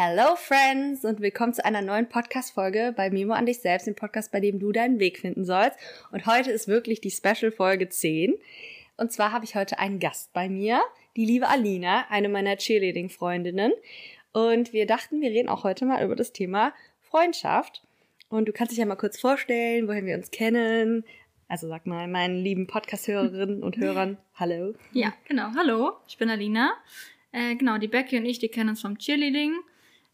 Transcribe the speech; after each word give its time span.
Hello 0.00 0.36
Friends 0.36 1.04
und 1.04 1.20
willkommen 1.20 1.52
zu 1.52 1.64
einer 1.64 1.82
neuen 1.82 2.08
Podcast-Folge 2.08 2.94
bei 2.96 3.10
Memo 3.10 3.32
an 3.32 3.46
dich 3.46 3.58
selbst, 3.58 3.88
dem 3.88 3.96
Podcast, 3.96 4.30
bei 4.30 4.38
dem 4.38 4.60
du 4.60 4.70
deinen 4.70 5.00
Weg 5.00 5.18
finden 5.18 5.44
sollst. 5.44 5.76
Und 6.12 6.24
heute 6.24 6.52
ist 6.52 6.68
wirklich 6.68 7.00
die 7.00 7.10
Special-Folge 7.10 7.88
10. 7.88 8.36
Und 8.96 9.10
zwar 9.10 9.32
habe 9.32 9.44
ich 9.44 9.56
heute 9.56 9.80
einen 9.80 9.98
Gast 9.98 10.32
bei 10.32 10.48
mir, 10.48 10.80
die 11.16 11.24
liebe 11.24 11.48
Alina, 11.48 12.06
eine 12.10 12.28
meiner 12.28 12.56
Cheerleading-Freundinnen. 12.56 13.72
Und 14.30 14.72
wir 14.72 14.86
dachten, 14.86 15.20
wir 15.20 15.30
reden 15.30 15.48
auch 15.48 15.64
heute 15.64 15.84
mal 15.84 16.04
über 16.04 16.14
das 16.14 16.32
Thema 16.32 16.72
Freundschaft. 17.00 17.82
Und 18.28 18.46
du 18.46 18.52
kannst 18.52 18.70
dich 18.70 18.78
ja 18.78 18.86
mal 18.86 18.94
kurz 18.94 19.18
vorstellen, 19.18 19.88
woher 19.88 20.04
wir 20.04 20.14
uns 20.14 20.30
kennen. 20.30 21.02
Also 21.48 21.66
sag 21.66 21.88
mal 21.88 22.06
meinen 22.06 22.36
lieben 22.36 22.68
Podcast-Hörerinnen 22.68 23.64
und 23.64 23.78
Hörern 23.78 24.16
Hallo. 24.36 24.74
Ja, 24.92 25.12
genau. 25.26 25.50
Hallo, 25.56 25.94
ich 26.06 26.18
bin 26.18 26.30
Alina. 26.30 26.70
Äh, 27.32 27.56
genau, 27.56 27.78
die 27.78 27.88
Becky 27.88 28.16
und 28.16 28.26
ich, 28.26 28.38
die 28.38 28.48
kennen 28.48 28.68
uns 28.70 28.80
vom 28.80 28.96
Cheerleading. 28.96 29.56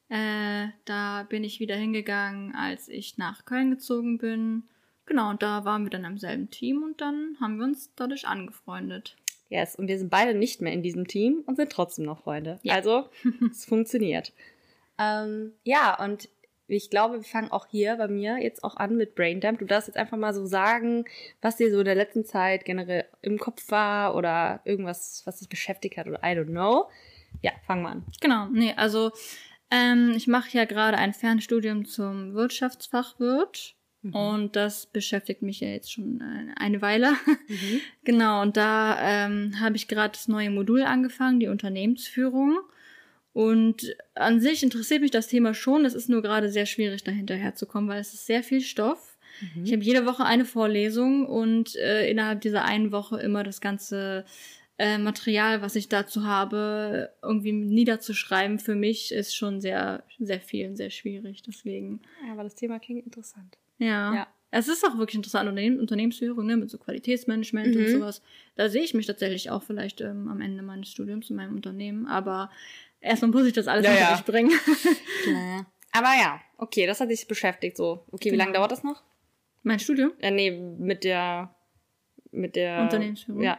Äh, 0.09 0.69
da 0.85 1.25
bin 1.29 1.45
ich 1.45 1.61
wieder 1.61 1.77
hingegangen, 1.77 2.55
als 2.55 2.89
ich 2.89 3.19
nach 3.19 3.45
Köln 3.45 3.71
gezogen 3.71 4.19
bin. 4.19 4.65
Genau, 5.07 5.31
und 5.31 5.43
da 5.43 5.65
waren 5.65 5.85
wir 5.85 5.91
dann 5.91 6.05
im 6.05 6.19
selben 6.19 6.51
Team 6.51 6.83
und 6.83 7.01
dann 7.01 7.37
haben 7.41 7.59
wir 7.59 7.65
uns 7.65 7.91
dadurch 7.95 8.27
angefreundet. 8.27 9.17
Yes, 9.51 9.77
und 9.77 9.89
wir 9.89 9.99
sind 9.99 10.11
beide 10.11 10.35
nicht 10.35 10.63
mehr 10.63 10.73
in 10.73 10.83
diesem 10.83 11.07
Team 11.07 11.43
und 11.47 11.57
sind 11.57 11.71
trotzdem 11.71 12.05
noch 12.07 12.23
Freunde. 12.23 12.59
Ja. 12.63 12.75
Also, 12.75 13.09
es 13.51 13.65
funktioniert. 13.65 14.33
Ähm, 14.99 15.53
ja, 15.65 16.03
und 16.03 16.29
ich 16.67 16.89
glaube, 16.89 17.17
wir 17.17 17.25
fangen 17.25 17.53
auch 17.53 17.67
hier 17.67 17.97
bei 17.97 18.09
mir 18.09 18.39
jetzt 18.39 18.65
auch 18.65 18.77
an 18.77 18.97
mit 18.97 19.15
Braindump. 19.15 19.59
Du 19.59 19.67
darfst 19.67 19.89
jetzt 19.89 19.97
einfach 19.97 20.17
mal 20.17 20.33
so 20.33 20.47
sagen, 20.47 21.05
was 21.43 21.57
dir 21.57 21.71
so 21.71 21.81
in 21.81 21.85
der 21.85 21.95
letzten 21.95 22.25
Zeit 22.25 22.65
generell 22.65 23.05
im 23.21 23.39
Kopf 23.39 23.71
war 23.71 24.15
oder 24.15 24.61
irgendwas, 24.65 25.23
was 25.27 25.41
dich 25.41 25.49
beschäftigt 25.49 25.99
hat 25.99 26.07
oder 26.07 26.21
I 26.23 26.37
don't 26.37 26.47
know. 26.47 26.89
Ja, 27.43 27.53
fangen 27.67 27.83
wir 27.83 27.91
an. 27.91 28.05
Genau, 28.21 28.47
nee, 28.47 28.73
also 28.77 29.13
ähm, 29.71 30.13
ich 30.17 30.27
mache 30.27 30.57
ja 30.57 30.65
gerade 30.65 30.99
ein 30.99 31.13
Fernstudium 31.13 31.85
zum 31.85 32.35
Wirtschaftsfachwirt. 32.35 33.75
Und 34.13 34.55
das 34.55 34.85
beschäftigt 34.85 35.41
mich 35.41 35.61
ja 35.61 35.69
jetzt 35.69 35.91
schon 35.91 36.21
äh, 36.21 36.61
eine 36.61 36.83
Weile. 36.83 37.15
genau, 38.05 38.43
und 38.43 38.57
da 38.59 38.99
ähm, 39.01 39.59
habe 39.61 39.77
ich 39.77 39.89
gerade 39.89 40.13
das 40.13 40.29
neue 40.29 40.51
Modul 40.51 40.83
angefangen, 40.83 41.41
die 41.41 41.49
Unternehmensführung. 41.49 42.59
Und 43.33 43.97
an 44.15 44.41
sich 44.41 44.63
interessiert 44.63 45.01
mich 45.01 45.11
das 45.11 45.29
Thema 45.29 45.55
schon. 45.55 45.87
Es 45.87 45.95
ist 45.95 46.11
nur 46.11 46.21
gerade 46.21 46.51
sehr 46.51 46.67
schwierig, 46.67 47.03
da 47.03 47.13
hinterherzukommen, 47.13 47.89
weil 47.89 48.01
es 48.01 48.13
ist 48.13 48.27
sehr 48.27 48.43
viel 48.43 48.61
Stoff. 48.61 49.17
Ich 49.65 49.73
habe 49.73 49.83
jede 49.83 50.07
Woche 50.07 50.25
eine 50.25 50.45
Vorlesung 50.45 51.27
und 51.27 51.75
äh, 51.75 52.09
innerhalb 52.09 52.41
dieser 52.43 52.65
einen 52.65 52.93
Woche 52.93 53.19
immer 53.19 53.43
das 53.43 53.61
ganze 53.61 54.25
äh, 54.79 54.99
Material, 54.99 55.63
was 55.63 55.77
ich 55.77 55.89
dazu 55.89 56.25
habe, 56.27 57.11
irgendwie 57.23 57.53
niederzuschreiben, 57.53 58.59
für 58.59 58.75
mich 58.75 59.13
ist 59.13 59.35
schon 59.37 59.61
sehr, 59.61 60.03
sehr 60.19 60.41
viel 60.41 60.69
und 60.69 60.77
sehr 60.77 60.91
schwierig. 60.91 61.43
Deswegen, 61.43 62.01
Ja, 62.27 62.33
aber 62.33 62.43
das 62.45 62.55
Thema 62.55 62.79
klingt 62.79 63.05
interessant. 63.07 63.57
ja. 63.79 64.15
Ja. 64.15 64.27
Es 64.57 64.69
ist 64.69 64.85
auch 64.87 64.97
wirklich 64.99 65.17
interessant, 65.17 65.49
Unternehmen, 65.49 65.81
Unternehmensführung, 65.81 66.47
ne, 66.47 66.57
mit 66.57 66.71
so 66.71 66.79
Qualitätsmanagement 66.79 67.75
und 67.75 67.83
Mhm. 67.83 67.89
sowas. 67.89 68.23
Da 68.55 68.69
sehe 68.69 68.83
ich 68.85 68.95
mich 68.95 69.05
tatsächlich 69.07 69.51
auch 69.51 69.65
vielleicht 69.65 70.01
ähm, 70.01 70.29
am 70.29 70.41
Ende 70.41 70.63
meines 70.63 70.89
Studiums 70.91 71.29
in 71.29 71.35
meinem 71.35 71.57
Unternehmen. 71.57 72.07
Aber 72.07 72.51
erstmal 73.01 73.33
muss 73.33 73.47
ich 73.47 73.53
das 73.53 73.67
alles 73.67 73.85
Ja, 73.85 73.91
hinter 73.91 74.13
mich 74.13 74.25
bringen. 74.25 74.53
Aber 75.91 76.09
ja, 76.21 76.41
okay, 76.57 76.87
das 76.87 77.01
hat 77.01 77.11
dich 77.11 77.27
beschäftigt 77.27 77.77
so. 77.77 78.05
Okay, 78.13 78.27
wie 78.27 78.31
Genau. 78.31 78.45
lange 78.45 78.55
dauert 78.57 78.71
das 78.71 78.85
noch? 78.85 79.03
mein 79.65 79.81
Studium? 79.81 80.13
Äh, 80.21 80.31
nee, 80.31 80.51
mit 80.53 81.03
der 81.05 81.53
mit 82.31 82.55
der 82.55 82.83
Unternehmensführung? 82.83 83.43
Ja. 83.43 83.59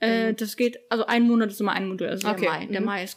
Äh, 0.00 0.34
das 0.34 0.56
geht, 0.56 0.80
also 0.90 1.06
ein 1.06 1.22
Monat 1.22 1.50
ist 1.50 1.60
immer 1.60 1.72
ein 1.72 1.88
Modul, 1.88 2.08
also 2.08 2.28
Okay, 2.28 2.42
der 2.42 2.50
Mai. 2.50 2.66
Der 2.66 2.80
mhm. 2.80 2.86
Mai 2.86 3.04
ist 3.04 3.16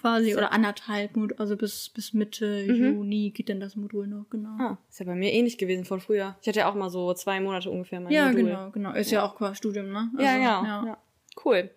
quasi, 0.00 0.36
oder 0.36 0.52
anderthalb 0.52 1.10
also 1.38 1.56
bis, 1.56 1.88
bis 1.88 2.12
Mitte 2.12 2.62
Juni 2.62 3.30
geht 3.30 3.48
dann 3.48 3.60
das 3.60 3.76
Modul 3.76 4.06
noch, 4.06 4.28
genau. 4.30 4.50
Ah, 4.58 4.78
ist 4.88 5.00
ja 5.00 5.06
bei 5.06 5.14
mir 5.14 5.32
ähnlich 5.32 5.58
gewesen 5.58 5.84
von 5.84 6.00
früher. 6.00 6.36
Ich 6.42 6.48
hatte 6.48 6.60
ja 6.60 6.70
auch 6.70 6.74
mal 6.74 6.90
so 6.90 7.12
zwei 7.14 7.40
Monate 7.40 7.70
ungefähr 7.70 8.00
mein 8.00 8.12
ja, 8.12 8.28
Modul. 8.28 8.44
genau, 8.44 8.70
genau. 8.70 8.92
Ist 8.92 9.10
ja, 9.10 9.24
auch 9.24 9.36
quasi 9.36 9.56
Studium, 9.56 9.90
ne? 9.90 10.10
Ja, 10.18 10.32
Also, 10.32 10.42
ja, 10.42 10.84
ja. 10.86 10.98
Cool. 11.44 11.70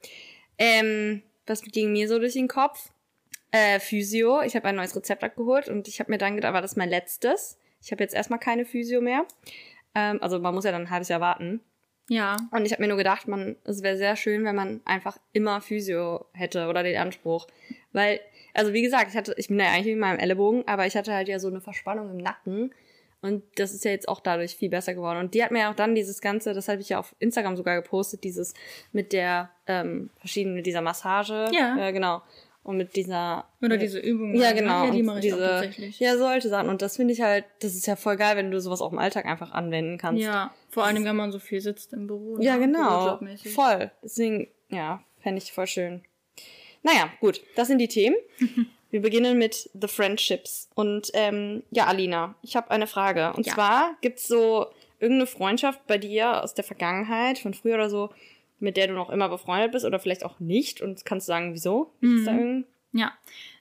Ähm, 0.57 1.21
was 1.45 1.61
ging 1.61 1.91
mir 1.91 2.07
so 2.07 2.19
durch 2.19 2.33
den 2.33 2.47
Kopf? 2.47 2.91
Äh, 3.51 3.79
Physio. 3.79 4.41
Ich 4.41 4.55
habe 4.55 4.67
ein 4.67 4.75
neues 4.75 4.95
Rezept 4.95 5.23
abgeholt 5.23 5.69
und 5.69 5.87
ich 5.87 5.99
habe 5.99 6.11
mir 6.11 6.17
dann 6.17 6.35
gedacht, 6.35 6.53
war 6.53 6.61
das 6.61 6.75
mein 6.75 6.89
letztes. 6.89 7.57
Ich 7.81 7.91
habe 7.91 8.03
jetzt 8.03 8.15
erstmal 8.15 8.39
keine 8.39 8.65
Physio 8.65 9.01
mehr. 9.01 9.25
Ähm, 9.93 10.19
also 10.21 10.39
man 10.39 10.53
muss 10.53 10.65
ja 10.65 10.71
dann 10.71 10.83
ein 10.83 10.89
halbes 10.89 11.09
Jahr 11.09 11.21
warten. 11.21 11.61
Ja, 12.07 12.37
Und 12.51 12.65
ich 12.65 12.71
habe 12.71 12.83
mir 12.83 12.87
nur 12.87 12.97
gedacht, 12.97 13.27
man, 13.27 13.55
es 13.63 13.81
wäre 13.81 13.97
sehr 13.97 14.15
schön, 14.15 14.45
wenn 14.45 14.55
man 14.55 14.81
einfach 14.85 15.17
immer 15.33 15.59
Physio 15.61 16.25
hätte 16.33 16.67
oder 16.67 16.83
den 16.83 16.97
Anspruch. 16.97 17.47
Weil, 17.93 18.19
also 18.53 18.73
wie 18.73 18.83
gesagt, 18.83 19.09
ich 19.09 19.17
hatte, 19.17 19.33
ich 19.37 19.47
bin 19.47 19.59
ja 19.59 19.67
eigentlich 19.67 19.93
in 19.93 19.99
meinem 19.99 20.19
Ellenbogen, 20.19 20.67
aber 20.67 20.85
ich 20.85 20.95
hatte 20.95 21.13
halt 21.13 21.27
ja 21.27 21.39
so 21.39 21.47
eine 21.47 21.61
Verspannung 21.61 22.11
im 22.11 22.17
Nacken. 22.17 22.73
Und 23.21 23.43
das 23.55 23.73
ist 23.73 23.83
ja 23.85 23.91
jetzt 23.91 24.07
auch 24.07 24.19
dadurch 24.19 24.55
viel 24.55 24.69
besser 24.69 24.93
geworden. 24.93 25.17
Und 25.17 25.33
die 25.33 25.43
hat 25.43 25.49
mir 25.49 25.61
ja 25.61 25.71
auch 25.71 25.75
dann 25.75 25.95
dieses 25.95 26.21
Ganze, 26.21 26.53
das 26.53 26.67
habe 26.67 26.81
ich 26.81 26.89
ja 26.89 26.99
auf 26.99 27.15
Instagram 27.17 27.57
sogar 27.57 27.81
gepostet, 27.81 28.23
dieses 28.23 28.53
mit 28.91 29.13
der 29.13 29.49
ähm, 29.65 30.11
verschiedenen, 30.17 30.55
mit 30.55 30.67
dieser 30.67 30.81
Massage. 30.81 31.47
Ja. 31.51 31.87
Äh, 31.87 31.91
genau. 31.91 32.21
Und 32.61 32.77
mit 32.77 32.95
dieser. 32.95 33.45
oder 33.61 33.77
diese 33.77 33.99
Übungen. 33.99 34.35
ja, 34.35 34.51
genau. 34.51 34.85
Ja, 34.85 34.91
die 34.91 35.03
mache 35.03 35.19
ich 35.19 35.25
diese, 35.25 35.37
tatsächlich. 35.37 35.99
Ja, 35.99 36.17
solche 36.17 36.49
Sachen. 36.49 36.69
Und 36.69 36.81
das 36.81 36.95
finde 36.97 37.13
ich 37.13 37.21
halt, 37.21 37.45
das 37.61 37.75
ist 37.75 37.85
ja 37.85 37.95
voll 37.95 38.15
geil, 38.15 38.37
wenn 38.37 38.49
du 38.49 38.59
sowas 38.59 38.81
auch 38.81 38.91
im 38.91 38.97
Alltag 38.97 39.25
einfach 39.25 39.51
anwenden 39.51 39.99
kannst. 39.99 40.23
Ja, 40.23 40.51
vor 40.75 40.83
allem, 40.83 41.03
wenn 41.05 41.15
man 41.15 41.31
so 41.31 41.39
viel 41.39 41.61
sitzt 41.61 41.93
im 41.93 42.05
Büro. 42.05 42.37
Ja, 42.39 42.55
ne? 42.57 42.67
genau. 42.67 43.19
Voll. 43.55 43.89
Deswegen, 44.03 44.47
ja, 44.69 45.01
fände 45.21 45.41
ich 45.41 45.51
voll 45.51 45.65
schön. 45.67 46.01
Naja, 46.83 47.09
gut, 47.19 47.41
das 47.55 47.67
sind 47.69 47.79
die 47.79 47.87
Themen. 47.87 48.15
Wir 48.91 49.01
beginnen 49.01 49.37
mit 49.37 49.69
The 49.73 49.87
Friendships. 49.87 50.69
Und 50.75 51.09
ähm, 51.15 51.63
ja, 51.71 51.85
Alina, 51.87 52.35
ich 52.43 52.55
habe 52.55 52.69
eine 52.71 52.87
Frage. 52.87 53.33
Und 53.33 53.45
Ja. 53.47 53.53
zwar 53.53 53.97
gibt's 54.01 54.27
so 54.27 54.67
irgendeine 54.99 55.25
Freundschaft 55.27 55.87
bei 55.87 55.97
dir 55.97 56.43
aus 56.43 56.53
der 56.53 56.63
Vergangenheit, 56.63 57.39
von 57.39 57.53
früher 57.53 57.75
oder 57.75 57.89
so, 57.89 58.09
mit 58.59 58.77
der 58.77 58.87
du 58.87 58.93
noch 58.93 59.09
immer 59.09 59.27
befreundet 59.29 59.71
bist 59.71 59.85
oder 59.85 59.99
vielleicht 59.99 60.23
auch 60.23 60.39
nicht? 60.39 60.81
Und 60.81 61.03
kannst 61.05 61.27
du 61.27 61.31
sagen, 61.31 61.53
wieso? 61.53 61.91
Irgend- 62.01 62.65
Ja. 62.93 63.13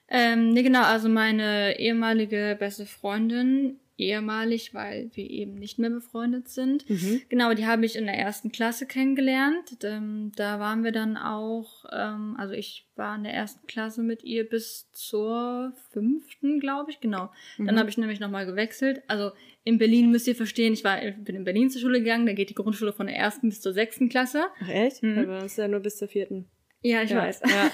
Ähm, 0.07 0.49
nee, 0.51 0.61
genau, 0.63 0.83
also 0.83 1.09
meine 1.09 1.79
ehemalige 1.79 2.55
beste 2.59 2.85
Freundin, 2.85 3.79
ehemalig, 3.97 4.73
weil 4.73 5.09
wir 5.13 5.29
eben 5.29 5.55
nicht 5.55 5.79
mehr 5.79 5.89
befreundet 5.89 6.49
sind. 6.49 6.89
Mhm. 6.89 7.21
Genau, 7.29 7.53
die 7.53 7.65
habe 7.65 7.85
ich 7.85 7.95
in 7.95 8.05
der 8.05 8.17
ersten 8.17 8.51
Klasse 8.51 8.85
kennengelernt. 8.85 9.77
Ähm, 9.83 10.31
da 10.35 10.59
waren 10.59 10.83
wir 10.83 10.91
dann 10.91 11.17
auch, 11.17 11.85
ähm, 11.91 12.35
also 12.37 12.53
ich 12.53 12.87
war 12.95 13.15
in 13.15 13.23
der 13.23 13.33
ersten 13.33 13.65
Klasse 13.67 14.03
mit 14.03 14.23
ihr 14.23 14.47
bis 14.47 14.91
zur 14.91 15.73
fünften, 15.91 16.59
glaube 16.59 16.91
ich, 16.91 16.99
genau. 16.99 17.31
Mhm. 17.57 17.67
Dann 17.67 17.79
habe 17.79 17.89
ich 17.89 17.97
nämlich 17.97 18.19
nochmal 18.19 18.45
gewechselt. 18.45 19.01
Also 19.07 19.31
in 19.63 19.77
Berlin 19.77 20.11
müsst 20.11 20.27
ihr 20.27 20.35
verstehen, 20.35 20.73
ich 20.73 20.83
war, 20.83 20.99
bin 20.99 21.35
in 21.35 21.43
Berlin 21.43 21.69
zur 21.69 21.81
Schule 21.81 21.99
gegangen, 21.99 22.25
da 22.25 22.33
geht 22.33 22.49
die 22.49 22.55
Grundschule 22.55 22.93
von 22.93 23.07
der 23.07 23.15
ersten 23.15 23.49
bis 23.49 23.61
zur 23.61 23.73
sechsten 23.73 24.09
Klasse. 24.09 24.45
Ach, 24.59 24.69
echt? 24.69 25.03
Mhm. 25.03 25.19
Aber 25.19 25.39
das 25.39 25.53
ist 25.53 25.57
ja 25.57 25.67
nur 25.67 25.79
bis 25.79 25.97
zur 25.97 26.07
vierten. 26.07 26.49
Ja, 26.81 27.01
ich 27.01 27.09
ja. 27.09 27.17
weiß. 27.17 27.41
Ja. 27.47 27.71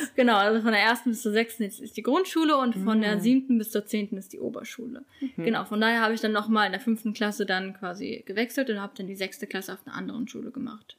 Genau, 0.16 0.36
also 0.36 0.62
von 0.62 0.72
der 0.72 0.80
ersten 0.80 1.10
bis 1.10 1.20
zur 1.22 1.32
sechsten 1.32 1.64
ist, 1.64 1.96
die 1.96 2.02
Grundschule 2.02 2.56
und 2.56 2.74
von 2.74 2.98
Mhm. 2.98 3.02
der 3.02 3.20
siebten 3.20 3.58
bis 3.58 3.70
zur 3.70 3.84
zehnten 3.84 4.16
ist 4.16 4.32
die 4.32 4.40
Oberschule. 4.40 5.04
Genau, 5.36 5.64
von 5.64 5.80
daher 5.80 6.00
habe 6.00 6.14
ich 6.14 6.20
dann 6.20 6.32
nochmal 6.32 6.66
in 6.66 6.72
der 6.72 6.80
fünften 6.80 7.12
Klasse 7.12 7.44
dann 7.46 7.74
quasi 7.74 8.22
gewechselt 8.26 8.70
und 8.70 8.80
habe 8.80 8.94
dann 8.96 9.06
die 9.06 9.16
sechste 9.16 9.46
Klasse 9.46 9.72
auf 9.74 9.86
einer 9.86 9.94
anderen 9.96 10.26
Schule 10.28 10.50
gemacht. 10.50 10.96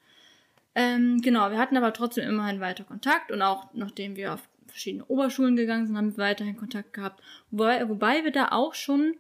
Ähm, 0.76 1.22
genau, 1.22 1.50
wir 1.52 1.58
hatten 1.58 1.78
aber 1.78 1.94
trotzdem 1.94 2.28
immerhin 2.30 2.60
weiter 2.60 2.84
Kontakt 2.84 3.32
und 3.32 3.42
auch 3.42 3.74
nachdem 3.74 4.16
wir 4.16 4.34
auf 4.34 4.42
verschiedene 4.68 5.06
Oberschulen 5.06 5.56
gegangen 5.56 5.88
sind, 5.88 5.96
haben 5.98 6.12
wir 6.18 6.24
weiterhin 6.24 6.58
Kontakt 6.58 6.94
gehabt. 6.94 7.24
Wobei, 7.50 7.88
wobei 7.88 8.24
wir 8.26 8.32
da 8.32 8.50
auch 8.52 8.74
schon 8.74 9.16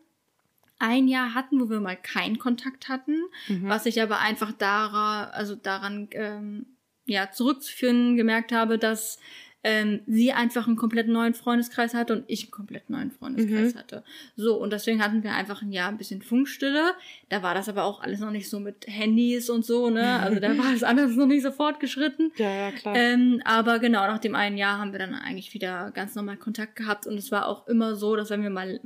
ein 0.80 1.08
Jahr 1.08 1.34
hatten, 1.34 1.62
wo 1.62 1.70
wir 1.70 1.80
mal 1.80 1.96
keinen 1.96 2.38
Kontakt 2.38 2.90
hatten, 2.90 3.24
was 3.48 3.86
ich 3.86 4.02
aber 4.02 4.20
einfach 4.20 4.52
daran, 4.52 5.30
also 5.32 5.56
daran 5.56 6.10
ähm, 6.12 6.66
ja, 7.06 7.32
zurückzuführen 7.32 8.16
gemerkt 8.16 8.52
habe, 8.52 8.78
dass 8.78 9.20
ähm, 9.66 10.02
sie 10.06 10.32
einfach 10.32 10.68
einen 10.68 10.76
komplett 10.76 11.08
neuen 11.08 11.34
Freundeskreis 11.34 11.96
hatte 11.96 12.14
und 12.14 12.26
ich 12.28 12.44
einen 12.44 12.52
komplett 12.52 12.92
neuen 12.92 13.10
Freundeskreis 13.10 13.76
hatte. 13.76 14.04
So, 14.36 14.62
und 14.62 14.72
deswegen 14.72 15.04
hatten 15.04 15.24
wir 15.24 15.34
einfach 15.34 15.64
ein 15.64 15.72
Jahr 15.72 15.90
ein 15.90 15.98
bisschen 15.98 16.22
Funkstille. 16.22 16.94
Da 17.30 17.42
war 17.42 17.56
das 17.56 17.68
aber 17.68 17.84
auch 17.84 18.00
alles 18.00 18.20
noch 18.20 18.30
nicht 18.30 18.48
so 18.48 18.60
mit 18.60 18.86
Handys 18.86 19.50
und 19.50 19.66
so, 19.66 19.90
ne? 19.90 20.20
Also 20.20 20.40
da 20.40 20.56
war 20.56 20.66
das 20.72 20.84
alles 20.84 21.16
noch 21.16 21.26
nicht 21.26 21.42
so 21.42 21.52
fortgeschritten. 21.52 22.32
Ja, 22.36 22.56
ja, 22.56 22.72
klar. 22.72 22.96
Ähm, 22.96 23.42
aber 23.44 23.80
genau, 23.80 24.06
nach 24.06 24.20
dem 24.20 24.36
einen 24.36 24.58
Jahr 24.58 24.78
haben 24.78 24.92
wir 24.92 25.00
dann 25.00 25.16
eigentlich 25.16 25.56
wieder 25.56 25.90
ganz 25.90 26.14
normal 26.14 26.38
Kontakt 26.38 26.76
gehabt 26.76 27.08
und 27.08 27.18
es 27.18 27.32
war 27.32 27.48
auch 27.48 27.68
immer 27.68 27.96
so, 27.96 28.16
dass 28.16 28.30
wenn 28.30 28.44
wir 28.44 28.52
mal 28.52 28.80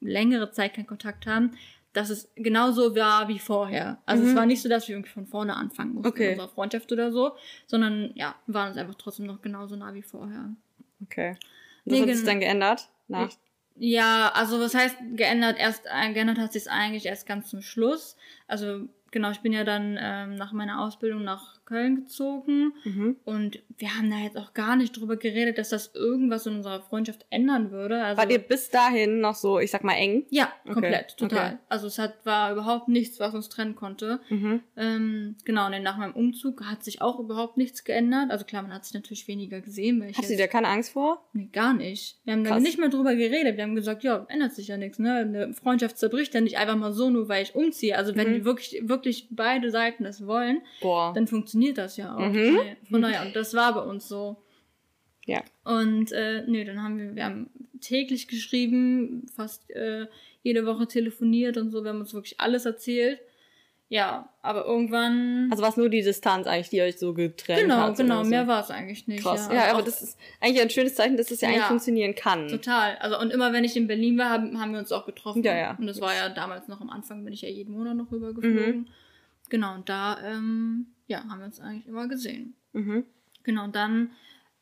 längere 0.00 0.50
Zeit 0.50 0.74
keinen 0.74 0.88
Kontakt 0.88 1.28
haben, 1.28 1.52
dass 1.94 2.10
es 2.10 2.30
genauso 2.36 2.94
war 2.94 3.28
wie 3.28 3.38
vorher. 3.38 3.98
Also 4.04 4.24
es 4.24 4.36
war 4.36 4.44
nicht 4.44 4.60
so, 4.60 4.68
dass 4.68 4.86
wir 4.88 4.94
irgendwie 4.96 5.10
von 5.10 5.26
vorne 5.26 5.56
anfangen 5.56 5.94
mussten 5.94 6.08
Mhm. 6.08 6.12
Okay. 6.12 6.26
in 6.26 6.32
unserer 6.32 6.48
Freundschaft 6.54 6.92
oder 6.92 7.10
so, 7.10 7.32
sondern 7.66 8.10
ja, 8.14 8.34
wir 8.46 8.54
waren 8.54 8.68
uns 8.68 8.76
einfach 8.76 8.96
trotzdem 8.96 9.24
noch 9.26 9.40
genauso 9.40 9.76
nah 9.76 9.94
wie 9.94 10.02
vorher. 10.02 10.50
Okay. 11.02 11.36
Nee, 11.86 12.02
hat 12.02 12.08
sich 12.14 12.24
dann 12.24 12.40
geändert? 12.40 12.88
Nach. 13.08 13.30
Ja, 13.76 14.30
also 14.34 14.60
was 14.60 14.74
heißt 14.74 14.96
geändert? 15.14 15.56
Erst 15.58 15.84
äh, 15.86 16.12
geändert 16.12 16.38
hat 16.38 16.52
sich 16.52 16.70
eigentlich 16.70 17.06
erst 17.06 17.26
ganz 17.26 17.48
zum 17.50 17.60
Schluss. 17.62 18.16
Also 18.46 18.88
genau, 19.10 19.30
ich 19.30 19.40
bin 19.40 19.52
ja 19.52 19.64
dann 19.64 19.98
ähm, 20.00 20.34
nach 20.36 20.52
meiner 20.52 20.80
Ausbildung 20.80 21.24
nach 21.24 21.63
Köln 21.64 21.96
gezogen. 21.96 22.72
Mhm. 22.84 23.16
Und 23.24 23.58
wir 23.76 23.96
haben 23.96 24.10
da 24.10 24.18
jetzt 24.18 24.36
auch 24.36 24.54
gar 24.54 24.76
nicht 24.76 24.96
drüber 24.98 25.16
geredet, 25.16 25.58
dass 25.58 25.70
das 25.70 25.94
irgendwas 25.94 26.46
in 26.46 26.56
unserer 26.56 26.80
Freundschaft 26.82 27.26
ändern 27.30 27.70
würde. 27.70 28.02
Also, 28.02 28.20
Wart 28.20 28.30
ihr 28.30 28.38
bis 28.38 28.70
dahin 28.70 29.20
noch 29.20 29.34
so, 29.34 29.58
ich 29.58 29.70
sag 29.70 29.82
mal, 29.84 29.94
eng? 29.94 30.26
ja, 30.30 30.52
Okay, 30.64 30.72
komplett, 30.74 31.16
total. 31.16 31.46
okay. 31.54 31.58
Also 31.68 31.86
es 31.86 31.98
hat, 31.98 32.14
war 32.24 32.52
überhaupt 32.52 32.88
nichts, 32.88 33.18
was 33.20 33.34
uns 33.34 33.48
trennen 33.48 33.74
konnte. 33.74 34.20
Mhm. 34.28 34.60
Ähm, 34.76 35.36
genau, 35.44 35.66
und 35.66 35.82
nach 35.82 35.96
meinem 35.96 36.14
Umzug 36.14 36.64
hat 36.64 36.84
sich 36.84 37.00
auch 37.00 37.18
überhaupt 37.18 37.56
nichts 37.56 37.84
geändert. 37.84 38.30
Also 38.30 38.44
klar, 38.44 38.62
man 38.62 38.72
hat 38.72 38.84
sich 38.84 38.94
natürlich 38.94 39.26
weniger 39.28 39.60
gesehen, 39.60 40.00
weil 40.00 40.10
ich 40.10 40.18
Hast 40.18 40.30
du 40.30 40.36
da 40.36 40.46
keine 40.46 40.68
Angst 40.68 40.92
vor? 40.92 41.24
nee, 41.32 41.48
gar 41.52 41.72
nicht. 41.74 42.18
Wir 42.24 42.32
haben 42.34 42.44
da 42.44 42.50
Krass. 42.50 42.62
nicht 42.62 42.78
mehr 42.78 42.88
drüber 42.90 43.14
geredet. 43.14 43.56
Wir 43.56 43.64
haben 43.64 43.74
gesagt, 43.74 44.04
ja, 44.04 44.24
ändert 44.28 44.52
sich 44.54 44.68
ja 44.68 44.76
nichts. 44.76 44.98
Ne? 44.98 45.14
Eine 45.14 45.54
Freundschaft 45.54 45.98
zerbricht 45.98 46.34
ja 46.34 46.40
nicht 46.40 46.58
einfach 46.58 46.76
mal 46.76 46.92
so, 46.92 47.10
nur 47.10 47.28
weil 47.28 47.42
ich 47.42 47.54
umziehe. 47.54 47.96
Also 47.96 48.14
wenn 48.16 48.24
Mhm. 48.40 48.44
wirklich, 48.44 48.80
wirklich 48.82 49.28
beide 49.30 49.70
Seiten 49.70 50.04
das 50.04 50.26
wollen, 50.26 50.62
Boah. 50.80 51.12
dann 51.14 51.26
funktioniert 51.26 51.53
das 51.74 51.96
ja 51.96 52.14
auch. 52.16 52.28
Mhm. 52.28 52.58
Von 52.90 53.02
daher, 53.02 53.22
und 53.26 53.34
das 53.36 53.54
war 53.54 53.74
bei 53.74 53.80
uns 53.80 54.08
so. 54.08 54.42
Ja. 55.26 55.42
Und 55.64 56.12
äh, 56.12 56.44
nee, 56.46 56.64
dann 56.64 56.82
haben 56.82 56.98
wir, 56.98 57.14
wir 57.14 57.24
haben 57.24 57.50
täglich 57.80 58.28
geschrieben, 58.28 59.26
fast 59.34 59.70
äh, 59.70 60.06
jede 60.42 60.66
Woche 60.66 60.86
telefoniert 60.86 61.56
und 61.56 61.70
so, 61.70 61.82
wir 61.82 61.90
haben 61.90 62.00
uns 62.00 62.12
wirklich 62.14 62.40
alles 62.40 62.66
erzählt. 62.66 63.20
Ja, 63.88 64.30
aber 64.42 64.64
irgendwann. 64.64 65.48
Also 65.50 65.62
war 65.62 65.70
es 65.70 65.76
nur 65.76 65.88
die 65.88 66.02
Distanz 66.02 66.46
eigentlich, 66.46 66.70
die 66.70 66.80
euch 66.80 66.98
so 66.98 67.12
getrennt 67.12 67.60
genau, 67.60 67.76
hat? 67.76 67.96
genau, 67.96 68.16
oder 68.16 68.24
so? 68.24 68.30
mehr 68.30 68.48
war 68.48 68.60
es 68.60 68.70
eigentlich 68.70 69.06
nicht. 69.06 69.22
Krass. 69.22 69.48
Ja, 69.48 69.54
Ja, 69.54 69.70
aber 69.70 69.80
Auch 69.80 69.84
das 69.84 70.02
ist 70.02 70.18
eigentlich 70.40 70.62
ein 70.62 70.70
schönes 70.70 70.94
Zeichen, 70.94 71.16
dass 71.16 71.30
es 71.30 71.40
ja 71.42 71.48
eigentlich 71.48 71.60
Ja. 71.60 71.68
funktionieren 71.68 72.14
kann. 72.14 72.48
Total. 72.48 72.96
Also 72.96 73.18
und 73.20 73.30
immer 73.30 73.52
wenn 73.52 73.62
ich 73.62 73.76
in 73.76 73.86
Berlin 73.86 74.16
war, 74.18 74.30
haben, 74.30 74.58
haben 74.60 74.72
wir 74.72 74.78
uns 74.78 74.90
auch 74.90 75.04
getroffen. 75.06 75.42
Ja, 75.44 75.56
ja. 75.56 75.76
Und 75.78 75.86
das 75.86 76.00
war 76.00 76.14
ja 76.14 76.28
damals 76.30 76.66
noch 76.66 76.80
am 76.80 76.90
Anfang, 76.90 77.24
bin 77.24 77.32
ich 77.34 77.42
ja 77.42 77.48
jeden 77.48 77.72
Monat 77.74 77.96
noch 77.96 78.10
rübergeflogen. 78.10 78.78
Mhm. 78.78 78.86
Genau, 79.54 79.76
und 79.76 79.88
da 79.88 80.18
ähm, 80.24 80.88
ja, 81.06 81.22
haben 81.28 81.38
wir 81.38 81.44
uns 81.44 81.60
eigentlich 81.60 81.86
immer 81.86 82.08
gesehen. 82.08 82.56
Mhm. 82.72 83.04
Genau, 83.44 83.62
und 83.62 83.76
dann 83.76 84.10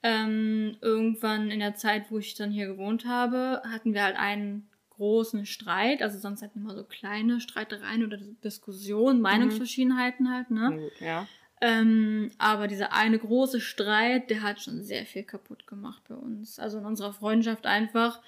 ähm, 0.03 0.77
irgendwann 0.83 1.51
in 1.51 1.61
der 1.61 1.75
Zeit, 1.77 2.11
wo 2.11 2.19
ich 2.19 2.35
dann 2.35 2.51
hier 2.51 2.67
gewohnt 2.67 3.07
habe, 3.07 3.63
hatten 3.65 3.95
wir 3.95 4.03
halt 4.03 4.19
einen 4.19 4.69
großen 4.91 5.47
Streit. 5.47 6.03
Also 6.03 6.19
sonst 6.19 6.43
hatten 6.43 6.61
wir 6.61 6.65
immer 6.65 6.77
so 6.77 6.85
kleine 6.85 7.41
Streitereien 7.41 8.05
oder 8.05 8.19
Diskussionen, 8.45 9.23
Meinungsverschiedenheiten 9.23 10.31
halt, 10.31 10.51
ne? 10.51 10.91
ja. 11.01 11.27
Ähm, 11.63 12.31
aber 12.37 12.69
dieser 12.69 12.93
eine 12.93 13.19
große 13.19 13.63
Streit, 13.63 14.29
der 14.29 14.43
hat 14.43 14.61
schon 14.61 14.83
sehr 14.83 15.07
viel 15.07 15.23
kaputt 15.23 15.67
gemacht 15.67 16.03
bei 16.07 16.17
uns. 16.17 16.59
Also 16.59 16.81
in 16.81 16.85
unserer 16.85 17.15
Freundschaft 17.15 17.65
einfach. 17.65 18.21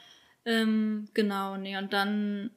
Ähm, 0.46 1.08
genau, 1.12 1.58
nee, 1.58 1.76
und 1.76 1.92
dann 1.92 2.52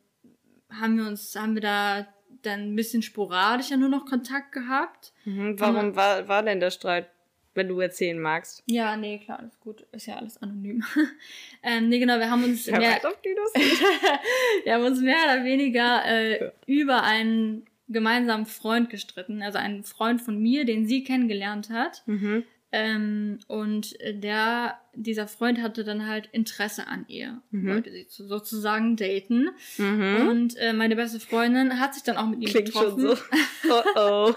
haben 0.70 0.96
wir 0.96 1.08
uns, 1.08 1.36
haben 1.36 1.56
wir 1.56 1.62
da 1.62 2.08
dann 2.42 2.74
ein 2.74 2.76
bisschen 2.76 3.02
sporadisch 3.02 3.70
ja 3.70 3.78
nur 3.78 3.90
noch 3.90 4.06
Kontakt 4.06 4.52
gehabt. 4.52 5.14
Mhm. 5.26 5.60
Warum 5.60 5.96
war, 5.96 6.28
war 6.28 6.44
denn 6.44 6.60
der 6.60 6.72
Streit, 6.72 7.10
wenn 7.54 7.68
du 7.68 7.80
erzählen 7.80 8.20
magst? 8.20 8.64
Ja, 8.68 8.96
nee, 8.98 9.20
klar, 9.20 9.40
alles 9.40 9.60
gut. 9.60 9.86
Ist 9.92 10.08
ja 10.08 10.16
alles 10.16 10.42
anonym. 10.42 10.84
ähm, 11.64 11.90
nee, 11.90 12.00
genau, 12.00 12.20
wir 12.20 12.30
haben 12.30 12.44
uns 12.44 12.68
Wer 12.68 12.80
mehr, 12.80 13.02
wir 14.64 14.74
haben 14.74 14.84
uns 14.86 15.02
mehr 15.02 15.24
oder 15.24 15.44
weniger 15.44 16.06
äh, 16.06 16.52
über 16.66 17.04
einen 17.04 17.66
gemeinsamen 17.90 18.46
Freund 18.46 18.90
gestritten. 18.90 19.42
Also 19.42 19.58
einen 19.58 19.84
Freund 19.84 20.22
von 20.22 20.40
mir, 20.40 20.66
den 20.66 20.88
sie 20.88 21.04
kennengelernt 21.04 21.70
hat. 21.70 22.04
mhm. 22.06 22.44
Ähm, 22.72 23.40
und 23.48 23.98
äh, 24.02 24.14
der, 24.20 24.78
dieser 24.94 25.28
Freund 25.28 25.62
hatte 25.62 25.86
dann 25.86 26.06
halt 26.08 26.28
Interesse 26.34 26.88
an 26.88 27.06
ihr. 27.08 27.42
Mhm. 27.52 27.68
Wollte 27.70 27.92
sie 27.92 28.06
so- 28.10 28.28
sozusagen 28.28 28.98
daten. 28.98 29.50
Mhm. 29.78 30.28
Und 30.30 30.58
äh, 30.58 30.74
meine 30.74 30.96
beste 30.98 31.20
Freundin 31.22 31.80
hat 31.80 31.94
sich 31.94 32.04
dann 32.04 32.18
auch 32.18 32.28
mit 32.28 32.42
ihm 32.42 32.50
Klingt 32.50 32.66
getroffen. 32.68 33.00
schon 33.08 33.16
so. 33.16 33.22
Oh 33.70 33.84
oh. 33.96 34.34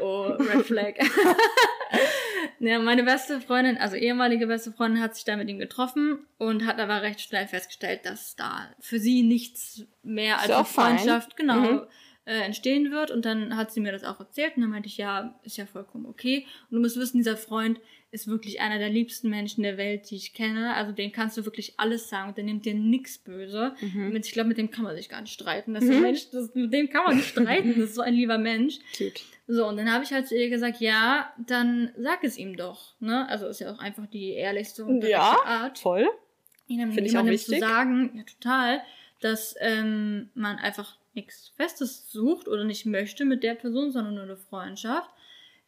Oh, 0.00 0.04
oh, 0.04 0.22
Red 0.42 0.66
Flag. 0.66 0.94
ja, 2.60 2.78
meine 2.78 3.04
beste 3.04 3.40
Freundin, 3.40 3.78
also 3.78 3.96
ehemalige 3.96 4.46
beste 4.46 4.72
Freundin, 4.72 5.02
hat 5.02 5.14
sich 5.14 5.24
da 5.24 5.36
mit 5.36 5.48
ihm 5.48 5.58
getroffen 5.58 6.26
und 6.38 6.66
hat 6.66 6.78
aber 6.80 7.02
recht 7.02 7.20
schnell 7.20 7.46
festgestellt, 7.46 8.00
dass 8.04 8.36
da 8.36 8.70
für 8.80 8.98
sie 8.98 9.22
nichts 9.22 9.84
mehr 10.02 10.36
als 10.40 10.50
eine 10.50 10.58
auch 10.58 10.66
fein. 10.66 10.98
Freundschaft 10.98 11.36
genau 11.36 11.54
Mhm. 11.60 11.82
Äh, 12.30 12.42
entstehen 12.44 12.92
wird. 12.92 13.10
Und 13.10 13.24
dann 13.24 13.56
hat 13.56 13.72
sie 13.72 13.80
mir 13.80 13.90
das 13.90 14.04
auch 14.04 14.20
erzählt 14.20 14.52
und 14.56 14.62
dann 14.62 14.70
meinte 14.70 14.88
ich, 14.88 14.96
ja, 14.96 15.34
ist 15.42 15.56
ja 15.56 15.66
vollkommen 15.66 16.06
okay. 16.06 16.46
Und 16.70 16.76
du 16.76 16.80
musst 16.80 16.96
wissen, 16.96 17.18
dieser 17.18 17.36
Freund 17.36 17.80
ist 18.12 18.28
wirklich 18.28 18.60
einer 18.60 18.78
der 18.78 18.88
liebsten 18.88 19.30
Menschen 19.30 19.62
der 19.64 19.76
Welt, 19.76 20.10
die 20.10 20.16
ich 20.16 20.32
kenne. 20.32 20.74
Also 20.74 20.92
den 20.92 21.10
kannst 21.10 21.36
du 21.36 21.44
wirklich 21.44 21.74
alles 21.78 22.08
sagen 22.08 22.28
und 22.28 22.36
der 22.36 22.44
nimmt 22.44 22.64
dir 22.64 22.74
nichts 22.74 23.18
böse. 23.18 23.74
Mhm. 23.80 24.14
Ich 24.16 24.32
glaube, 24.32 24.48
mit 24.48 24.58
dem 24.58 24.70
kann 24.70 24.84
man 24.84 24.96
sich 24.96 25.08
gar 25.08 25.20
nicht 25.20 25.32
streiten. 25.32 25.74
Das 25.74 25.82
ist 25.84 25.90
ein 25.90 26.02
Mensch, 26.02 26.30
das, 26.30 26.54
mit 26.54 26.72
dem 26.72 26.88
kann 26.88 27.04
man 27.04 27.16
nicht 27.16 27.28
streiten. 27.28 27.68
Das 27.70 27.90
ist 27.90 27.94
so 27.96 28.02
ein 28.02 28.14
lieber 28.14 28.38
Mensch. 28.38 28.78
Cute. 28.96 29.20
So, 29.48 29.66
und 29.66 29.76
dann 29.76 29.92
habe 29.92 30.04
ich 30.04 30.12
halt 30.12 30.28
zu 30.28 30.36
ihr 30.36 30.50
gesagt, 30.50 30.80
ja, 30.80 31.32
dann 31.44 31.90
sag 31.98 32.22
es 32.22 32.38
ihm 32.38 32.56
doch. 32.56 32.94
Ne? 33.00 33.28
Also 33.28 33.46
ist 33.48 33.60
ja 33.60 33.72
auch 33.72 33.80
einfach 33.80 34.06
die 34.06 34.30
ehrlichste 34.30 34.84
und 34.84 35.02
Ja, 35.02 35.36
Art. 35.44 35.80
Voll. 35.80 36.08
Jemandem, 36.68 36.94
Finde 36.94 37.10
ich 37.10 37.16
auch 37.16 37.24
jemandem 37.24 37.38
zu 37.40 37.50
wichtig. 37.50 37.68
sagen, 37.68 38.12
ja 38.14 38.22
total, 38.22 38.82
dass 39.20 39.56
ähm, 39.60 40.30
man 40.34 40.56
einfach 40.58 40.99
nichts 41.14 41.52
Festes 41.56 42.10
sucht 42.10 42.48
oder 42.48 42.64
nicht 42.64 42.86
möchte 42.86 43.24
mit 43.24 43.42
der 43.42 43.54
Person, 43.54 43.90
sondern 43.92 44.14
nur 44.14 44.24
eine 44.24 44.36
Freundschaft. 44.36 45.10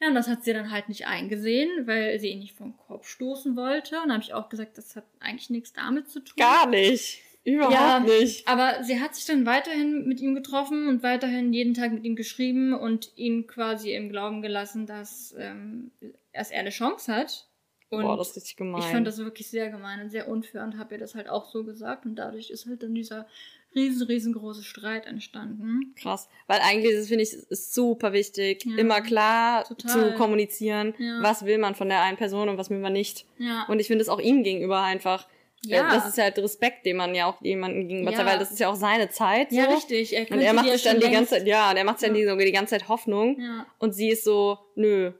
Ja, 0.00 0.08
und 0.08 0.14
das 0.14 0.26
hat 0.28 0.42
sie 0.44 0.52
dann 0.52 0.70
halt 0.72 0.88
nicht 0.88 1.06
eingesehen, 1.06 1.86
weil 1.86 2.18
sie 2.18 2.28
ihn 2.30 2.40
nicht 2.40 2.56
vom 2.56 2.76
Kopf 2.76 3.06
stoßen 3.06 3.54
wollte. 3.56 4.00
Und 4.00 4.08
da 4.08 4.14
habe 4.14 4.24
ich 4.24 4.34
auch 4.34 4.48
gesagt, 4.48 4.76
das 4.78 4.96
hat 4.96 5.04
eigentlich 5.20 5.50
nichts 5.50 5.72
damit 5.72 6.08
zu 6.10 6.20
tun. 6.20 6.34
Gar 6.36 6.66
nicht. 6.68 7.22
Überhaupt 7.44 7.74
Ja. 7.74 8.00
nicht. 8.00 8.46
Aber 8.48 8.82
sie 8.84 9.00
hat 9.00 9.14
sich 9.16 9.26
dann 9.26 9.46
weiterhin 9.46 10.06
mit 10.06 10.20
ihm 10.20 10.34
getroffen 10.34 10.88
und 10.88 11.02
weiterhin 11.02 11.52
jeden 11.52 11.74
Tag 11.74 11.92
mit 11.92 12.04
ihm 12.04 12.14
geschrieben 12.16 12.72
und 12.72 13.12
ihn 13.16 13.46
quasi 13.46 13.94
im 13.94 14.08
Glauben 14.10 14.42
gelassen, 14.42 14.86
dass, 14.86 15.34
ähm, 15.38 15.90
dass 16.32 16.50
er 16.50 16.60
eine 16.60 16.70
Chance 16.70 17.12
hat. 17.14 17.48
Und 17.88 18.02
Boah, 18.04 18.16
das 18.16 18.30
ist 18.30 18.36
richtig 18.36 18.56
gemein. 18.56 18.80
ich 18.80 18.86
fand 18.86 19.06
das 19.06 19.18
wirklich 19.18 19.48
sehr 19.50 19.70
gemein 19.70 20.00
und 20.00 20.10
sehr 20.10 20.26
unfair 20.28 20.64
und 20.64 20.78
habe 20.78 20.94
ihr 20.94 20.98
das 21.00 21.14
halt 21.14 21.28
auch 21.28 21.44
so 21.50 21.62
gesagt. 21.64 22.06
Und 22.06 22.16
dadurch 22.16 22.50
ist 22.50 22.66
halt 22.66 22.82
dann 22.82 22.94
dieser 22.94 23.26
riesen, 23.74 24.06
riesengroße 24.06 24.62
Streit 24.64 25.06
entstanden. 25.06 25.94
Krass. 26.00 26.28
Weil 26.46 26.60
eigentlich 26.60 26.92
ist 26.92 27.08
finde 27.08 27.24
ich, 27.24 27.32
ist 27.32 27.74
super 27.74 28.12
wichtig, 28.12 28.64
Ja. 28.64 28.76
immer 28.76 29.00
klar 29.00 29.64
Total. 29.64 29.90
zu 29.90 30.12
kommunizieren, 30.16 30.94
Ja. 30.98 31.20
was 31.22 31.44
will 31.44 31.58
man 31.58 31.74
von 31.74 31.88
der 31.88 32.02
einen 32.02 32.16
Person 32.16 32.48
und 32.48 32.58
was 32.58 32.70
will 32.70 32.78
man 32.78 32.92
nicht. 32.92 33.26
Ja. 33.38 33.64
Und 33.68 33.80
ich 33.80 33.86
finde 33.86 34.02
es 34.02 34.08
auch 34.08 34.20
ihm 34.20 34.42
gegenüber 34.42 34.80
einfach. 34.80 35.26
Ja. 35.64 35.88
äh, 35.88 35.94
Das 35.94 36.08
ist 36.08 36.18
halt 36.18 36.36
Respekt, 36.38 36.84
den 36.86 36.96
man 36.96 37.14
ja 37.14 37.26
auch 37.26 37.40
jemandem 37.40 37.86
gegenüber 37.88 38.10
Ja. 38.12 38.26
weil 38.26 38.38
das 38.38 38.50
ist 38.50 38.58
ja 38.58 38.68
auch 38.68 38.74
seine 38.74 39.10
Zeit. 39.10 39.50
So. 39.50 39.56
ja, 39.56 39.64
richtig. 39.66 40.12
Er 40.16 40.30
Und 40.30 40.40
er 40.40 40.52
macht 40.54 40.68
sich 40.68 40.82
dann 40.82 40.96
die 40.96 41.02
längst- 41.02 41.14
ganze 41.18 41.30
Zeit, 41.36 41.46
ja, 41.46 41.72
der 41.72 41.84
macht 41.84 42.00
sich 42.00 42.08
dann 42.08 42.16
die, 42.16 42.24
so 42.26 42.36
die 42.36 42.50
ganze 42.52 42.70
Zeit 42.72 42.88
Hoffnung. 42.88 43.40
Ja. 43.40 43.66
Und 43.78 43.94
sie 43.94 44.08
ist 44.10 44.24
so, 44.24 44.58
nö. 44.74 45.12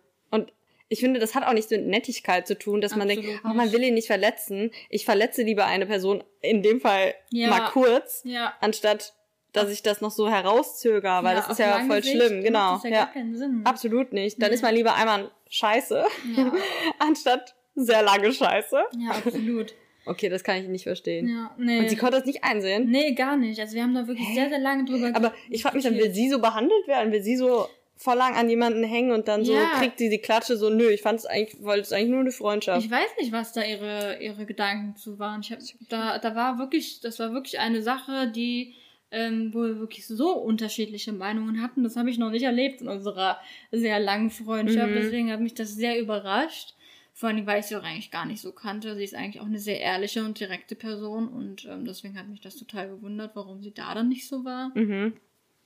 Ich 0.93 1.01
finde, 1.01 1.19
das 1.21 1.35
hat 1.35 1.45
auch 1.45 1.55
nichts 1.55 1.71
mit 1.71 1.87
Nettigkeit 1.87 2.47
zu 2.47 2.59
tun, 2.59 2.81
dass 2.83 2.95
man 2.97 3.09
denkt, 3.09 3.25
Absolut 3.25 3.45
oh, 3.47 3.57
man 3.57 3.73
will 3.73 3.83
ihn 3.83 3.95
nicht 3.95 4.09
verletzen. 4.09 4.71
Ich 4.91 5.05
verletze 5.07 5.43
lieber 5.43 5.65
eine 5.65 5.87
Person, 5.87 6.23
in 6.43 6.63
dem 6.63 6.81
Fall 6.81 7.15
Ja. 7.31 7.49
mal 7.49 7.69
kurz, 7.71 8.21
Ja. 8.25 8.55
anstatt 8.61 9.15
dass 9.55 9.71
ich 9.71 9.83
das 9.83 10.01
noch 10.01 10.11
so 10.11 10.31
herauszöger, 10.31 11.23
weil 11.25 11.37
das 11.37 11.45
auf 11.45 11.51
ist 11.53 11.59
ja 11.59 11.81
voll 11.87 12.03
Sicht 12.03 12.17
schlimm, 12.17 12.43
genau. 12.43 12.75
Das 12.75 12.85
ja, 12.85 12.91
Ja, 12.91 12.97
gar 13.05 13.13
keinen 13.13 13.37
Sinn. 13.37 13.61
absolut 13.65 14.13
nicht. 14.15 14.41
Dann 14.41 14.49
Nee. 14.49 14.55
ist 14.55 14.63
man 14.63 14.75
lieber 14.75 14.95
einmal 14.95 15.31
scheiße, 15.51 16.05
Ja. 16.37 16.53
anstatt 16.99 17.55
sehr 17.75 18.03
lange 18.03 18.33
scheiße. 18.33 18.77
ja, 18.99 19.11
absolut. 19.11 19.75
Okay, 20.07 20.29
das 20.29 20.43
kann 20.43 20.57
ich 20.57 20.69
nicht 20.69 20.83
verstehen. 20.85 21.29
Ja, 21.29 21.55
nee. 21.59 21.79
Und 21.79 21.89
sie 21.91 21.97
konnte 21.97 22.17
das 22.17 22.25
nicht 22.27 22.43
einsehen. 22.45 22.91
Nee, 22.91 23.13
gar 23.13 23.37
nicht. 23.37 23.61
Also 23.61 23.75
wir 23.75 23.83
haben 23.83 23.95
da 23.95 24.07
wirklich 24.09 24.29
sehr, 24.35 24.49
sehr 24.49 24.59
lange 24.59 24.85
drüber 24.85 25.11
Aber 25.15 25.33
ich 25.49 25.63
frage 25.63 25.77
mich 25.77 25.85
dann, 25.85 25.97
will 25.97 26.13
sie 26.13 26.29
so 26.29 26.39
behandelt 26.41 26.87
werden? 26.89 27.13
Will 27.13 27.23
sie 27.23 27.37
so 27.37 27.67
voll 28.03 28.17
lang 28.17 28.35
an 28.35 28.49
jemanden 28.51 28.85
hängen 28.85 29.13
und 29.13 29.29
dann 29.29 29.45
so 29.45 29.53
Ja. 29.55 29.79
kriegt 29.79 29.99
sie 29.99 30.09
die 30.09 30.19
Klatsche 30.19 30.57
so, 30.57 30.71
nö, 30.71 30.89
ich 30.91 31.03
fand 31.03 31.21
es 31.21 31.27
eigentlich, 31.27 31.63
wollte 31.63 31.83
es 31.83 31.93
eigentlich 31.93 32.11
nur 32.11 32.21
eine 32.21 32.33
Freundschaft. 32.33 32.85
Ich 32.85 32.91
weiß 32.91 33.11
nicht, 33.21 33.33
was 33.33 33.53
da 33.53 33.63
ihre, 33.63 34.19
ihre 34.21 34.45
Gedanken 34.47 34.97
zu 34.97 35.19
waren. 35.19 35.41
Ich 35.43 35.53
hab, 35.53 35.61
da, 35.89 36.19
da 36.19 36.35
war 36.35 36.59
wirklich, 36.59 37.01
das 37.01 37.19
war 37.19 37.33
wirklich 37.33 37.59
eine 37.61 37.83
Sache, 37.83 38.29
die, 38.29 38.75
ähm, 39.11 39.53
wo 39.55 39.63
wir 39.63 39.79
wirklich 39.79 40.07
so 40.07 40.33
unterschiedliche 40.33 41.13
Meinungen 41.13 41.63
hatten. 41.63 41.85
Das 41.85 41.97
habe 41.97 42.11
ich 42.11 42.19
noch 42.19 42.31
nicht 42.31 42.45
erlebt 42.45 42.81
in 42.81 42.89
unserer 42.89 43.39
sehr 43.71 44.01
langen 44.01 44.31
Freundschaft. 44.31 44.91
Mhm. 44.91 44.95
Deswegen 44.95 45.31
hat 45.31 45.41
mich 45.41 45.55
das 45.55 45.75
sehr 45.75 46.01
überrascht. 46.01 46.75
Vor 47.15 47.29
allem, 47.29 47.47
weil 47.47 47.61
ich 47.61 47.67
sie 47.67 47.77
auch 47.77 47.83
eigentlich 47.85 48.11
gar 48.11 48.25
nicht 48.25 48.41
so 48.41 48.53
kannte. 48.53 48.97
Sie 48.97 49.05
ist 49.05 49.15
eigentlich 49.15 49.41
auch 49.41 49.47
eine 49.47 49.59
sehr 49.59 49.81
ehrliche 49.81 50.25
und 50.25 50.41
direkte 50.41 50.75
Person 50.75 51.29
und 51.29 51.67
ähm, 51.67 51.85
deswegen 51.85 52.19
hat 52.19 52.27
mich 52.29 52.41
das 52.41 52.57
total 52.57 52.89
gewundert, 52.89 53.33
warum 53.37 53.63
sie 53.63 53.73
da 53.75 53.95
dann 53.95 54.09
nicht 54.09 54.27
so 54.27 54.47
war. 54.47 54.73
Mhm. 54.75 55.13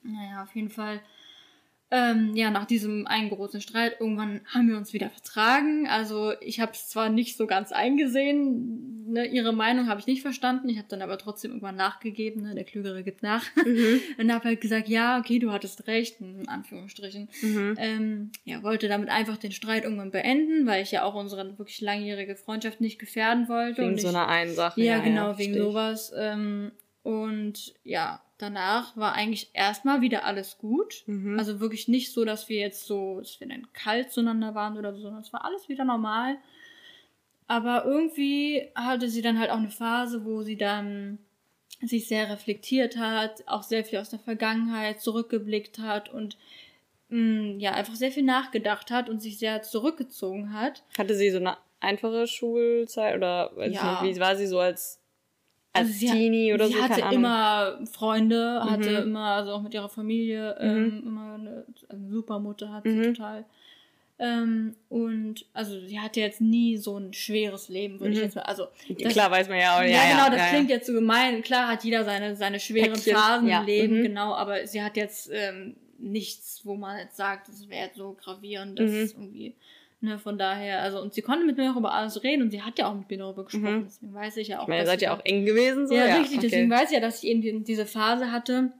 Naja, 0.03 0.43
auf 0.43 0.55
jeden 0.57 0.71
Fall. 0.71 1.01
Ähm, 1.91 2.35
ja, 2.35 2.51
nach 2.51 2.65
diesem 2.65 3.07
einen 3.07 3.31
großen 3.31 3.61
Streit, 3.61 4.01
irgendwann 4.01 4.41
haben 4.53 4.69
wir 4.69 4.77
uns 4.77 4.93
wieder 4.93 5.09
vertragen. 5.09 5.87
Also 5.87 6.33
ich 6.41 6.59
habe 6.59 6.73
es 6.73 6.89
zwar 6.89 7.11
nicht 7.11 7.37
so 7.37 7.47
ganz 7.47 7.71
eingesehen, 7.71 9.07
ne, 9.09 9.27
ihre 9.27 9.53
Meinung 9.53 9.89
habe 9.89 10.01
ich 10.01 10.07
nicht 10.09 10.23
verstanden. 10.23 10.69
Ich 10.69 10.79
habe 10.79 10.89
dann 10.89 11.01
aber 11.01 11.17
trotzdem 11.17 11.53
irgendwann 11.53 11.77
nachgegeben, 11.77 12.43
ne, 12.43 12.55
der 12.57 12.65
Klügere 12.65 13.05
gibt 13.05 13.23
nach. 13.23 13.45
Mhm. 13.65 14.01
Und 14.19 14.33
habe 14.33 14.45
halt 14.47 14.61
gesagt, 14.61 14.89
ja, 14.89 15.19
okay, 15.21 15.39
du 15.39 15.53
hattest 15.53 15.87
recht, 15.87 16.21
in 16.21 16.49
Anführungsstrichen. 16.49 17.29
Mhm. 17.43 17.75
Ähm, 17.79 18.33
ja, 18.45 18.65
wollte 18.65 18.89
damit 18.89 19.09
einfach 19.09 19.37
den 19.37 19.53
Streit 19.53 19.85
irgendwann 19.85 20.11
beenden, 20.11 20.67
weil 20.67 20.83
ich 20.83 20.91
ja 20.91 21.05
auch 21.05 21.15
unsere 21.15 21.57
wirklich 21.57 21.81
langjährige 21.81 22.35
Freundschaft 22.35 22.81
nicht 22.81 22.99
gefährden 22.99 23.49
wollte. 23.49 23.83
Wegen 23.83 23.93
und 23.93 24.01
so 24.01 24.09
ich, 24.09 24.15
einer 24.17 24.27
einen 24.27 24.55
Sache. 24.55 24.83
ja, 24.83 24.99
genau, 24.99 25.39
wegen 25.39 25.55
verstehe 25.55 25.57
ich. 25.57 25.63
sowas. 25.63 26.13
Ähm, 26.17 26.73
Und 27.05 27.75
ja, 27.85 28.21
danach 28.39 28.97
war 28.97 29.15
eigentlich 29.15 29.51
erstmal 29.55 30.01
wieder 30.01 30.25
alles 30.25 30.59
gut. 30.59 31.03
Mhm. 31.07 31.39
Also 31.39 31.61
wirklich 31.61 31.89
nicht 31.89 32.13
so, 32.13 32.25
dass 32.25 32.49
wir 32.49 32.59
jetzt 32.59 32.87
so, 32.87 33.21
dass 33.21 33.41
wir 33.41 33.49
dann 33.49 33.67
kalt 33.73 34.11
zueinander 34.13 34.55
waren 34.55 34.77
oder 34.79 34.93
so, 34.95 35.01
sondern 35.01 35.23
es 35.23 35.33
war 35.33 35.45
alles 35.45 35.69
wieder 35.69 35.85
normal. 35.85 36.37
Aber 37.49 37.85
irgendwie 37.85 38.69
hatte 38.75 39.09
sie 39.09 39.23
dann 39.23 39.39
halt 39.39 39.51
auch 39.51 39.59
eine 39.59 39.71
Phase, 39.71 40.25
wo 40.25 40.43
sie 40.43 40.57
dann 40.57 41.19
sich 41.83 42.09
sehr 42.09 42.29
reflektiert 42.31 42.97
hat, 42.97 43.47
auch 43.47 43.63
sehr 43.63 43.85
viel 43.85 43.99
aus 43.99 44.11
der 44.11 44.19
Vergangenheit 44.19 45.01
zurückgeblickt 45.01 45.79
hat 45.79 46.09
und 46.13 46.37
mh, 47.09 47.59
ja, 47.59 47.73
einfach 47.73 47.95
sehr 47.95 48.11
viel 48.11 48.23
nachgedacht 48.25 48.91
hat 48.91 49.09
und 49.09 49.21
sich 49.21 49.39
sehr 49.39 49.63
zurückgezogen 49.63 50.53
hat. 50.53 50.83
Hatte 50.99 51.15
sie 51.15 51.31
so 51.31 51.37
eine 51.39 51.57
einfache 51.81 52.27
Schulzeit 52.27 53.15
oder 53.17 53.53
weiß 53.55 53.73
Ja. 53.75 53.95
ich 54.01 54.09
nicht, 54.09 54.17
wie 54.17 54.21
war 54.21 54.37
sie 54.37 54.47
so 54.47 54.59
als, 54.59 55.01
als 55.77 55.87
Also 55.89 55.99
sie, 55.99 56.07
Teenie 56.09 56.53
oder 56.55 56.67
sie 56.69 56.75
so? 56.75 56.83
hatte 56.83 56.93
Keine 56.95 57.05
Ahnung. 57.07 57.19
immer 57.19 57.87
Freunde, 57.93 58.61
hatte 58.65 58.91
Mhm. 58.91 58.97
immer, 59.09 59.25
also 59.35 59.53
auch 59.53 59.63
mit 59.63 59.75
ihrer 59.75 59.89
Familie, 59.89 60.57
ähm, 60.61 61.03
immer 61.07 61.35
eine, 61.35 61.65
eine 61.89 62.09
super 62.11 62.39
Mutter 62.39 62.73
hat 62.73 62.85
sie 62.85 62.91
Mhm. 62.91 63.15
total. 63.15 63.45
Ähm, 64.19 64.75
und 64.89 65.45
also 65.53 65.79
sie 65.81 66.01
hatte 66.01 66.21
jetzt 66.21 66.41
nie 66.41 66.79
so 66.79 66.97
ein 66.99 67.13
schweres 67.13 67.69
Leben, 67.69 68.01
würde 68.01 68.13
ich 68.15 68.19
Mhm. 68.19 68.25
jetzt 68.25 68.35
mal. 68.37 68.43
Also 68.43 68.67
das, 68.99 69.13
Klar 69.13 69.31
weiß 69.31 69.49
man 69.51 69.59
ja 69.59 69.77
auch. 69.77 69.83
ja, 69.83 69.89
Ja, 69.89 70.11
genau, 70.11 70.31
das 70.31 70.39
ja, 70.39 70.49
klingt 70.49 70.71
ja. 70.71 70.77
jetzt 70.77 70.87
so 70.87 70.95
gemein. 70.95 71.43
Klar 71.43 71.69
hat 71.69 71.85
jeder 71.85 72.03
seine, 72.05 72.35
seine 72.35 72.59
schweren 72.59 72.93
Päckchen, 72.95 73.15
Phasen 73.15 73.49
im 73.49 73.65
Leben, 73.67 73.99
mhm. 73.99 74.03
genau, 74.03 74.33
aber 74.35 74.67
sie 74.67 74.83
hat 74.83 74.97
jetzt 74.97 75.29
ähm, 75.33 75.77
nichts, 75.99 76.63
wo 76.65 76.77
man 76.77 76.99
jetzt 76.99 77.17
sagt, 77.19 77.49
das 77.49 77.69
wäre 77.69 77.87
jetzt 77.89 77.97
so 77.99 78.17
gravierend, 78.19 78.79
das 78.79 78.91
Mhm. 78.91 78.97
ist 79.05 79.15
irgendwie, 79.15 79.55
ne, 80.01 80.19
von 80.19 80.39
daher, 80.39 80.83
also, 80.83 81.01
und 81.01 81.15
sie 81.15 81.23
konnte 81.23 81.45
mit 81.47 81.57
mir 81.57 81.73
auch 81.73 81.77
über 81.77 81.93
alles 81.93 82.23
reden 82.23 82.43
und 82.43 82.51
sie 82.51 82.63
hat 82.63 82.79
ja 82.79 82.89
auch 82.91 82.95
mit 82.95 83.09
mir 83.11 83.19
darüber 83.19 83.45
gesprochen, 83.45 83.79
Mhm. 83.81 83.85
deswegen 83.85 84.15
weiß 84.15 84.37
ich 84.39 84.49
ja 84.49 84.59
auch. 84.59 84.63
Ich 84.63 84.69
meine, 84.69 84.83
ihr 84.83 84.87
seid 84.87 85.03
ja 85.03 85.15
auch 85.17 85.25
eng 85.25 85.45
gewesen. 85.45 85.87
So. 85.87 85.95
ja, 85.95 86.17
richtig. 86.17 86.39
okay. 86.39 86.49
Deswegen 86.49 86.71
weiß 86.71 86.91
ich 86.91 86.95
ja, 86.95 87.01
dass 87.01 87.23
ich 87.23 87.29
eben 87.31 87.41
die, 87.43 87.63
diese 87.65 87.87
Phase 87.87 88.31
hatte. 88.33 88.73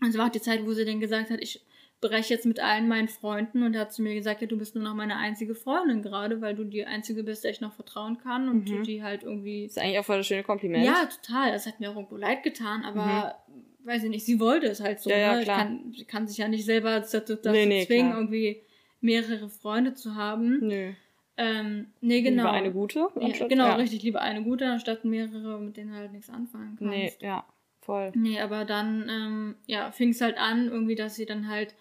Und 0.00 0.08
es 0.08 0.18
war 0.18 0.26
auch 0.26 0.32
die 0.32 0.40
Zeit, 0.40 0.64
wo 0.66 0.72
sie 0.72 0.84
dann 0.84 1.00
gesagt 1.00 1.30
hat, 1.30 1.40
ich 1.40 1.64
breche 2.00 2.34
jetzt 2.34 2.44
mit 2.44 2.60
allen 2.60 2.86
meinen 2.88 3.08
Freunden. 3.08 3.62
Und 3.62 3.76
hat 3.76 3.92
sie 3.94 4.02
mir 4.02 4.14
gesagt, 4.14 4.42
ja, 4.42 4.46
du 4.46 4.58
bist 4.58 4.74
nur 4.74 4.84
noch 4.84 4.94
meine 4.94 5.16
einzige 5.16 5.54
Freundin 5.54 6.02
gerade, 6.02 6.40
weil 6.42 6.54
du 6.54 6.64
die 6.64 6.84
einzige 6.84 7.22
bist, 7.24 7.44
der 7.44 7.50
ich 7.52 7.60
noch 7.60 7.72
vertrauen 7.72 8.18
kann. 8.18 8.48
Und 8.48 8.68
Mhm. 8.68 8.82
die 8.84 9.02
halt 9.02 9.22
irgendwie... 9.22 9.64
ist 9.64 9.78
eigentlich 9.78 9.98
auch 9.98 10.04
voll 10.04 10.18
das 10.18 10.26
schöne 10.26 10.42
Kompliment. 10.42 10.84
Ja, 10.84 11.06
total. 11.06 11.52
Das 11.52 11.66
hat 11.66 11.80
mir 11.80 11.90
auch 11.90 11.96
irgendwo 11.96 12.16
leid 12.16 12.42
getan, 12.42 12.84
aber... 12.84 13.38
Weiß 13.86 14.02
ich 14.02 14.08
nicht, 14.08 14.24
sie 14.24 14.40
wollte 14.40 14.66
es 14.68 14.80
halt 14.80 15.00
so. 15.00 15.10
Mhm. 15.10 15.16
Ja, 15.16 15.20
ja, 15.20 15.36
ne? 15.36 15.42
klar. 15.42 15.58
Kann, 15.58 15.92
sie 15.94 16.04
kann 16.06 16.26
sich 16.26 16.38
ja 16.38 16.48
nicht 16.48 16.64
selber 16.64 16.90
dazu, 17.00 17.20
dazu 17.20 17.50
Nee, 17.50 17.66
nee, 17.66 17.84
zwingen, 17.86 18.08
klar. 18.12 18.20
irgendwie 18.22 18.62
mehrere 19.04 19.48
Freunde 19.48 19.94
zu 19.94 20.14
haben. 20.16 20.58
Nö. 20.66 20.92
Ähm, 21.36 21.88
nee, 22.00 22.22
genau. 22.22 22.44
Lieber 22.44 22.52
eine 22.52 22.72
gute. 22.72 22.98
Ja, 23.00 23.08
anstatt- 23.26 23.48
genau, 23.48 23.66
ja. 23.66 23.74
richtig. 23.74 24.02
Lieber 24.02 24.20
eine 24.20 24.42
gute, 24.42 24.66
anstatt 24.66 25.04
mehrere, 25.04 25.60
mit 25.60 25.76
denen 25.76 25.94
halt 25.94 26.12
nichts 26.12 26.30
anfangen 26.30 26.76
kannst. 26.78 26.90
Nee, 26.92 27.12
ja, 27.20 27.44
voll. 27.80 28.12
Nee, 28.14 28.40
aber 28.40 28.64
dann 28.64 29.08
ähm, 29.08 29.54
ja, 29.66 29.90
fing 29.90 30.10
es 30.10 30.20
halt 30.20 30.38
an, 30.38 30.68
irgendwie, 30.68 30.94
dass 30.94 31.16
sie 31.16 31.26
dann 31.26 31.48
halt 31.48 31.74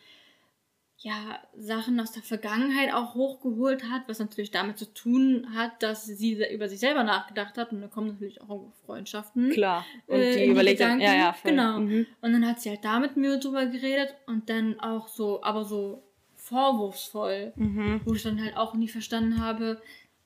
ja 0.98 1.40
Sachen 1.56 2.00
aus 2.00 2.14
der 2.14 2.24
Vergangenheit 2.24 2.94
auch 2.94 3.14
hochgeholt 3.14 3.84
hat, 3.92 4.04
was 4.08 4.20
natürlich 4.20 4.52
damit 4.52 4.78
zu 4.78 4.92
tun 4.94 5.48
hat, 5.54 5.84
dass 5.84 6.06
sie 6.06 6.44
über 6.52 6.68
sich 6.70 6.80
selber 6.80 7.04
nachgedacht 7.04 7.58
hat 7.58 7.72
und 7.74 7.82
dann 7.82 7.92
kommen 7.92 8.08
natürlich 8.08 8.42
auch 8.42 8.72
Freundschaften. 8.86 9.52
Klar. 9.52 9.86
Und 10.08 10.20
äh, 10.20 10.34
die 10.38 10.46
die 10.46 10.52
überlegt 10.52 10.80
dann, 10.80 11.00
ja, 11.00 11.14
ja, 11.14 11.34
voll. 11.34 11.52
Genau. 11.52 11.80
Mhm. 11.80 12.06
Und 12.22 12.34
dann 12.34 12.48
hat 12.48 12.62
sie 12.62 12.70
halt 12.70 12.84
da 12.86 13.00
mit 13.00 13.18
mir 13.18 13.38
drüber 13.38 13.66
geredet 13.68 14.16
und 14.28 14.50
dann 14.50 14.80
auch 14.80 15.08
so, 15.10 15.44
aber 15.44 15.64
so 15.66 16.04
vorwurfsvoll, 16.44 17.54
Mhm. 17.56 18.02
wo 18.06 18.14
ich 18.14 18.24
dann 18.24 18.42
halt 18.42 18.58
auch 18.58 18.74
nie 18.74 18.88
verstanden 18.90 19.42
habe, 19.42 19.82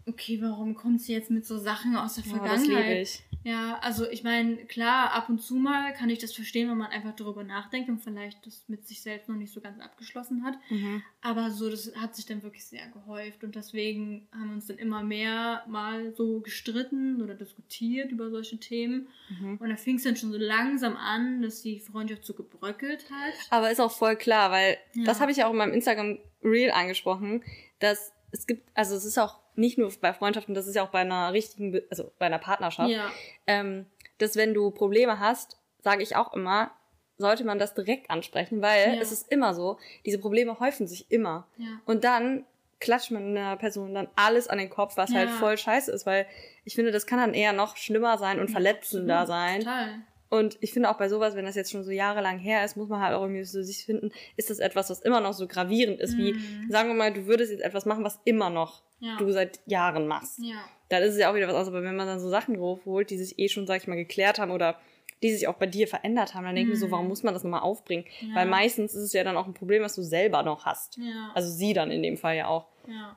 okay, 0.07 0.39
warum 0.41 0.75
kommt 0.75 1.01
sie 1.01 1.13
jetzt 1.13 1.29
mit 1.31 1.45
so 1.45 1.57
Sachen 1.57 1.95
aus 1.95 2.15
der 2.15 2.23
Ja, 2.25 2.31
Vergangenheit? 2.37 2.97
ich. 3.03 3.21
Ja, 3.43 3.77
also 3.81 4.09
ich 4.09 4.23
meine, 4.23 4.57
klar, 4.65 5.13
ab 5.13 5.29
und 5.29 5.41
zu 5.41 5.55
mal 5.55 5.93
kann 5.93 6.09
ich 6.09 6.19
das 6.19 6.33
verstehen, 6.33 6.69
wenn 6.69 6.77
man 6.77 6.91
einfach 6.91 7.15
darüber 7.15 7.43
nachdenkt 7.45 7.87
und 7.87 7.99
vielleicht 8.03 8.45
das 8.45 8.65
mit 8.67 8.85
sich 8.85 9.01
selbst 9.01 9.29
noch 9.29 9.37
nicht 9.37 9.53
so 9.53 9.61
ganz 9.61 9.79
abgeschlossen 9.79 10.43
hat. 10.43 10.55
Mhm. 10.69 11.01
Aber 11.21 11.49
so, 11.51 11.69
das 11.69 11.93
hat 11.95 12.13
sich 12.13 12.25
dann 12.25 12.43
wirklich 12.43 12.65
sehr 12.65 12.87
gehäuft 12.89 13.45
und 13.45 13.55
deswegen 13.55 14.27
haben 14.33 14.47
wir 14.49 14.53
uns 14.55 14.65
dann 14.67 14.77
immer 14.77 15.01
mehr 15.01 15.63
mal 15.67 16.13
so 16.15 16.41
gestritten 16.41 17.21
oder 17.21 17.35
diskutiert 17.35 18.11
über 18.11 18.29
solche 18.31 18.57
Themen. 18.59 19.07
Mhm. 19.39 19.57
Und 19.61 19.69
da 19.69 19.77
fing 19.77 19.95
es 19.95 20.03
dann 20.03 20.17
schon 20.17 20.31
so 20.33 20.37
langsam 20.37 20.97
an, 20.97 21.41
dass 21.41 21.61
die 21.61 21.79
Freundschaft 21.79 22.25
so 22.25 22.33
gebröckelt 22.33 23.05
hat. 23.09 23.33
Aber 23.49 23.71
ist 23.71 23.79
auch 23.79 23.91
voll 23.91 24.17
klar, 24.17 24.51
weil 24.51 24.77
Ja. 24.93 25.05
das 25.05 25.21
habe 25.21 25.31
ich 25.31 25.37
ja 25.37 25.47
auch 25.47 25.51
in 25.51 25.57
meinem 25.57 25.73
Instagram 25.73 26.17
Reel 26.43 26.71
angesprochen, 26.71 27.43
dass 27.79 28.11
es 28.31 28.45
gibt, 28.45 28.67
also 28.75 28.93
es 28.95 29.05
ist 29.05 29.17
auch 29.17 29.39
nicht 29.57 29.77
nur 29.77 29.91
bei 30.01 30.13
Freundschaften, 30.13 30.53
das 30.55 30.67
ist 30.67 30.75
ja 30.75 30.83
auch 30.83 30.89
bei 30.89 30.99
einer 30.99 31.33
richtigen, 31.33 31.81
also 31.89 32.11
bei 32.19 32.25
einer 32.27 32.39
Partnerschaft, 32.39 32.89
Ja, 32.89 33.11
ähm, 33.47 33.85
dass 34.19 34.35
wenn 34.35 34.53
du 34.53 34.71
Probleme 34.71 35.19
hast, 35.19 35.57
sage 35.81 36.03
ich 36.03 36.15
auch 36.15 36.33
immer, 36.33 36.71
sollte 37.17 37.43
man 37.43 37.57
das 37.59 37.73
direkt 37.73 38.09
ansprechen, 38.11 38.61
weil 38.61 38.93
Ja. 38.95 39.01
es 39.01 39.11
ist 39.11 39.31
immer 39.31 39.53
so, 39.53 39.77
diese 40.05 40.19
Probleme 40.19 40.59
häufen 40.59 40.87
sich 40.87 41.11
immer. 41.11 41.47
ja. 41.57 41.67
Und 41.85 42.03
dann 42.03 42.45
klatscht 42.79 43.09
man 43.09 43.35
einer 43.35 43.57
Person 43.57 43.95
dann 43.95 44.07
alles 44.15 44.47
an 44.47 44.59
den 44.59 44.69
Kopf, 44.69 44.97
was 44.97 45.11
Ja. 45.11 45.17
halt 45.19 45.31
voll 45.31 45.57
scheiße 45.57 45.91
ist, 45.91 46.05
weil 46.05 46.27
ich 46.63 46.75
finde, 46.75 46.91
das 46.91 47.07
kann 47.07 47.17
dann 47.19 47.33
eher 47.33 47.53
noch 47.53 47.75
schlimmer 47.77 48.19
sein 48.19 48.39
und 48.39 48.49
verletzender 48.51 49.25
sein. 49.25 49.61
Total. 49.61 50.01
Und 50.29 50.57
ich 50.62 50.74
finde 50.74 50.89
auch 50.89 50.98
bei 50.98 51.07
sowas, 51.10 51.36
wenn 51.36 51.46
das 51.46 51.55
jetzt 51.55 51.72
schon 51.72 51.84
so 51.84 51.91
jahrelang 51.91 52.38
her 52.38 52.63
ist, 52.65 52.75
muss 52.77 52.89
man 52.89 53.01
halt 53.01 53.15
auch 53.15 53.22
irgendwie 53.22 53.43
so 53.43 53.62
sich 53.63 53.86
finden, 53.86 54.12
ist 54.36 54.50
das 54.50 54.60
etwas, 54.60 54.89
was 54.89 55.00
immer 55.01 55.22
noch 55.22 55.34
so 55.34 55.48
gravierend 55.48 56.00
ist, 56.01 56.17
wie, 56.17 56.34
Mhm. 56.34 56.69
sagen 56.69 56.89
wir 56.89 56.96
mal, 56.96 57.13
du 57.13 57.25
würdest 57.27 57.51
jetzt 57.51 57.63
etwas 57.63 57.86
machen, 57.86 58.03
was 58.03 58.19
immer 58.25 58.50
noch 58.50 58.84
Ja. 59.00 59.15
du 59.17 59.31
seit 59.31 59.60
Jahren 59.67 60.07
machst. 60.07 60.39
Ja. 60.41 60.55
Dann 60.89 61.03
ist 61.03 61.13
es 61.13 61.19
ja 61.19 61.29
auch 61.31 61.36
wieder 61.36 61.48
was 61.48 61.53
anderes, 61.55 61.67
aber 61.69 61.84
wenn 61.84 61.96
man 61.96 62.07
dann 62.07 62.19
so 62.19 62.29
Sachen 62.29 62.60
holt, 62.60 63.10
die 63.10 63.17
sich 63.17 63.38
eh 63.39 63.48
schon, 63.50 63.67
sag 63.67 63.81
ich 63.81 63.88
mal, 63.88 63.96
geklärt 63.96 64.39
haben 64.39 64.51
oder 64.51 64.77
die 65.24 65.31
sich 65.34 65.48
auch 65.48 65.55
bei 65.55 65.65
dir 65.65 65.88
verändert 65.88 66.36
haben, 66.36 66.43
dann 66.46 66.55
denke 66.55 66.72
ich 66.72 66.75
mir 66.75 66.79
so, 66.79 66.88
Mhm. 66.88 66.91
warum 66.91 67.07
muss 67.07 67.24
man 67.24 67.34
das 67.34 67.43
nochmal 67.43 67.62
aufbringen? 67.62 68.05
Ja. 68.22 68.36
Weil 68.36 68.46
meistens 68.48 68.93
ist 68.93 69.03
es 69.03 69.13
ja 69.13 69.24
dann 69.24 69.36
auch 69.38 69.48
ein 69.48 69.53
Problem, 69.53 69.81
was 69.84 69.96
du 69.96 70.01
selber 70.03 70.43
noch 70.43 70.65
hast. 70.65 70.98
Ja. 70.98 71.31
Also 71.34 71.50
sie 71.50 71.74
dann 71.74 71.89
in 71.91 72.03
dem 72.03 72.17
Fall 72.17 72.36
ja 72.38 72.48
auch. 72.48 72.67
ja. 72.88 73.15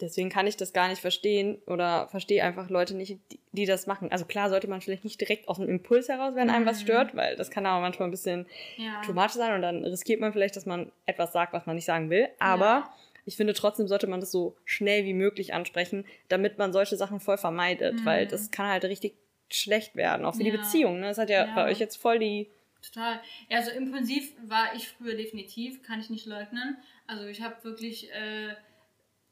Deswegen 0.00 0.28
kann 0.28 0.46
ich 0.46 0.56
das 0.58 0.72
gar 0.74 0.88
nicht 0.88 1.00
verstehen 1.00 1.56
oder 1.66 2.08
verstehe 2.08 2.44
einfach 2.44 2.68
Leute 2.68 2.94
nicht, 2.94 3.18
die, 3.32 3.38
die 3.52 3.64
das 3.64 3.86
machen. 3.86 4.12
Also 4.12 4.26
klar 4.26 4.50
sollte 4.50 4.68
man 4.68 4.80
vielleicht 4.82 5.04
nicht 5.04 5.20
direkt 5.20 5.48
aus 5.48 5.56
dem 5.56 5.68
Impuls 5.68 6.08
heraus, 6.08 6.34
wenn 6.34 6.50
einem 6.50 6.66
was 6.66 6.78
Mhm. 6.80 6.82
stört, 6.84 7.16
weil 7.16 7.34
das 7.36 7.50
kann 7.50 7.64
aber 7.64 7.80
manchmal 7.80 8.08
ein 8.08 8.10
bisschen 8.10 8.46
Ja. 8.76 9.00
too 9.02 9.14
much 9.14 9.30
sein 9.30 9.54
und 9.54 9.62
dann 9.62 9.84
riskiert 9.84 10.20
man 10.20 10.32
vielleicht, 10.32 10.54
dass 10.56 10.66
man 10.66 10.92
etwas 11.06 11.32
sagt, 11.32 11.52
was 11.54 11.64
man 11.64 11.76
nicht 11.76 11.86
sagen 11.86 12.10
will. 12.10 12.28
Aber 12.38 12.64
Ja. 12.64 12.94
ich 13.24 13.36
finde 13.36 13.54
trotzdem 13.54 13.88
sollte 13.88 14.06
man 14.06 14.20
das 14.20 14.30
so 14.30 14.54
schnell 14.66 15.04
wie 15.06 15.14
möglich 15.14 15.54
ansprechen, 15.54 16.04
damit 16.28 16.58
man 16.58 16.72
solche 16.74 16.96
Sachen 16.96 17.18
voll 17.18 17.38
vermeidet, 17.38 18.00
Mhm. 18.00 18.04
weil 18.04 18.26
das 18.26 18.50
kann 18.50 18.66
halt 18.68 18.84
richtig 18.84 19.14
schlecht 19.48 19.96
werden, 19.96 20.26
auch 20.26 20.34
für 20.34 20.42
die 20.44 20.50
Ja. 20.50 20.56
Beziehung. 20.56 21.00
Ne? 21.00 21.06
Das 21.06 21.18
hat 21.18 21.30
ja, 21.30 21.46
Ja. 21.46 21.54
bei 21.54 21.64
euch 21.70 21.78
jetzt 21.78 21.96
voll 21.96 22.18
die. 22.18 22.50
Total. 22.82 23.18
Ja, 23.48 23.56
also 23.58 23.70
impulsiv 23.70 24.32
war 24.46 24.74
ich 24.76 24.88
früher 24.88 25.14
definitiv, 25.14 25.82
kann 25.82 26.00
ich 26.00 26.10
nicht 26.10 26.26
leugnen. 26.26 26.76
Also 27.06 27.26
ich 27.26 27.40
habe 27.40 27.54
wirklich 27.64 28.10
äh, 28.12 28.54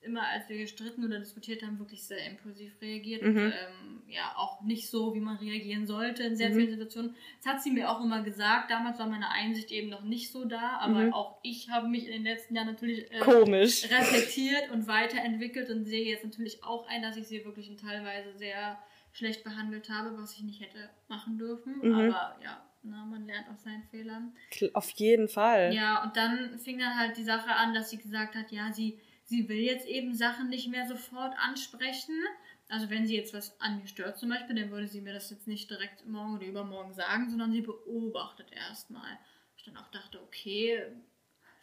immer, 0.05 0.27
als 0.27 0.49
wir 0.49 0.57
gestritten 0.59 1.05
oder 1.05 1.19
diskutiert 1.19 1.63
haben, 1.63 1.79
wirklich 1.79 2.03
sehr 2.05 2.25
impulsiv 2.27 2.73
reagiert 2.81 3.23
und 3.23 3.35
Mhm. 3.35 3.41
ähm, 3.53 4.03
ja 4.09 4.33
auch 4.37 4.61
nicht 4.63 4.89
so, 4.91 5.15
wie 5.15 5.21
man 5.21 5.37
reagieren 5.39 5.87
sollte 5.87 6.23
in 6.23 6.37
sehr 6.37 6.51
Mhm. 6.51 6.55
vielen 6.55 6.71
Situationen. 6.71 7.17
Das 7.43 7.53
hat 7.55 7.63
sie 7.63 7.71
mir 7.71 7.91
auch 7.91 8.01
immer 8.03 8.23
gesagt. 8.23 8.71
Damals 8.71 8.99
war 8.99 9.09
meine 9.09 9.31
Einsicht 9.31 9.71
eben 9.73 9.89
noch 9.89 10.03
nicht 10.03 10.31
so 10.31 10.45
da, 10.45 10.79
aber 10.79 11.01
Mhm. 11.07 11.13
auch 11.13 11.39
ich 11.43 11.71
habe 11.71 11.89
mich 11.89 12.07
in 12.07 12.13
den 12.13 12.25
letzten 12.25 12.55
Jahren 12.55 12.67
natürlich 12.69 13.11
äh, 13.13 13.19
Komisch. 13.21 13.85
reflektiert 13.91 14.71
und 14.71 14.87
weiterentwickelt 14.87 15.71
und 15.71 15.85
sehe 15.85 16.05
jetzt 16.05 16.25
natürlich 16.25 16.63
auch 16.63 16.87
ein, 16.89 17.03
dass 17.03 17.17
ich 17.17 17.27
sie 17.27 17.45
wirklich 17.45 17.69
in 17.69 17.77
teilweise 17.77 18.37
sehr 18.37 18.79
schlecht 19.13 19.45
behandelt 19.45 19.89
habe, 19.91 20.17
was 20.19 20.35
ich 20.37 20.43
nicht 20.43 20.61
hätte 20.61 20.91
machen 21.09 21.39
dürfen. 21.39 21.77
Mhm. 21.83 21.95
Aber 21.95 22.37
ja, 22.43 22.63
na, 22.83 23.05
man 23.07 23.25
lernt 23.27 23.49
aus 23.49 23.63
seinen 23.63 23.85
Fehlern. 23.85 24.33
Auf 24.75 24.91
jeden 24.91 25.29
Fall. 25.29 25.73
Ja, 25.73 26.03
und 26.03 26.17
dann 26.17 26.59
fing 26.59 26.79
dann 26.79 26.99
halt 26.99 27.17
die 27.17 27.23
Sache 27.25 27.51
an, 27.55 27.73
dass 27.75 27.91
sie 27.91 27.97
gesagt 27.99 28.35
hat, 28.35 28.51
ja, 28.53 28.73
sie, 28.73 28.99
sie 29.25 29.49
will 29.49 29.59
jetzt 29.59 29.87
eben 29.87 30.15
Sachen 30.15 30.49
nicht 30.49 30.69
mehr 30.69 30.87
sofort 30.87 31.35
ansprechen. 31.39 32.15
Also 32.69 32.91
wenn 32.91 33.07
sie 33.07 33.17
jetzt 33.17 33.35
was 33.35 33.61
an 33.61 33.79
mir 33.81 33.87
stört 33.87 34.19
zum 34.19 34.31
Beispiel, 34.31 34.57
dann 34.57 34.71
würde 34.71 34.87
sie 34.89 35.01
mir 35.01 35.13
das 35.13 35.31
jetzt 35.31 35.47
nicht 35.47 35.71
direkt 35.71 36.07
morgen 36.07 36.37
oder 36.37 36.47
übermorgen 36.47 36.93
sagen, 36.95 37.29
sondern 37.29 37.53
sie 37.53 37.61
beobachtet 37.61 38.53
erstmal. 38.53 39.19
Ich 39.57 39.65
dann 39.65 39.77
auch 39.77 39.91
dachte, 39.91 40.23
okay, 40.23 40.83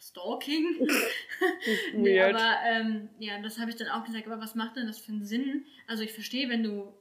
Stalking. 0.00 0.88
nee, 1.94 2.20
aber 2.20 2.56
ähm, 2.66 3.08
ja, 3.20 3.40
das 3.40 3.58
habe 3.58 3.70
ich 3.70 3.76
dann 3.76 3.88
auch 3.88 4.04
gesagt, 4.04 4.26
aber 4.26 4.40
was 4.40 4.54
macht 4.54 4.76
denn 4.76 4.86
das 4.86 4.98
für 4.98 5.12
einen 5.12 5.24
Sinn? 5.24 5.64
Also 5.86 6.02
ich 6.02 6.12
verstehe, 6.12 6.48
wenn 6.48 6.62
du 6.64 6.92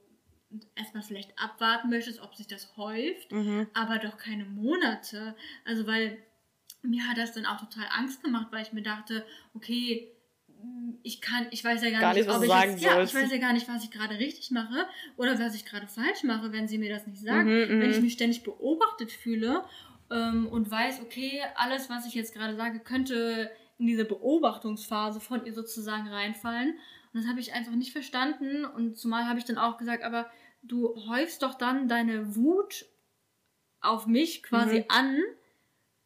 erstmal 0.75 1.01
vielleicht 1.03 1.37
abwarten 1.39 1.89
möchtest, 1.89 2.21
ob 2.21 2.35
sich 2.35 2.47
das 2.47 2.75
häuft, 2.77 3.31
Mhm. 3.31 3.67
aber 3.73 3.97
doch 3.99 4.17
keine 4.17 4.45
Monate. 4.45 5.35
Also 5.65 5.87
weil 5.87 6.21
mir 6.83 7.07
hat 7.07 7.17
das 7.17 7.33
dann 7.33 7.45
auch 7.45 7.59
total 7.59 7.87
Angst 7.91 8.23
gemacht, 8.23 8.47
weil 8.51 8.63
ich 8.63 8.73
mir 8.73 8.83
dachte, 8.83 9.25
okay, 9.53 10.11
ich 11.03 11.21
kann, 11.21 11.47
ich 11.51 11.63
weiß 11.63 11.83
ja 11.83 11.89
gar, 11.89 11.99
Gar 11.99 12.13
nicht, 12.13 12.27
nicht, 12.27 12.29
was 12.29 12.37
ob 12.37 12.43
ich 12.43 12.49
sagen 12.49 12.71
jetzt, 12.71 12.83
ja, 12.83 13.03
ich 13.03 13.13
weiß 13.13 13.31
ja 13.31 13.37
gar 13.37 13.53
nicht, 13.53 13.67
was 13.67 13.83
ich 13.83 13.91
gerade 13.91 14.19
richtig 14.19 14.51
mache 14.51 14.87
oder 15.17 15.39
was 15.39 15.55
ich 15.55 15.65
gerade 15.65 15.87
falsch 15.87 16.23
mache, 16.23 16.51
wenn 16.51 16.67
sie 16.67 16.77
mir 16.77 16.89
das 16.89 17.07
nicht 17.07 17.21
sagt. 17.21 17.45
Mhm, 17.45 17.79
wenn 17.81 17.89
ich 17.89 17.97
mhm. 17.97 18.03
mich 18.03 18.13
ständig 18.13 18.43
beobachtet 18.43 19.11
fühle 19.11 19.63
ähm, 20.11 20.47
und 20.47 20.69
weiß, 20.69 21.01
okay, 21.01 21.41
alles, 21.55 21.89
was 21.89 22.05
ich 22.05 22.13
jetzt 22.13 22.33
gerade 22.33 22.55
sage, 22.55 22.79
könnte 22.79 23.51
in 23.79 23.87
diese 23.87 24.05
Beobachtungsphase 24.05 25.19
von 25.19 25.45
ihr 25.45 25.53
sozusagen 25.53 26.07
reinfallen. 26.07 26.75
Und 27.13 27.21
das 27.21 27.27
habe 27.27 27.39
ich 27.39 27.53
einfach 27.53 27.73
nicht 27.73 27.91
verstanden. 27.91 28.65
Und 28.65 28.97
zumal 28.97 29.25
habe 29.25 29.39
ich 29.39 29.45
dann 29.45 29.57
auch 29.57 29.77
gesagt, 29.77 30.03
aber 30.03 30.29
du 30.61 30.95
häufst 31.07 31.41
doch 31.41 31.55
dann 31.55 31.87
deine 31.87 32.35
Wut 32.35 32.85
auf 33.81 34.05
mich 34.05 34.43
quasi 34.43 34.79
Mhm. 34.79 34.85
an 34.89 35.17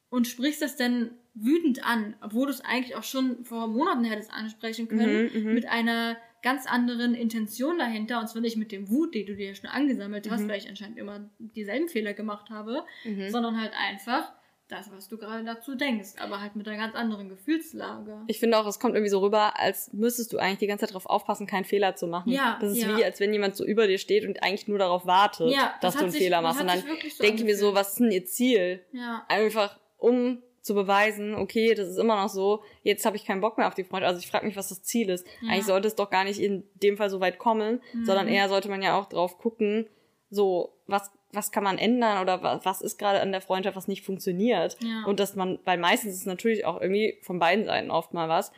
und 0.09 0.27
sprichst 0.27 0.61
das 0.61 0.77
dann 0.77 1.11
wütend 1.35 1.85
an, 1.85 2.15
obwohl 2.21 2.45
du 2.47 2.51
es 2.53 2.61
eigentlich 2.61 2.95
auch 2.95 3.03
schon 3.03 3.43
vor 3.43 3.67
Monaten 3.67 4.03
hättest 4.05 4.31
ansprechen 4.33 4.87
können, 4.87 5.29
Mhm, 5.33 5.43
mhm. 5.43 5.53
mit 5.53 5.67
einer 5.67 6.17
ganz 6.41 6.65
anderen 6.67 7.13
Intention 7.15 7.77
dahinter, 7.77 8.19
und 8.19 8.27
zwar 8.29 8.41
nicht 8.41 8.55
mit 8.55 8.71
dem 8.71 8.89
Wut, 8.89 9.13
die 9.15 9.25
du 9.25 9.35
dir 9.35 9.53
schon 9.55 9.69
angesammelt 9.69 10.29
hast, 10.29 10.41
Mhm. 10.41 10.49
weil 10.49 10.57
ich 10.59 10.69
anscheinend 10.69 10.97
immer 10.97 11.29
dieselben 11.39 11.89
Fehler 11.89 12.13
gemacht 12.13 12.49
habe, 12.51 12.83
Mhm. 13.03 13.29
sondern 13.29 13.59
halt 13.59 13.73
einfach 13.75 14.31
das, 14.67 14.91
was 14.91 15.07
du 15.09 15.17
gerade 15.17 15.43
dazu 15.43 15.75
denkst, 15.75 16.13
aber 16.19 16.41
halt 16.41 16.55
mit 16.55 16.67
einer 16.67 16.77
ganz 16.77 16.95
anderen 16.95 17.29
Gefühlslage. 17.29 18.21
Ich 18.27 18.39
finde 18.39 18.57
auch, 18.57 18.65
es 18.65 18.79
kommt 18.79 18.95
irgendwie 18.95 19.09
so 19.11 19.19
rüber, 19.19 19.59
als 19.59 19.91
müsstest 19.93 20.33
du 20.33 20.37
eigentlich 20.37 20.59
die 20.59 20.67
ganze 20.67 20.81
Zeit 20.85 20.91
darauf 20.91 21.05
aufpassen, 21.05 21.45
keinen 21.47 21.65
Fehler 21.65 21.95
zu 21.95 22.07
machen. 22.07 22.31
Ja, 22.31 22.57
Das 22.61 22.71
ist 22.71 22.81
ja. 22.83 22.97
wie, 22.97 23.03
als 23.03 23.19
wenn 23.19 23.31
jemand 23.33 23.55
so 23.55 23.63
über 23.65 23.87
dir 23.87 23.97
steht 23.99 24.25
und 24.25 24.41
eigentlich 24.43 24.67
nur 24.67 24.79
darauf 24.79 25.05
wartet, 25.05 25.51
Ja, 25.51 25.73
dass 25.81 25.93
das 25.93 25.95
du 25.95 25.99
einen 26.03 26.11
sich- 26.11 26.21
Fehler 26.23 26.41
machst. 26.41 26.61
Und 26.61 26.67
dann 26.67 26.79
so 26.79 27.23
denke 27.23 27.39
ich 27.41 27.43
mir 27.45 27.57
so, 27.57 27.73
was 27.75 27.89
ist 27.91 27.99
denn 27.99 28.11
ihr 28.11 28.25
Ziel? 28.25 28.83
ja. 28.91 29.23
Einfach, 29.29 29.79
um 29.97 30.41
zu 30.65 30.73
beweisen, 30.73 31.35
okay, 31.35 31.75
das 31.75 31.87
ist 31.89 31.97
immer 31.99 32.19
noch 32.19 32.27
so, 32.29 32.63
jetzt 32.81 33.05
habe 33.05 33.15
ich 33.17 33.23
keinen 33.25 33.39
Bock 33.39 33.59
mehr 33.59 33.67
auf 33.67 33.75
die 33.75 33.83
Freundschaft. 33.83 34.07
Also 34.15 34.19
ich 34.19 34.27
frage 34.27 34.47
mich, 34.47 34.55
was 34.55 34.69
das 34.69 34.81
Ziel 34.81 35.11
ist. 35.11 35.27
Ja. 35.41 35.51
Eigentlich 35.51 35.65
sollte 35.65 35.87
es 35.87 35.93
doch 35.93 36.09
gar 36.09 36.23
nicht 36.23 36.39
in 36.39 36.63
dem 36.73 36.97
Fall 36.97 37.11
so 37.11 37.19
weit 37.19 37.37
kommen, 37.37 37.81
Mhm. 37.93 38.05
sondern 38.05 38.27
eher 38.27 38.49
sollte 38.49 38.67
man 38.67 38.81
ja 38.81 38.97
auch 38.99 39.05
drauf 39.05 39.37
gucken, 39.37 39.87
so, 40.31 40.73
was, 40.87 41.11
was 41.31 41.51
kann 41.51 41.63
man 41.63 41.77
ändern 41.77 42.19
oder 42.19 42.41
was, 42.41 42.65
was 42.65 42.81
ist 42.81 42.97
gerade 42.97 43.21
an 43.21 43.31
der 43.31 43.41
Freundschaft, 43.41 43.77
was 43.77 43.87
nicht 43.87 44.03
funktioniert. 44.03 44.75
Ja. 44.81 45.03
Und 45.05 45.19
dass 45.19 45.35
man, 45.35 45.59
weil 45.65 45.77
meistens 45.77 46.13
ist 46.15 46.21
es 46.21 46.25
natürlich 46.25 46.65
auch 46.65 46.81
irgendwie 46.81 47.19
von 47.21 47.37
beiden 47.37 47.65
Seiten 47.65 47.91
oft 47.91 48.15
mal 48.15 48.27
was, 48.27 48.51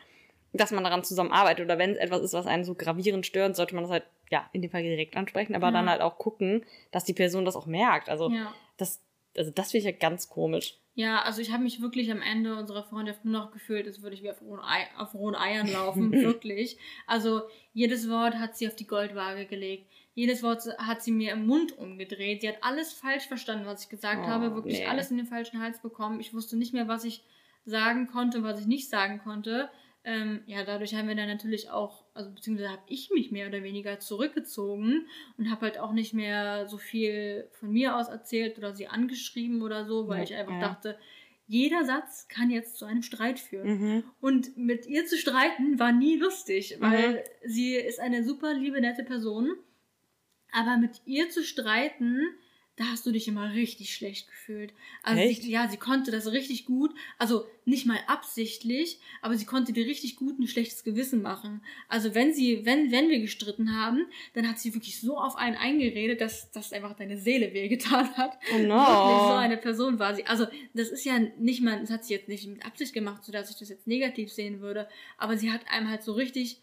dass 0.54 0.70
man 0.70 0.84
daran 0.84 1.04
zusammenarbeitet. 1.04 1.66
Oder 1.66 1.76
wenn 1.76 1.90
es 1.90 1.98
etwas 1.98 2.22
ist, 2.22 2.32
was 2.32 2.46
einen 2.46 2.64
so 2.64 2.74
gravierend 2.74 3.26
stört, 3.26 3.54
sollte 3.54 3.74
man 3.74 3.84
das 3.84 3.90
halt, 3.92 4.04
ja, 4.30 4.48
in 4.54 4.62
dem 4.62 4.70
Fall 4.70 4.82
direkt 4.82 5.14
ansprechen, 5.14 5.54
aber 5.54 5.66
Ja. 5.66 5.72
dann 5.72 5.90
halt 5.90 6.00
auch 6.00 6.16
gucken, 6.16 6.64
dass 6.90 7.04
die 7.04 7.12
Person 7.12 7.44
das 7.44 7.54
auch 7.54 7.66
merkt. 7.66 8.08
Also, 8.08 8.32
das, 8.78 9.02
also 9.36 9.50
das 9.50 9.72
finde 9.72 9.86
ich 9.86 9.92
ja 9.94 9.98
ganz 10.08 10.30
komisch. 10.30 10.78
Ja, 10.98 11.22
also 11.22 11.40
ich 11.40 11.52
habe 11.52 11.62
mich 11.62 11.80
wirklich 11.80 12.10
am 12.10 12.20
Ende 12.20 12.56
unserer 12.56 12.82
Freundschaft 12.82 13.24
nur 13.24 13.40
noch 13.40 13.52
gefühlt, 13.52 13.86
als 13.86 14.02
würde 14.02 14.16
ich 14.16 14.24
wie 14.24 14.32
auf 14.32 14.42
rohen, 14.42 14.58
Ei 14.58 14.84
auf 14.96 15.14
rohen 15.14 15.36
Eiern 15.36 15.68
laufen, 15.72 16.10
wirklich. 16.10 16.76
Also 17.06 17.42
jedes 17.72 18.10
Wort 18.10 18.34
hat 18.34 18.56
sie 18.56 18.66
auf 18.66 18.74
die 18.74 18.88
Goldwaage 18.88 19.46
gelegt. 19.46 19.86
Jedes 20.14 20.42
Wort 20.42 20.64
hat 20.76 21.04
sie 21.04 21.12
mir 21.12 21.34
im 21.34 21.46
Mund 21.46 21.78
umgedreht. 21.78 22.40
Sie 22.40 22.48
hat 22.48 22.64
alles 22.64 22.92
falsch 22.92 23.28
verstanden, 23.28 23.64
was 23.64 23.84
ich 23.84 23.88
gesagt 23.90 24.22
Oh, 24.24 24.26
habe. 24.26 24.56
Wirklich 24.56 24.80
nee. 24.80 24.86
alles 24.86 25.12
in 25.12 25.18
den 25.18 25.26
falschen 25.26 25.62
Hals 25.62 25.80
bekommen. 25.80 26.18
Ich 26.18 26.34
wusste 26.34 26.56
nicht 26.56 26.74
mehr, 26.74 26.88
was 26.88 27.04
ich 27.04 27.22
sagen 27.64 28.08
konnte, 28.08 28.42
was 28.42 28.58
ich 28.58 28.66
nicht 28.66 28.88
sagen 28.90 29.20
konnte. 29.22 29.70
Ähm, 30.04 30.42
ja, 30.46 30.64
dadurch 30.64 30.94
haben 30.94 31.08
wir 31.08 31.14
dann 31.16 31.28
natürlich 31.28 31.70
auch, 31.70 32.04
also 32.14 32.30
beziehungsweise 32.30 32.70
habe 32.70 32.82
ich 32.86 33.10
mich 33.10 33.30
mehr 33.30 33.48
oder 33.48 33.62
weniger 33.62 33.98
zurückgezogen 33.98 35.06
und 35.36 35.50
habe 35.50 35.62
halt 35.62 35.78
auch 35.78 35.92
nicht 35.92 36.14
mehr 36.14 36.66
so 36.66 36.78
viel 36.78 37.48
von 37.52 37.72
mir 37.72 37.96
aus 37.96 38.08
erzählt 38.08 38.56
oder 38.58 38.74
sie 38.74 38.86
angeschrieben 38.86 39.60
oder 39.62 39.84
so, 39.84 40.08
weil 40.08 40.18
Ja, 40.18 40.24
ich 40.24 40.34
einfach 40.34 40.54
ja. 40.54 40.60
dachte, 40.60 40.98
jeder 41.46 41.84
Satz 41.84 42.28
kann 42.28 42.50
jetzt 42.50 42.76
zu 42.76 42.84
einem 42.84 43.02
Streit 43.02 43.40
führen. 43.40 43.68
Mhm. 43.68 44.04
Und 44.20 44.56
mit 44.56 44.86
ihr 44.86 45.06
zu 45.06 45.16
streiten 45.16 45.78
war 45.78 45.92
nie 45.92 46.16
lustig, 46.16 46.76
weil 46.78 47.24
sie 47.44 47.74
ist 47.74 48.00
eine 48.00 48.22
super 48.22 48.54
liebe, 48.54 48.80
nette 48.80 49.02
Person. 49.02 49.56
Aber 50.52 50.76
mit 50.76 51.00
ihr 51.06 51.30
zu 51.30 51.42
streiten, 51.42 52.20
da 52.78 52.84
hast 52.92 53.04
du 53.04 53.10
dich 53.10 53.26
immer 53.26 53.54
richtig 53.54 53.92
schlecht 53.92 54.28
gefühlt. 54.28 54.72
Also 55.02 55.20
Echt? 55.20 55.42
Sie, 55.42 55.50
ja, 55.50 55.68
sie 55.68 55.78
konnte 55.78 56.12
das 56.12 56.30
richtig 56.30 56.64
gut, 56.64 56.94
also 57.18 57.44
nicht 57.64 57.86
mal 57.86 57.98
absichtlich, 58.06 59.00
aber 59.20 59.36
sie 59.36 59.46
konnte 59.46 59.72
dir 59.72 59.84
richtig 59.84 60.14
gut 60.14 60.38
ein 60.38 60.46
schlechtes 60.46 60.84
Gewissen 60.84 61.20
machen. 61.20 61.60
Also 61.88 62.14
wenn 62.14 62.32
sie, 62.32 62.64
wenn, 62.64 62.92
wenn 62.92 63.08
wir 63.08 63.18
gestritten 63.18 63.76
haben, 63.76 64.06
dann 64.34 64.48
hat 64.48 64.60
sie 64.60 64.74
wirklich 64.74 65.00
so 65.00 65.18
auf 65.18 65.34
einen 65.34 65.56
eingeredet, 65.56 66.20
dass 66.20 66.52
das 66.52 66.72
einfach 66.72 66.94
deine 66.94 67.18
Seele 67.18 67.52
wehgetan 67.52 68.16
hat. 68.16 68.38
Oh 68.54 68.58
no. 68.58 68.76
Wirklich 68.76 69.28
so 69.28 69.34
eine 69.34 69.56
Person 69.56 69.98
war 69.98 70.14
sie. 70.14 70.24
Also 70.26 70.46
das 70.72 70.90
ist 70.90 71.04
ja 71.04 71.18
nicht 71.18 71.60
mal, 71.60 71.80
das 71.80 71.90
hat 71.90 72.04
sie 72.04 72.14
jetzt 72.14 72.28
nicht 72.28 72.46
mit 72.46 72.64
Absicht 72.64 72.92
gemacht, 72.92 73.24
sodass 73.24 73.50
ich 73.50 73.56
das 73.56 73.70
jetzt 73.70 73.88
negativ 73.88 74.32
sehen 74.32 74.60
würde, 74.60 74.88
aber 75.16 75.36
sie 75.36 75.50
hat 75.50 75.62
einem 75.68 75.90
halt 75.90 76.04
so 76.04 76.12
richtig 76.12 76.60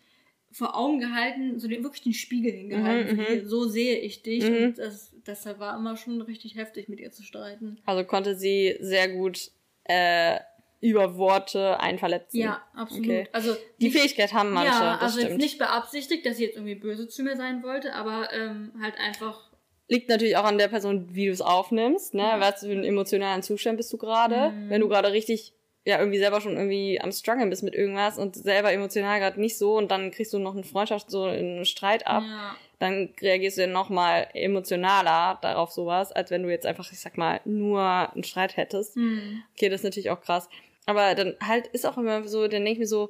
vor 0.55 0.77
Augen 0.77 1.00
gehalten, 1.01 1.60
so 1.60 1.67
den, 1.67 1.84
wirklich 1.84 2.03
den 2.03 2.13
Spiegel 2.13 2.53
hingehalten. 2.53 3.17
Mhm, 3.17 3.19
so, 3.19 3.27
hier, 3.27 3.48
so 3.50 3.67
sehe 3.67 4.00
ich 4.00 4.22
dich. 4.22 4.50
Mhm. 4.50 4.55
Und 4.67 4.77
das, 4.77 5.12
deshalb 5.27 5.60
war 5.60 5.75
immer 5.77 5.98
schon 5.98 6.22
richtig 6.22 6.55
heftig, 6.55 6.89
mit 6.89 7.00
ihr 7.00 7.12
zu 7.12 7.24
streiten. 7.24 7.79
Also 7.86 8.03
konnte 8.03 8.36
sie 8.36 8.77
sehr 8.79 9.10
gut 9.10 9.51
äh, 9.86 10.39
über 10.82 11.17
Worte 11.17 11.79
einen 11.79 11.98
verletzen. 12.00 12.38
Ja, 12.38 12.61
absolut. 12.74 13.05
Okay. 13.05 13.27
Also 13.31 13.55
Die 13.81 13.85
nicht- 13.85 13.98
Fähigkeit 13.98 14.33
haben 14.33 14.51
manche, 14.51 14.72
ja, 14.72 14.98
also 14.98 15.18
stimmt. 15.20 15.31
jetzt 15.33 15.42
nicht 15.42 15.57
beabsichtigt, 15.57 16.25
dass 16.25 16.38
sie 16.38 16.44
jetzt 16.46 16.55
irgendwie 16.55 16.75
böse 16.75 17.07
zu 17.07 17.24
mir 17.24 17.35
sein 17.35 17.64
wollte, 17.64 17.94
aber 17.94 18.31
ähm, 18.33 18.72
halt 18.81 18.96
einfach. 19.00 19.50
Liegt 19.88 20.09
natürlich 20.09 20.35
auch 20.38 20.44
an 20.46 20.57
der 20.57 20.68
Person, 20.68 21.14
wie 21.14 21.27
du 21.27 21.31
es 21.31 21.42
aufnimmst, 21.42 22.14
ne? 22.16 22.24
Ja. 22.24 22.40
Was 22.40 22.61
für 22.61 22.72
einen 22.72 22.83
emotionalen 22.83 23.44
Zustand 23.44 23.77
bist 23.77 23.94
du 23.94 23.98
gerade? 23.98 24.50
Mhm. 24.51 24.70
Wenn 24.70 24.81
du 24.81 24.88
gerade 24.90 25.11
richtig, 25.11 25.53
ja, 25.85 26.00
irgendwie 26.00 26.18
selber 26.18 26.42
schon 26.42 26.55
irgendwie 26.57 27.00
am 27.00 27.11
struggeln 27.11 27.51
bist 27.51 27.61
mit 27.61 27.75
irgendwas 27.75 28.18
und 28.18 28.35
selber 28.35 28.72
emotional 28.74 29.20
gerade 29.20 29.40
nicht 29.40 29.57
so 29.59 29.77
und 29.77 29.92
dann 29.92 30.09
kriegst 30.09 30.33
du 30.33 30.40
noch 30.40 30.53
eine 30.53 30.64
Freundschaft 30.64 31.11
so 31.11 31.27
in 31.27 31.55
einen 31.57 31.66
Streit 31.66 32.07
ab, 32.07 32.24
Ja, 32.25 32.55
dann 32.79 33.14
reagierst 33.22 33.57
du 33.57 33.61
ja 33.61 33.68
noch 33.68 33.90
mal 33.90 34.27
emotionaler 34.33 35.40
darauf 35.42 35.72
sowas, 35.72 36.11
als 36.11 36.31
wenn 36.31 36.44
du 36.44 36.50
jetzt 36.50 36.66
einfach, 36.66 36.92
ich 36.92 37.00
sag 37.00 37.18
mal, 37.18 37.42
nur 37.46 37.81
einen 37.81 38.24
Streit 38.24 38.57
hättest. 38.57 38.96
hm. 38.96 39.44
Okay, 39.53 39.70
das 39.70 39.81
ist 39.81 39.85
natürlich 39.85 40.09
auch 40.09 40.22
krass. 40.22 40.50
Aber 40.85 41.16
dann 41.16 41.35
halt 41.42 41.68
ist 41.68 41.85
auch 41.85 41.98
immer 41.98 42.27
so, 42.27 42.42
dann 42.44 42.64
denke 42.64 42.72
ich 42.72 42.79
mir 42.79 42.88
so, 42.88 43.09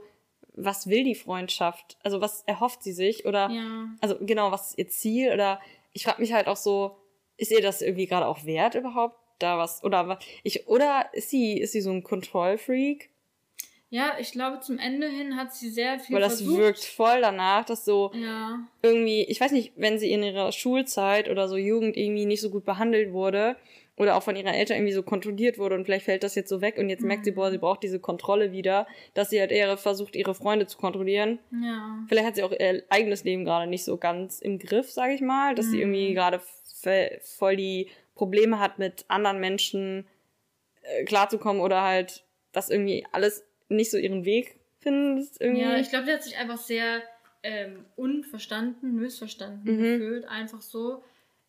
was 0.53 0.87
will 0.87 1.03
die 1.03 1.15
Freundschaft? 1.15 1.97
Also 2.03 2.21
was 2.21 2.43
erhofft 2.43 2.83
sie 2.83 2.93
sich? 2.93 3.25
Oder 3.25 3.49
ja. 3.49 3.87
also 4.01 4.15
genau, 4.21 4.51
was 4.51 4.69
ist 4.69 4.77
ihr 4.77 4.87
Ziel? 4.87 5.33
Oder 5.33 5.59
ich 5.91 6.03
frage 6.03 6.21
mich 6.21 6.33
halt 6.33 6.47
auch 6.47 6.55
so, 6.55 6.97
ist 7.37 7.51
ihr 7.51 7.61
das 7.61 7.81
irgendwie 7.81 8.07
gerade 8.07 8.27
auch 8.27 8.45
wert 8.45 8.75
überhaupt? 8.75 9.17
Da 9.39 9.57
was, 9.57 9.83
oder 9.83 10.17
ich, 10.43 10.67
oder 10.67 11.09
ist 11.11 11.29
sie, 11.29 11.59
ist 11.59 11.73
sie 11.73 11.81
so 11.81 11.91
ein 11.91 12.03
Kontrollfreak? 12.03 13.09
Ja, 13.95 14.13
ich 14.19 14.31
glaube, 14.31 14.59
zum 14.59 14.77
Ende 14.77 15.07
hin 15.07 15.35
hat 15.37 15.53
sie 15.53 15.69
sehr 15.69 15.99
viel 15.99 16.15
Weil 16.15 16.21
das 16.21 16.41
versucht. 16.41 16.57
wirkt 16.57 16.83
voll 16.83 17.21
danach, 17.21 17.63
dass 17.65 17.85
so 17.85 18.11
Ja, 18.13 18.59
irgendwie, 18.81 19.23
ich 19.23 19.39
weiß 19.39 19.51
nicht, 19.53 19.71
wenn 19.77 19.97
sie 19.99 20.11
in 20.11 20.21
ihrer 20.23 20.51
Schulzeit 20.51 21.29
oder 21.29 21.47
so 21.47 21.55
Jugend 21.55 21.95
irgendwie 21.97 22.25
nicht 22.25 22.41
so 22.41 22.49
gut 22.49 22.65
behandelt 22.65 23.13
wurde 23.13 23.55
oder 23.97 24.15
auch 24.17 24.23
von 24.23 24.35
ihren 24.35 24.53
Eltern 24.53 24.77
irgendwie 24.77 24.93
so 24.93 25.03
kontrolliert 25.03 25.57
wurde 25.57 25.75
und 25.75 25.85
vielleicht 25.85 26.05
fällt 26.05 26.23
das 26.23 26.35
jetzt 26.35 26.49
so 26.49 26.59
weg 26.59 26.77
und 26.77 26.89
jetzt 26.89 27.03
merkt 27.03 27.23
sie, 27.25 27.31
Mhm. 27.31 27.35
boah, 27.35 27.51
sie 27.51 27.57
braucht 27.57 27.83
diese 27.83 27.99
Kontrolle 27.99 28.51
wieder, 28.51 28.85
dass 29.13 29.29
sie 29.29 29.39
halt 29.39 29.51
eher 29.51 29.77
versucht, 29.77 30.15
ihre 30.17 30.35
Freunde 30.35 30.67
zu 30.67 30.77
kontrollieren. 30.77 31.39
ja. 31.51 32.03
Vielleicht 32.09 32.27
hat 32.27 32.35
sie 32.35 32.43
auch 32.43 32.51
ihr 32.51 32.83
eigenes 32.89 33.23
Leben 33.23 33.45
gerade 33.45 33.67
nicht 33.67 33.83
so 33.85 33.95
ganz 33.97 34.39
im 34.41 34.59
Griff, 34.59 34.91
sage 34.91 35.13
ich 35.13 35.21
mal, 35.21 35.55
dass 35.55 35.71
sie 35.71 35.77
Mhm. 35.77 35.81
irgendwie 35.95 36.13
gerade 36.13 36.41
fe- 36.81 37.19
voll 37.23 37.55
die 37.55 37.89
Probleme 38.13 38.59
hat, 38.59 38.77
mit 38.77 39.05
anderen 39.07 39.39
Menschen 39.39 40.05
äh, 40.83 41.03
klarzukommen 41.05 41.61
oder 41.63 41.81
halt, 41.81 42.23
dass 42.51 42.69
irgendwie 42.69 43.05
alles 43.11 43.43
nicht 43.69 43.91
so 43.91 43.97
ihren 43.97 44.25
Weg 44.25 44.59
findet. 44.79 45.29
Irgendwie. 45.39 45.61
Ja, 45.61 45.77
ich 45.77 45.89
glaube, 45.89 46.05
der 46.05 46.15
hat 46.15 46.23
sich 46.23 46.37
einfach 46.37 46.57
sehr 46.57 47.01
ähm, 47.43 47.85
unverstanden, 47.95 48.95
missverstanden 48.95 49.61
Mhm. 49.63 49.77
gefühlt. 49.99 50.25
Einfach 50.25 50.61
so. 50.61 51.03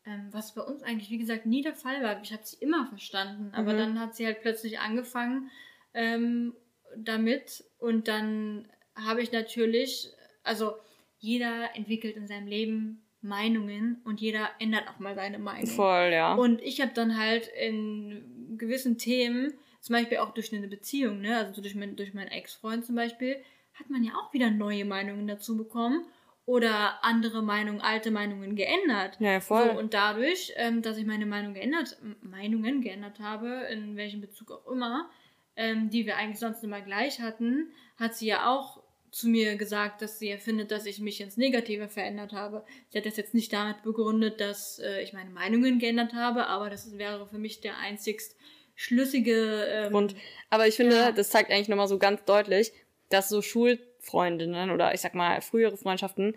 Ähm, 0.05 0.29
was 0.31 0.55
bei 0.55 0.63
uns 0.63 0.83
eigentlich, 0.83 1.11
wie 1.11 1.19
gesagt, 1.19 1.47
nie 1.47 1.63
der 1.63 1.75
Fall 1.75 2.03
war. 2.03 2.21
Ich 2.23 2.33
habe 2.33 2.43
sie 2.45 2.59
immer 2.61 2.87
verstanden. 2.87 3.51
Aber 3.55 3.73
Mhm. 3.73 3.79
dann 3.79 4.01
hat 4.01 4.15
sie 4.15 4.25
halt 4.27 4.41
plötzlich 4.41 4.79
angefangen 4.79 5.51
ähm, 5.95 6.55
damit. 6.97 7.65
Und 7.79 8.07
dann 8.09 8.69
habe 8.95 9.21
ich 9.23 9.33
natürlich, 9.33 10.09
also 10.45 10.75
jeder 11.19 11.75
entwickelt 11.75 12.17
in 12.17 12.27
seinem 12.29 12.47
Leben 12.47 13.03
Meinungen 13.23 14.01
und 14.05 14.21
jeder 14.21 14.51
ändert 14.61 14.89
auch 14.89 14.99
mal 15.01 15.15
seine 15.17 15.39
Meinung. 15.39 15.67
Voll, 15.67 16.11
ja. 16.13 16.35
Und 16.35 16.61
ich 16.63 16.81
habe 16.81 16.93
dann 16.95 17.19
halt 17.19 17.49
in 17.61 18.55
gewissen 18.59 18.99
Themen, 18.99 19.55
zum 19.87 19.95
Beispiel 19.95 20.19
auch 20.19 20.35
durch 20.35 20.53
eine 20.53 20.67
Beziehung, 20.67 21.21
ne, 21.21 21.37
also 21.37 21.63
durch, 21.63 21.77
mein, 21.77 21.95
durch 21.95 22.13
meinen 22.13 22.27
Ex-Freund 22.27 22.85
zum 22.85 22.97
Beispiel, 22.97 23.37
hat 23.75 23.89
man 23.89 24.03
ja 24.03 24.15
auch 24.15 24.33
wieder 24.33 24.51
neue 24.51 24.85
Meinungen 24.85 25.29
dazu 25.29 25.57
bekommen 25.57 26.05
oder 26.45 27.05
andere 27.05 27.41
Meinungen, 27.41 27.81
alte 27.81 28.11
Meinungen 28.11 28.57
geändert. 28.57 29.17
ja, 29.21 29.39
voll. 29.39 29.71
So, 29.71 29.79
und 29.79 29.95
dadurch, 29.95 30.53
ähm, 30.57 30.83
dass 30.83 30.99
ich 30.99 31.07
meine 31.07 31.25
Meinung 31.25 31.55
geändert, 31.55 31.97
Meinungen 32.21 32.81
geändert 32.81 33.21
habe, 33.21 33.69
in 33.71 33.95
welchem 33.97 34.21
Bezug 34.21 34.51
auch 34.51 34.67
immer, 34.67 35.09
ähm, 35.55 35.89
die 35.89 36.05
wir 36.05 36.17
eigentlich 36.17 36.41
sonst 36.41 36.65
immer 36.65 36.81
gleich 36.81 37.21
hatten, 37.21 37.71
hat 37.97 38.17
sie 38.17 38.27
ja 38.27 38.53
auch 38.53 38.83
zu 39.13 39.29
mir 39.29 39.55
gesagt, 39.55 40.03
dass 40.03 40.19
sie 40.19 40.31
ja 40.31 40.39
findet, 40.39 40.73
dass 40.73 40.85
ich 40.85 40.99
mich 40.99 41.21
ins 41.21 41.37
Negative 41.37 41.89
verändert 41.89 42.33
habe. 42.33 42.65
Sie 42.89 42.99
hat 42.99 43.07
das 43.07 43.17
jetzt 43.17 43.35
nicht 43.35 43.53
damit 43.53 43.85
begründet, 43.85 44.41
dass 44.41 44.81
äh, 44.81 45.01
ich 45.03 45.13
meine 45.13 45.31
Meinungen 45.31 45.79
geändert 45.79 46.13
habe, 46.13 46.49
aber 46.49 46.71
das 46.71 46.99
wäre 46.99 47.29
für 47.29 47.39
mich 47.39 47.61
der 47.61 47.79
einzigst 47.79 48.37
schlüssige 48.77 49.65
ähm, 49.69 49.93
Grund. 49.93 50.15
Aber 50.51 50.69
ich 50.69 50.77
finde, 50.77 50.95
Ja. 50.97 51.13
das 51.13 51.31
zeigt 51.31 51.51
eigentlich 51.51 51.69
nochmal 51.69 51.89
so 51.89 51.99
ganz 51.99 52.25
deutlich, 52.25 52.73
dass 53.09 53.29
so 53.29 53.43
Schulfreundinnen 53.43 54.71
oder 54.71 54.95
ich 54.95 55.01
sag 55.01 55.15
mal 55.15 55.41
frühere 55.41 55.77
Freundschaften, 55.77 56.37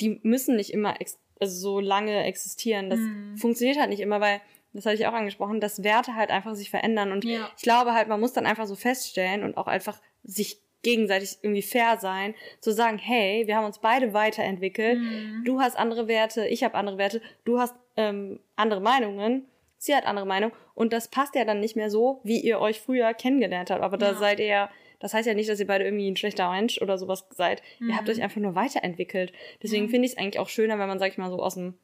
die 0.00 0.20
müssen 0.22 0.56
nicht 0.56 0.72
immer 0.72 1.00
ex 1.00 1.18
also 1.38 1.54
so 1.58 1.80
lange 1.80 2.24
existieren. 2.24 2.88
Das 2.88 2.98
Mhm. 3.00 3.36
funktioniert 3.36 3.78
halt 3.78 3.90
nicht 3.90 4.00
immer, 4.00 4.20
weil, 4.22 4.40
das 4.72 4.86
hatte 4.86 4.94
ich 4.96 5.06
auch 5.06 5.12
angesprochen, 5.12 5.60
dass 5.60 5.82
Werte 5.84 6.14
halt 6.14 6.30
einfach 6.30 6.54
sich 6.54 6.70
verändern. 6.70 7.12
Und 7.12 7.24
Ja. 7.26 7.50
ich 7.56 7.62
glaube 7.62 7.92
halt, 7.92 8.08
man 8.08 8.20
muss 8.20 8.32
dann 8.32 8.46
einfach 8.46 8.66
so 8.66 8.74
feststellen 8.74 9.42
und 9.42 9.56
auch 9.58 9.66
einfach 9.66 10.00
sich 10.24 10.60
gegenseitig 10.82 11.38
irgendwie 11.42 11.60
fair 11.62 11.98
sein, 12.00 12.34
zu 12.60 12.70
sagen, 12.72 12.96
hey, 12.98 13.46
wir 13.46 13.56
haben 13.56 13.64
uns 13.66 13.80
beide 13.80 14.14
weiterentwickelt, 14.14 14.98
Mhm. 14.98 15.42
du 15.44 15.60
hast 15.60 15.76
andere 15.76 16.08
Werte, 16.08 16.46
ich 16.46 16.64
habe 16.64 16.74
andere 16.74 16.96
Werte, 16.96 17.20
du 17.44 17.58
hast 17.58 17.74
ähm, 17.96 18.40
andere 18.56 18.80
Meinungen 18.80 19.46
sie 19.78 19.94
hat 19.94 20.06
andere 20.06 20.26
Meinung 20.26 20.52
und 20.74 20.92
das 20.92 21.08
passt 21.08 21.34
ja 21.34 21.44
dann 21.44 21.60
nicht 21.60 21.76
mehr 21.76 21.90
so, 21.90 22.20
wie 22.24 22.40
ihr 22.40 22.60
euch 22.60 22.80
früher 22.80 23.12
kennengelernt 23.14 23.70
habt. 23.70 23.82
Aber 23.82 23.96
da 23.98 24.08
Ja. 24.12 24.14
seid 24.14 24.40
ihr 24.40 24.46
ja, 24.46 24.70
das 25.00 25.12
heißt 25.14 25.26
ja 25.26 25.34
nicht, 25.34 25.48
dass 25.48 25.60
ihr 25.60 25.66
beide 25.66 25.84
irgendwie 25.84 26.10
ein 26.10 26.16
schlechter 26.16 26.50
Mensch 26.50 26.80
oder 26.80 26.96
sowas 26.98 27.26
seid. 27.30 27.62
Ihr 27.80 27.94
habt 27.96 28.06
Mhm. 28.08 28.14
euch 28.14 28.22
einfach 28.22 28.40
nur 28.40 28.54
weiterentwickelt. 28.54 29.32
Deswegen 29.62 29.84
Ja. 29.84 29.90
finde 29.90 30.06
ich 30.06 30.12
es 30.12 30.18
eigentlich 30.18 30.38
auch 30.38 30.48
schöner, 30.48 30.78
wenn 30.78 30.88
man, 30.88 30.98
sag 30.98 31.10
ich 31.12 31.18
mal, 31.18 31.30
so 31.30 31.38
aus 31.42 31.54
dem, 31.54 31.74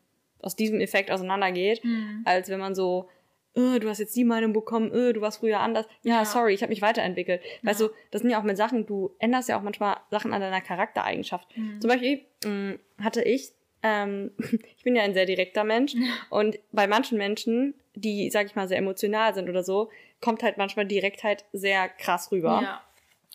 aus 0.40 0.56
diesem 0.56 0.80
Effekt 0.80 1.10
auseinandergeht, 1.10 1.84
Mhm. 1.84 2.22
als 2.24 2.48
wenn 2.48 2.58
man 2.58 2.74
so, 2.74 3.08
äh, 3.54 3.78
du 3.78 3.88
hast 3.88 3.98
jetzt 3.98 4.16
die 4.16 4.24
Meinung 4.24 4.52
bekommen, 4.54 4.90
äh, 4.92 5.12
du 5.12 5.20
warst 5.20 5.38
früher 5.40 5.60
anders. 5.60 5.86
Ja, 6.02 6.14
Ja. 6.20 6.24
sorry, 6.24 6.54
ich 6.54 6.62
habe 6.62 6.70
mich 6.70 6.80
weiterentwickelt. 6.82 7.42
Weißt 7.62 7.80
Ja. 7.80 7.88
du, 7.88 7.92
das 8.10 8.22
sind 8.22 8.30
ja 8.30 8.40
auch 8.40 8.44
mit 8.44 8.56
Sachen, 8.56 8.86
du 8.86 9.14
änderst 9.18 9.50
ja 9.50 9.58
auch 9.58 9.62
manchmal 9.62 9.98
Sachen 10.10 10.32
an 10.32 10.40
deiner 10.40 10.60
Charaktereigenschaft. 10.62 11.46
Mhm. 11.56 11.80
Zum 11.80 11.88
Beispiel 11.90 12.22
mh, 12.44 12.74
hatte 13.04 13.22
ich, 13.22 13.52
ähm, 13.84 14.32
ich 14.76 14.82
bin 14.84 14.96
ja 14.96 15.02
ein 15.02 15.14
sehr 15.14 15.26
direkter 15.26 15.64
Mensch 15.64 15.94
und 16.30 16.58
bei 16.72 16.86
manchen 16.86 17.18
Menschen, 17.18 17.74
die, 17.94 18.30
sag 18.30 18.46
ich 18.46 18.54
mal, 18.54 18.68
sehr 18.68 18.78
emotional 18.78 19.34
sind 19.34 19.48
oder 19.48 19.62
so, 19.62 19.90
kommt 20.20 20.42
halt 20.42 20.58
manchmal 20.58 20.86
Direktheit 20.86 21.44
sehr 21.52 21.88
krass 21.88 22.32
rüber. 22.32 22.60
Ja. 22.62 22.82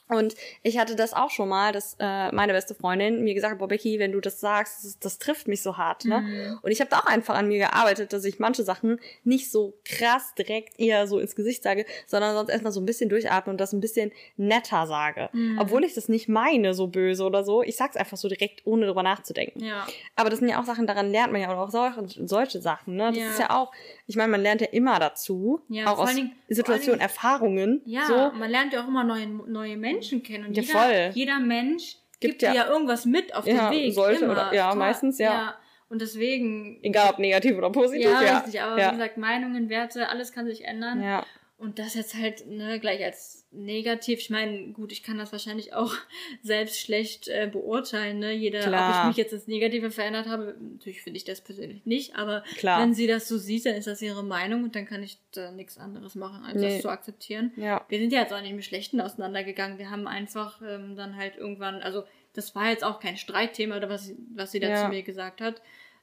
Und 0.09 0.35
ich 0.63 0.77
hatte 0.77 0.95
das 0.95 1.13
auch 1.13 1.29
schon 1.29 1.49
mal, 1.49 1.71
dass 1.73 1.95
äh, 1.99 2.31
meine 2.31 2.53
beste 2.53 2.73
Freundin 2.75 3.23
mir 3.23 3.33
gesagt 3.33 3.51
hat, 3.53 3.59
boah, 3.59 3.67
Becky, 3.67 3.99
wenn 3.99 4.11
du 4.13 4.21
das 4.21 4.39
sagst, 4.39 4.85
das, 4.85 4.99
das 4.99 5.19
trifft 5.19 5.47
mich 5.47 5.61
so 5.61 5.77
hart, 5.77 6.05
ne? 6.05 6.21
Mhm. 6.21 6.59
Und 6.61 6.71
ich 6.71 6.79
habe 6.79 6.89
da 6.89 6.99
auch 6.99 7.05
einfach 7.05 7.35
an 7.35 7.47
mir 7.47 7.57
gearbeitet, 7.57 8.13
dass 8.13 8.23
ich 8.23 8.39
manche 8.39 8.63
Sachen 8.63 8.99
nicht 9.23 9.51
so 9.51 9.73
krass 9.83 10.33
direkt 10.37 10.79
eher 10.79 11.07
so 11.07 11.19
ins 11.19 11.35
Gesicht 11.35 11.61
sage, 11.63 11.85
sondern 12.05 12.33
sonst 12.35 12.49
erstmal 12.49 12.71
so 12.71 12.79
ein 12.79 12.85
bisschen 12.85 13.09
durchatme 13.09 13.51
und 13.51 13.59
das 13.59 13.73
ein 13.73 13.81
bisschen 13.81 14.11
netter 14.37 14.87
sage. 14.87 15.29
Mhm. 15.33 15.59
Obwohl 15.59 15.83
ich 15.83 15.93
das 15.93 16.07
nicht 16.07 16.29
meine, 16.29 16.73
so 16.73 16.87
böse 16.87 17.25
oder 17.25 17.43
so. 17.43 17.61
Ich 17.63 17.75
sag's 17.75 17.97
einfach 17.97 18.15
so 18.17 18.29
direkt, 18.29 18.61
ohne 18.65 18.85
drüber 18.85 19.03
nachzudenken. 19.03 19.63
Ja. 19.63 19.85
Aber 20.15 20.29
das 20.29 20.39
sind 20.39 20.47
ja 20.47 20.61
auch 20.61 20.65
Sachen, 20.65 20.87
daran 20.87 21.11
lernt 21.11 21.31
man 21.33 21.41
ja 21.41 21.53
auch 21.53 21.69
solche, 21.69 22.03
solche 22.27 22.61
Sachen, 22.61 22.95
ne? 22.95 23.07
Das 23.09 23.17
Ja. 23.17 23.29
ist 23.29 23.39
ja 23.39 23.49
auch, 23.49 23.71
ich 24.07 24.15
meine, 24.15 24.31
man 24.31 24.41
lernt 24.41 24.61
ja 24.61 24.67
immer 24.67 24.99
dazu, 24.99 25.59
Ja, 25.67 25.87
auch 25.87 25.95
vor 25.95 26.03
aus 26.03 26.07
allen 26.09 26.17
Dingen- 26.17 26.31
Situationen, 26.49 27.01
allen 27.01 27.09
Erfahrungen, 27.09 27.81
Ja, 27.85 28.05
so. 28.07 28.37
man 28.37 28.49
lernt 28.49 28.71
ja 28.71 28.81
auch 28.83 28.87
immer 28.87 29.03
neue, 29.03 29.27
neue 29.27 29.75
Menschen 29.75 29.96
kennen. 30.23 30.47
Und 30.47 30.57
Ja, 30.57 30.63
jeder, 30.63 30.79
voll. 30.79 31.11
jeder 31.13 31.39
Mensch 31.39 31.97
Gibt 32.19 32.39
gibt, 32.39 32.41
ja- 32.41 32.51
dir 32.51 32.57
ja 32.57 32.67
irgendwas 32.67 33.05
mit 33.05 33.35
auf 33.35 33.45
Ja, 33.45 33.69
den 33.69 33.79
Weg. 33.79 33.93
sollte 33.93 34.23
immer. 34.25 34.33
oder- 34.33 34.53
ja, 34.53 34.73
meistens, 34.75 35.19
ja. 35.19 35.55
Und 35.89 36.01
deswegen, 36.01 36.79
Egal 36.83 37.11
ob 37.11 37.19
negativ 37.19 37.57
oder 37.57 37.69
positiv, 37.71 38.03
ja, 38.05 38.21
ja. 38.21 38.37
richtig, 38.39 38.61
aber 38.61 38.79
ja. 38.79 38.87
wie 38.91 38.95
gesagt, 38.97 39.17
Meinungen, 39.17 39.69
Werte, 39.69 40.09
alles 40.09 40.31
kann 40.33 40.45
sich 40.45 40.65
ändern. 40.65 41.01
ja. 41.01 41.25
Und 41.59 41.79
das 41.79 41.95
jetzt 41.95 42.13
halt 42.13 42.45
ne, 42.45 42.79
gleich 42.79 43.03
als 43.03 43.47
negativ. 43.51 44.19
Ich 44.19 44.29
meine, 44.29 44.73
gut, 44.73 44.91
ich 44.91 45.01
kann 45.01 45.17
das 45.17 45.31
wahrscheinlich 45.31 45.73
auch 45.73 45.91
selbst 46.43 46.79
schlecht 46.79 47.27
äh, 47.29 47.49
beurteilen. 47.51 48.19
Ne? 48.19 48.31
Jeder, 48.33 48.59
Klar. 48.59 48.89
ob 48.91 49.01
ich 49.01 49.07
mich 49.07 49.17
jetzt 49.17 49.33
ins 49.33 49.47
Negative 49.47 49.89
verändert 49.89 50.27
habe, 50.27 50.55
natürlich 50.59 51.01
finde 51.01 51.17
ich 51.17 51.23
das 51.23 51.41
persönlich 51.41 51.83
nicht, 51.87 52.15
aber 52.15 52.43
Klar. 52.57 52.79
wenn 52.81 52.93
sie 52.93 53.07
das 53.07 53.27
so 53.27 53.39
sieht, 53.39 53.65
dann 53.65 53.73
ist 53.73 53.87
das 53.87 54.03
ihre 54.03 54.23
Meinung 54.23 54.65
und 54.65 54.75
dann 54.75 54.85
kann 54.85 55.01
ich 55.01 55.17
da 55.31 55.49
nichts 55.51 55.79
anderes 55.79 56.13
machen, 56.13 56.45
als 56.45 56.61
Nee. 56.61 56.73
das 56.73 56.81
zu 56.83 56.89
akzeptieren. 56.89 57.51
Ja. 57.55 57.83
Wir 57.89 57.97
sind 57.97 58.13
ja 58.13 58.21
jetzt 58.21 58.33
auch 58.33 58.41
nicht 58.41 58.53
mit 58.53 58.63
Schlechten 58.65 59.01
auseinandergegangen. 59.01 59.79
Wir 59.79 59.89
haben 59.89 60.05
einfach 60.07 60.61
ähm, 60.61 60.95
dann 60.95 61.15
halt 61.15 61.37
irgendwann, 61.37 61.81
also 61.81 62.03
das 62.33 62.53
war 62.53 62.69
jetzt 62.69 62.83
auch 62.83 62.99
kein 62.99 63.17
Streitthema 63.17 63.77
oder 63.77 63.89
was, 63.89 64.05
sie- 64.05 64.17
was 64.35 64.51
sie 64.51 64.59
da 64.59 64.69
Ja. 64.69 64.83
zu 64.83 64.89
mir 64.89 65.01
gesagt 65.01 65.41
hat. 65.41 65.59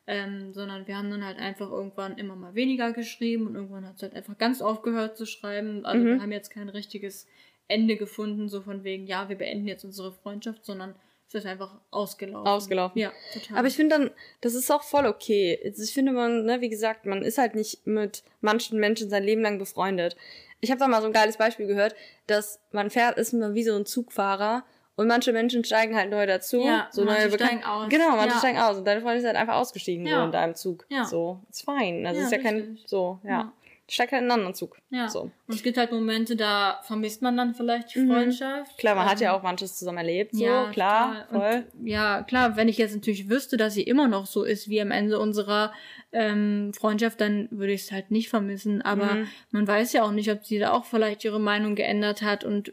Ähm, 0.06 0.52
sondern 0.52 0.86
wir 0.86 0.98
haben 0.98 1.10
dann 1.10 1.24
halt 1.24 1.38
einfach 1.38 1.70
irgendwann 1.70 2.18
immer 2.18 2.36
mal 2.36 2.54
weniger 2.54 2.92
geschrieben 2.92 3.46
und 3.46 3.54
irgendwann 3.54 3.86
hat 3.88 3.96
es 3.96 4.02
halt 4.02 4.14
einfach 4.14 4.36
ganz 4.36 4.60
aufgehört 4.60 5.16
zu 5.16 5.24
schreiben. 5.24 5.86
Also 5.86 6.04
Mhm. 6.04 6.14
wir 6.16 6.22
haben 6.22 6.32
jetzt 6.32 6.50
kein 6.50 6.68
richtiges 6.68 7.26
Ende 7.68 7.96
gefunden, 7.96 8.50
so 8.50 8.60
von 8.60 8.84
wegen, 8.84 9.06
ja, 9.06 9.30
wir 9.30 9.36
beenden 9.36 9.66
jetzt 9.66 9.82
unsere 9.84 10.12
Freundschaft, 10.12 10.66
sondern 10.66 10.94
es 11.26 11.34
ist 11.34 11.46
einfach 11.46 11.80
ausgelaufen. 11.90 12.46
Ausgelaufen. 12.46 13.00
Ja, 13.00 13.12
total. 13.32 13.56
Aber 13.58 13.66
ich 13.66 13.76
finde 13.76 13.96
dann, 13.96 14.10
das 14.42 14.54
ist 14.54 14.70
auch 14.70 14.82
voll 14.82 15.06
okay. 15.06 15.58
Also 15.64 15.82
Ich 15.82 15.94
finde 15.94 16.12
man, 16.12 16.44
ne, 16.44 16.60
wie 16.60 16.68
gesagt, 16.68 17.06
man 17.06 17.22
ist 17.22 17.38
halt 17.38 17.54
nicht 17.54 17.86
mit 17.86 18.22
manchen 18.42 18.78
Menschen 18.78 19.08
sein 19.08 19.24
Leben 19.24 19.40
lang 19.40 19.58
befreundet. 19.58 20.16
Ich 20.60 20.70
habe 20.70 20.78
da 20.80 20.86
mal 20.86 21.00
so 21.00 21.06
ein 21.06 21.12
geiles 21.14 21.38
Beispiel 21.38 21.66
gehört, 21.66 21.94
dass 22.26 22.60
man 22.72 22.90
fährt, 22.90 23.16
ist 23.16 23.32
man 23.32 23.54
wie 23.54 23.64
so 23.64 23.74
ein 23.74 23.86
Zugfahrer 23.86 24.64
und 24.96 25.06
manche 25.08 25.32
Menschen 25.32 25.64
steigen 25.64 25.96
halt 25.96 26.10
neu 26.10 26.26
dazu. 26.26 26.60
Ja, 26.64 26.88
so 26.90 27.04
manche 27.04 27.22
neue 27.28 27.30
Bekan- 27.34 27.46
steigen 27.46 27.64
aus. 27.64 27.88
Genau, 27.88 28.10
manche 28.10 28.34
Ja. 28.34 28.38
steigen 28.38 28.58
aus 28.58 28.78
und 28.78 28.84
deine 28.86 29.00
Freundin 29.00 29.20
ist 29.20 29.26
halt 29.26 29.36
einfach 29.36 29.54
ausgestiegen 29.56 30.04
so 30.06 30.12
Ja. 30.12 30.24
in 30.24 30.32
deinem 30.32 30.54
Zug. 30.54 30.84
Ja. 30.88 31.04
So, 31.04 31.40
ist 31.50 31.64
fein. 31.64 32.06
Also 32.06 32.20
Ja, 32.20 32.26
ist 32.26 32.32
ja 32.32 32.38
kein, 32.38 32.56
richtig. 32.56 32.84
so, 32.86 33.18
ja. 33.24 33.30
Ja. 33.30 33.52
Steigt 33.86 34.12
halt 34.12 34.22
in 34.22 34.30
einen 34.30 34.38
anderen 34.40 34.54
Zug. 34.54 34.78
ja. 34.88 35.08
So. 35.10 35.30
Und 35.46 35.54
es 35.54 35.62
gibt 35.62 35.76
halt 35.76 35.92
Momente, 35.92 36.36
da 36.36 36.80
vermisst 36.84 37.20
man 37.20 37.36
dann 37.36 37.54
vielleicht 37.54 37.94
die 37.94 37.98
Mhm. 37.98 38.12
Freundschaft. 38.12 38.78
Klar, 38.78 38.94
man 38.94 39.04
hat 39.04 39.20
ja 39.20 39.28
Ähm, 39.32 39.38
auch 39.38 39.42
manches 39.42 39.76
zusammen 39.78 39.98
erlebt, 39.98 40.34
so, 40.34 40.42
Ja, 40.42 40.70
klar, 40.70 41.26
voll. 41.30 41.64
Und, 41.78 41.86
ja, 41.86 42.22
klar, 42.22 42.56
wenn 42.56 42.68
ich 42.68 42.78
jetzt 42.78 42.94
natürlich 42.94 43.28
wüsste, 43.28 43.58
dass 43.58 43.74
sie 43.74 43.82
immer 43.82 44.08
noch 44.08 44.24
so 44.24 44.42
ist 44.42 44.70
wie 44.70 44.80
am 44.80 44.90
Ende 44.90 45.18
unserer 45.18 45.70
ähm, 46.16 46.72
Freundschaft, 46.72 47.20
dann 47.20 47.48
würde 47.50 47.72
ich 47.72 47.82
es 47.82 47.92
halt 47.92 48.10
nicht 48.12 48.28
vermissen. 48.30 48.80
Aber 48.82 49.14
Mhm. 49.16 49.28
man 49.50 49.66
weiß 49.68 49.92
ja 49.94 50.04
auch 50.04 50.12
nicht, 50.12 50.30
ob 50.30 50.46
sie 50.46 50.60
da 50.60 50.70
auch 50.70 50.84
vielleicht 50.84 51.24
ihre 51.24 51.40
Meinung 51.40 51.74
geändert 51.74 52.22
hat. 52.22 52.44
Und 52.44 52.70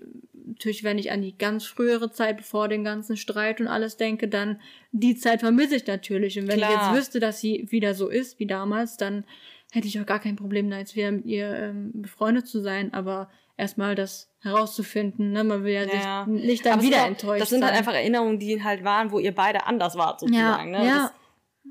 natürlich, 0.61 0.83
wenn 0.83 0.99
ich 0.99 1.11
an 1.11 1.23
die 1.23 1.35
ganz 1.35 1.65
frühere 1.65 2.11
Zeit, 2.11 2.37
bevor 2.37 2.67
den 2.67 2.83
ganzen 2.83 3.17
Streit 3.17 3.59
und 3.59 3.67
alles 3.67 3.97
denke, 3.97 4.27
dann 4.27 4.59
die 4.91 5.15
Zeit 5.15 5.39
vermisse 5.39 5.75
ich 5.75 5.87
natürlich. 5.87 6.37
Und 6.39 6.47
wenn 6.47 6.59
ich 6.59 6.65
Klar. 6.65 6.91
jetzt 6.93 6.97
wüsste, 6.99 7.19
dass 7.19 7.39
sie 7.41 7.65
wieder 7.71 7.95
so 7.95 8.09
ist 8.09 8.37
wie 8.37 8.45
damals, 8.45 8.95
dann 8.95 9.23
hätte 9.71 9.87
ich 9.87 9.99
auch 9.99 10.05
gar 10.05 10.19
kein 10.19 10.35
Problem, 10.35 10.69
da 10.69 10.77
jetzt 10.77 10.95
wieder 10.95 11.11
mit 11.11 11.25
ihr 11.25 11.47
ähm, 11.55 11.91
befreundet 11.95 12.45
zu 12.47 12.59
sein. 12.61 12.93
Aber 12.93 13.29
erstmal 13.57 13.95
das 13.95 14.29
herauszufinden, 14.41 15.31
ne? 15.31 15.43
Man 15.43 15.63
will 15.63 15.73
ja, 15.73 15.83
Ja. 15.85 16.25
sich 16.29 16.43
nicht 16.45 16.65
dann 16.65 16.73
Aber 16.73 16.83
wieder 16.83 17.07
enttäuscht 17.07 17.41
Das 17.41 17.49
sind 17.49 17.63
halt 17.65 17.73
einfach 17.75 17.93
Erinnerungen, 17.93 18.37
die 18.37 18.63
halt 18.63 18.83
waren, 18.83 19.11
wo 19.11 19.17
ihr 19.17 19.33
beide 19.33 19.65
anders 19.65 19.95
wart, 19.97 20.19
sozusagen. 20.19 20.73
ja, 20.75 20.79
ne? 20.79 20.85
ja. 20.87 21.11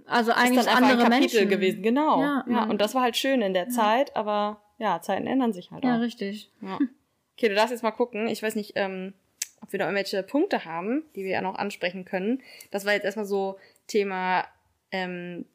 also 0.07 0.33
Das 0.33 0.38
ist 0.38 0.44
eigentlich 0.44 0.64
dann 0.66 0.74
einfach 0.76 0.90
andere 0.90 1.05
ein 1.07 1.11
Kapitel 1.12 1.37
Menschen 1.46 1.48
gewesen, 1.48 1.83
genau. 1.85 2.20
Ja, 2.22 2.44
Ja, 2.48 2.64
und 2.64 2.81
das 2.81 2.96
war 2.96 3.03
halt 3.03 3.16
schön 3.16 3.40
in 3.40 3.55
der 3.55 3.68
Zeit, 3.68 4.16
aber 4.16 4.61
ja, 4.79 5.00
Zeiten 5.00 5.29
ändern 5.29 5.53
sich 5.53 5.70
halt 5.70 5.85
Ja, 5.85 5.96
auch. 5.96 6.00
richtig. 6.00 6.50
Ja. 6.61 6.76
Okay, 7.40 7.48
du 7.48 7.55
darfst 7.55 7.70
jetzt 7.70 7.83
mal 7.83 7.90
gucken. 7.90 8.29
Ich 8.29 8.42
weiß 8.42 8.55
nicht, 8.55 8.72
ähm, 8.74 9.14
ob 9.62 9.72
wir 9.72 9.79
da 9.79 9.87
irgendwelche 9.87 10.22
Punkte 10.22 10.66
haben, 10.66 11.05
die 11.16 11.24
wir 11.24 11.31
ja 11.31 11.40
noch 11.40 11.55
ansprechen 11.55 12.05
können. 12.05 12.42
Das 12.70 12.85
war 12.85 12.92
jetzt 12.92 13.05
erstmal 13.07 13.24
so 13.24 13.59
Thema 13.87 14.46
ähm, 14.90 15.46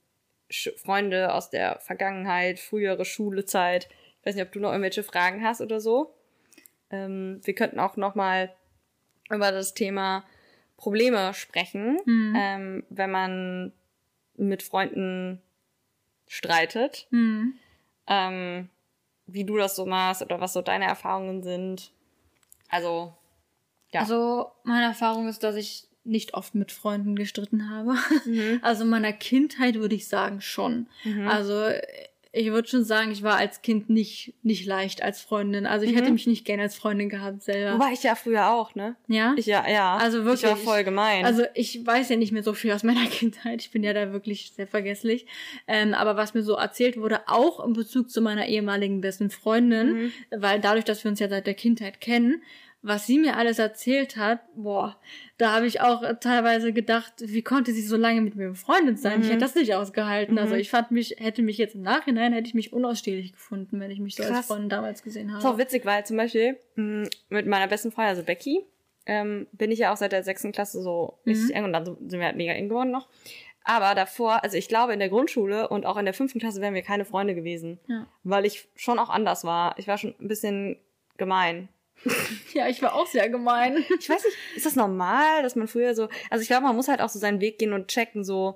Sch 0.49 0.71
Freunde 0.77 1.31
aus 1.31 1.51
der 1.51 1.77
Vergangenheit, 1.81 2.57
frühere 2.57 3.05
Schulezeit. 3.05 3.87
Ich 4.19 4.25
weiß 4.25 4.33
nicht, 4.33 4.43
ob 4.43 4.51
du 4.51 4.59
noch 4.61 4.71
irgendwelche 4.71 5.03
Fragen 5.03 5.43
hast 5.43 5.61
oder 5.61 5.79
so. 5.79 6.11
Ähm, 6.89 7.39
wir 7.43 7.53
könnten 7.53 7.79
auch 7.79 7.97
noch 7.97 8.15
mal 8.15 8.51
über 9.29 9.51
das 9.51 9.75
Thema 9.75 10.25
Probleme 10.77 11.35
sprechen, 11.35 11.99
Hm. 12.03 12.33
ähm, 12.35 12.83
wenn 12.89 13.11
man 13.11 13.73
mit 14.37 14.63
Freunden 14.63 15.39
streitet. 16.27 17.05
Hm. 17.11 17.53
Ähm, 18.07 18.69
wie 19.27 19.43
du 19.43 19.57
das 19.57 19.75
so 19.75 19.85
machst 19.85 20.21
oder 20.21 20.39
was 20.39 20.53
so 20.53 20.61
deine 20.61 20.85
Erfahrungen 20.85 21.43
sind. 21.43 21.91
Also, 22.69 23.13
Ja. 23.91 24.01
Also 24.01 24.51
meine 24.63 24.85
Erfahrung 24.85 25.27
ist, 25.27 25.43
dass 25.43 25.55
ich 25.55 25.87
nicht 26.03 26.33
oft 26.35 26.53
mit 26.53 26.71
Freunden 26.71 27.15
gestritten 27.15 27.69
habe. 27.69 27.95
Mhm. 28.25 28.59
Also 28.63 28.83
in 28.83 28.89
meiner 28.89 29.13
Kindheit 29.13 29.75
würde 29.75 29.95
ich 29.95 30.07
sagen 30.07 30.41
schon. 30.41 30.87
Mhm. 31.03 31.27
Also 31.27 31.69
ich 32.37 32.51
würde 32.51 32.67
schon 32.67 32.83
sagen, 32.83 33.11
ich 33.11 33.23
war 33.23 33.37
als 33.37 33.61
Kind 33.61 33.89
nicht, 33.89 34.33
nicht 34.43 34.65
leicht 34.65 35.01
als 35.01 35.21
Freundin. 35.21 35.65
Also 35.65 35.85
ich 35.85 35.91
Mhm. 35.91 35.95
hätte 35.95 36.11
mich 36.11 36.27
nicht 36.27 36.43
gerne 36.45 36.63
als 36.63 36.75
Freundin 36.75 37.07
gehabt 37.09 37.43
selber. 37.43 37.75
Wobei 37.75 37.93
ich 37.93 38.03
ja 38.03 38.15
früher 38.15 38.51
auch, 38.51 38.75
ne? 38.75 38.95
ja? 39.07 39.33
Ich 39.37 39.45
ja, 39.45 39.65
ja. 39.69 39.95
Also 39.97 40.25
wirklich, 40.25 40.43
Ich 40.43 40.49
war 40.49 40.57
voll 40.57 40.83
gemein. 40.83 41.25
Also 41.25 41.43
ich 41.53 41.85
weiß 41.85 42.09
ja 42.09 42.17
nicht 42.17 42.31
mehr 42.33 42.43
so 42.43 42.53
viel 42.53 42.71
aus 42.73 42.83
meiner 42.83 43.05
Kindheit. 43.07 43.61
Ich 43.61 43.71
bin 43.71 43.83
ja 43.83 43.93
da 43.93 44.11
wirklich 44.11 44.51
sehr 44.55 44.67
vergesslich. 44.67 45.25
Ähm, 45.67 45.93
aber 45.93 46.17
was 46.17 46.33
mir 46.33 46.43
so 46.43 46.55
erzählt 46.55 46.97
wurde, 46.97 47.21
auch 47.27 47.65
in 47.65 47.73
Bezug 47.73 48.09
zu 48.09 48.21
meiner 48.21 48.47
ehemaligen 48.47 49.01
besten 49.01 49.29
Freundin, 49.29 49.93
Mhm. 49.93 50.11
weil 50.35 50.59
dadurch, 50.59 50.83
dass 50.85 51.03
wir 51.03 51.11
uns 51.11 51.19
ja 51.19 51.29
seit 51.29 51.47
der 51.47 51.53
Kindheit 51.53 52.01
kennen, 52.01 52.41
was 52.87 53.07
sie 53.07 53.17
mir 53.17 53.35
alles 53.35 53.57
erzählt 53.57 54.15
hat, 54.15 54.39
boah, 54.55 54.95
da 55.37 55.53
habe 55.53 55.65
ich 55.65 55.81
auch 55.81 56.03
teilweise 56.19 56.71
gedacht, 56.71 57.13
wie 57.19 57.41
konnte 57.41 57.73
sie 57.73 57.81
so 57.81 57.97
lange 57.97 58.21
mit 58.21 58.35
mir 58.35 58.49
befreundet 58.49 58.99
sein? 58.99 59.21
Ich 59.21 59.25
Mhm. 59.27 59.31
hätte 59.31 59.39
das 59.45 59.55
nicht 59.55 59.73
ausgehalten. 59.73 60.33
Mhm. 60.35 60.39
Also 60.39 60.53
ich 60.55 60.69
fand 60.69 60.91
mich, 60.91 61.15
hätte 61.17 61.41
mich 61.41 61.57
jetzt 61.57 61.73
im 61.75 61.81
Nachhinein, 61.81 62.31
hätte 62.33 62.47
ich 62.47 62.53
mich 62.53 62.73
unausstehlich 62.73 63.33
gefunden, 63.33 63.79
wenn 63.79 63.89
ich 63.89 63.99
mich 63.99 64.15
so 64.15 64.23
als 64.23 64.31
Krass. 64.31 64.47
Freundin 64.47 64.69
damals 64.69 65.01
gesehen 65.01 65.29
Das 65.29 65.39
ist 65.39 65.45
auch 65.45 65.49
habe. 65.53 65.61
witzig, 65.63 65.83
weil 65.85 66.05
zum 66.05 66.17
Beispiel 66.17 66.57
mh, 66.75 67.09
mit 67.29 67.47
meiner 67.47 67.67
besten 67.67 67.91
Freundin, 67.91 68.09
also 68.11 68.23
Becky, 68.23 68.63
ähm, 69.07 69.47
bin 69.51 69.71
ich 69.71 69.79
ja 69.79 69.91
auch 69.91 69.97
seit 69.97 70.11
der 70.11 70.23
sechsten 70.23 70.51
Klasse 70.51 70.81
so 70.81 71.17
Mhm. 71.25 71.31
richtig 71.31 71.55
eng 71.55 71.63
und 71.65 71.73
dann 71.73 71.85
sind 71.85 72.11
wir 72.19 72.25
halt 72.25 72.37
mega 72.37 72.53
eng 72.53 72.69
geworden 72.69 72.91
noch. 72.91 73.07
Aber 73.63 73.95
davor, 73.95 74.43
also 74.43 74.57
ich 74.57 74.67
glaube 74.67 74.93
in 74.93 74.99
der 74.99 75.09
Grundschule 75.09 75.67
und 75.69 75.87
auch 75.87 75.97
in 75.97 76.05
der 76.05 76.13
fünften 76.13 76.39
Klasse 76.39 76.61
wären 76.61 76.75
wir 76.75 76.83
keine 76.83 77.03
Freunde 77.03 77.33
gewesen, 77.33 77.79
Ja. 77.87 78.05
weil 78.23 78.45
ich 78.45 78.67
schon 78.75 78.99
auch 78.99 79.09
anders 79.09 79.43
war. 79.43 79.73
Ich 79.79 79.87
war 79.87 79.97
schon 79.97 80.13
ein 80.19 80.27
bisschen 80.27 80.77
gemein. 81.17 81.67
ja, 82.53 82.67
ich 82.67 82.81
war 82.81 82.93
auch 82.95 83.07
sehr 83.07 83.29
gemein. 83.29 83.83
Ich 83.99 84.09
weiß 84.09 84.23
nicht, 84.23 84.35
ist 84.55 84.65
das 84.65 84.75
normal, 84.75 85.41
dass 85.43 85.55
man 85.55 85.67
früher 85.67 85.95
so, 85.95 86.07
also 86.29 86.41
ich 86.41 86.47
glaube, 86.47 86.63
man 86.63 86.75
muss 86.75 86.87
halt 86.87 87.01
auch 87.01 87.09
so 87.09 87.19
seinen 87.19 87.41
Weg 87.41 87.57
gehen 87.59 87.73
und 87.73 87.87
checken, 87.87 88.23
so 88.23 88.55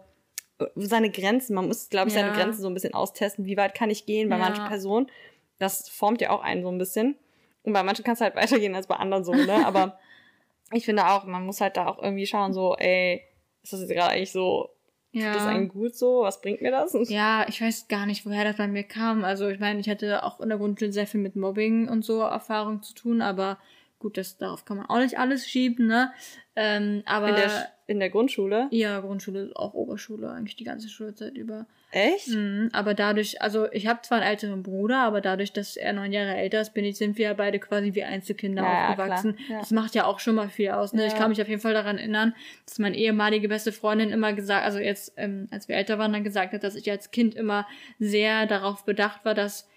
äh, 0.59 0.65
seine 0.75 1.09
Grenzen. 1.09 1.55
Man 1.55 1.67
muss, 1.67 1.89
glaube 1.89 2.09
ich, 2.09 2.13
seine 2.13 2.29
Ja. 2.29 2.35
Grenzen 2.35 2.61
so 2.61 2.67
ein 2.67 2.73
bisschen 2.73 2.93
austesten, 2.93 3.45
wie 3.45 3.57
weit 3.57 3.73
kann 3.73 3.89
ich 3.89 4.05
gehen 4.05 4.29
bei 4.29 4.37
Ja. 4.37 4.43
manchen 4.43 4.65
Personen. 4.65 5.09
Das 5.57 5.89
formt 5.89 6.21
ja 6.21 6.29
auch 6.29 6.41
einen 6.41 6.61
so 6.63 6.69
ein 6.69 6.77
bisschen. 6.77 7.15
Und 7.63 7.73
bei 7.73 7.83
manchen 7.83 8.03
kannst 8.05 8.21
du 8.21 8.25
halt 8.25 8.35
weitergehen 8.35 8.75
als 8.75 8.87
bei 8.87 8.95
anderen 8.95 9.23
so, 9.23 9.33
ne? 9.33 9.65
Aber 9.65 9.99
ich 10.71 10.85
finde 10.85 11.07
auch, 11.07 11.25
man 11.25 11.45
muss 11.45 11.61
halt 11.61 11.77
da 11.77 11.87
auch 11.87 12.01
irgendwie 12.01 12.27
schauen, 12.27 12.53
so, 12.53 12.75
ey, 12.77 13.23
ist 13.63 13.73
das 13.73 13.81
jetzt 13.81 13.89
gerade 13.91 14.11
eigentlich 14.11 14.31
so 14.31 14.69
Ja. 15.11 15.33
Das 15.33 15.43
ist 15.43 15.47
eigentlich 15.47 15.73
gut 15.73 15.95
so. 15.95 16.21
Was 16.21 16.41
bringt 16.41 16.61
mir 16.61 16.71
das? 16.71 16.95
Ja, 17.09 17.45
ich 17.47 17.61
weiß 17.61 17.87
gar 17.87 18.05
nicht, 18.05 18.25
woher 18.25 18.43
das 18.43 18.57
bei 18.57 18.67
mir 18.67 18.83
kam. 18.83 19.23
Also 19.23 19.49
ich 19.49 19.59
meine, 19.59 19.79
ich 19.79 19.89
hatte 19.89 20.23
auch 20.23 20.39
in 20.39 20.49
der 20.49 20.57
Grundschule 20.57 20.91
sehr 20.91 21.07
viel 21.07 21.19
mit 21.19 21.35
Mobbing 21.35 21.89
und 21.89 22.05
so 22.05 22.19
Erfahrung 22.21 22.83
zu 22.83 22.93
tun, 22.93 23.21
aber 23.21 23.57
gut, 23.99 24.17
das 24.17 24.37
darauf 24.37 24.65
kann 24.65 24.77
man 24.77 24.85
auch 24.87 24.99
nicht 24.99 25.19
alles 25.19 25.47
schieben, 25.47 25.87
ne? 25.87 26.11
Ähm, 26.55 27.03
aber 27.05 27.29
in 27.29 27.35
der, 27.35 27.69
in 27.87 27.99
der 27.99 28.09
Grundschule? 28.09 28.67
Ja, 28.71 28.99
Grundschule, 28.99 29.51
auch 29.55 29.73
Oberschule, 29.73 30.29
eigentlich 30.31 30.55
die 30.55 30.63
ganze 30.63 30.89
Schulzeit 30.89 31.37
über. 31.37 31.67
Echt? 31.91 32.29
Mhm, 32.29 32.69
aber 32.71 32.93
dadurch, 32.93 33.41
also 33.41 33.71
ich 33.71 33.87
habe 33.87 34.01
zwar 34.01 34.19
einen 34.19 34.29
älteren 34.29 34.63
Bruder, 34.63 34.99
aber 34.99 35.21
dadurch, 35.21 35.53
dass 35.53 35.75
er 35.75 35.93
neun 35.93 36.11
Jahre 36.11 36.35
älter 36.35 36.61
ist, 36.61 36.73
bin 36.73 36.85
ich, 36.85 36.97
sind 36.97 37.17
wir 37.17 37.25
ja 37.25 37.33
beide 37.33 37.59
quasi 37.59 37.93
wie 37.95 38.03
Einzelkinder 38.03 38.63
ja, 38.63 38.89
aufgewachsen. 38.89 39.37
Ja, 39.49 39.59
das 39.59 39.71
macht 39.71 39.95
ja 39.95 40.05
auch 40.05 40.19
schon 40.19 40.35
mal 40.35 40.49
viel 40.49 40.69
aus. 40.69 40.93
Ne? 40.93 41.01
Ja. 41.01 41.07
Ich 41.07 41.15
kann 41.15 41.29
mich 41.29 41.41
auf 41.41 41.47
jeden 41.49 41.61
Fall 41.61 41.73
daran 41.73 41.97
erinnern, 41.97 42.35
dass 42.65 42.77
meine 42.77 42.97
ehemalige 42.97 43.47
beste 43.47 43.71
Freundin 43.71 44.11
immer 44.11 44.33
gesagt, 44.33 44.65
also 44.65 44.79
jetzt, 44.79 45.13
ähm, 45.17 45.47
als 45.51 45.67
wir 45.67 45.75
älter 45.75 45.97
waren, 45.97 46.13
dann 46.13 46.23
gesagt 46.23 46.53
hat, 46.53 46.63
dass 46.63 46.75
ich 46.75 46.89
als 46.91 47.11
Kind 47.11 47.35
immer 47.35 47.67
sehr 47.99 48.45
darauf 48.45 48.85
bedacht 48.85 49.25
war, 49.25 49.33
dass 49.33 49.67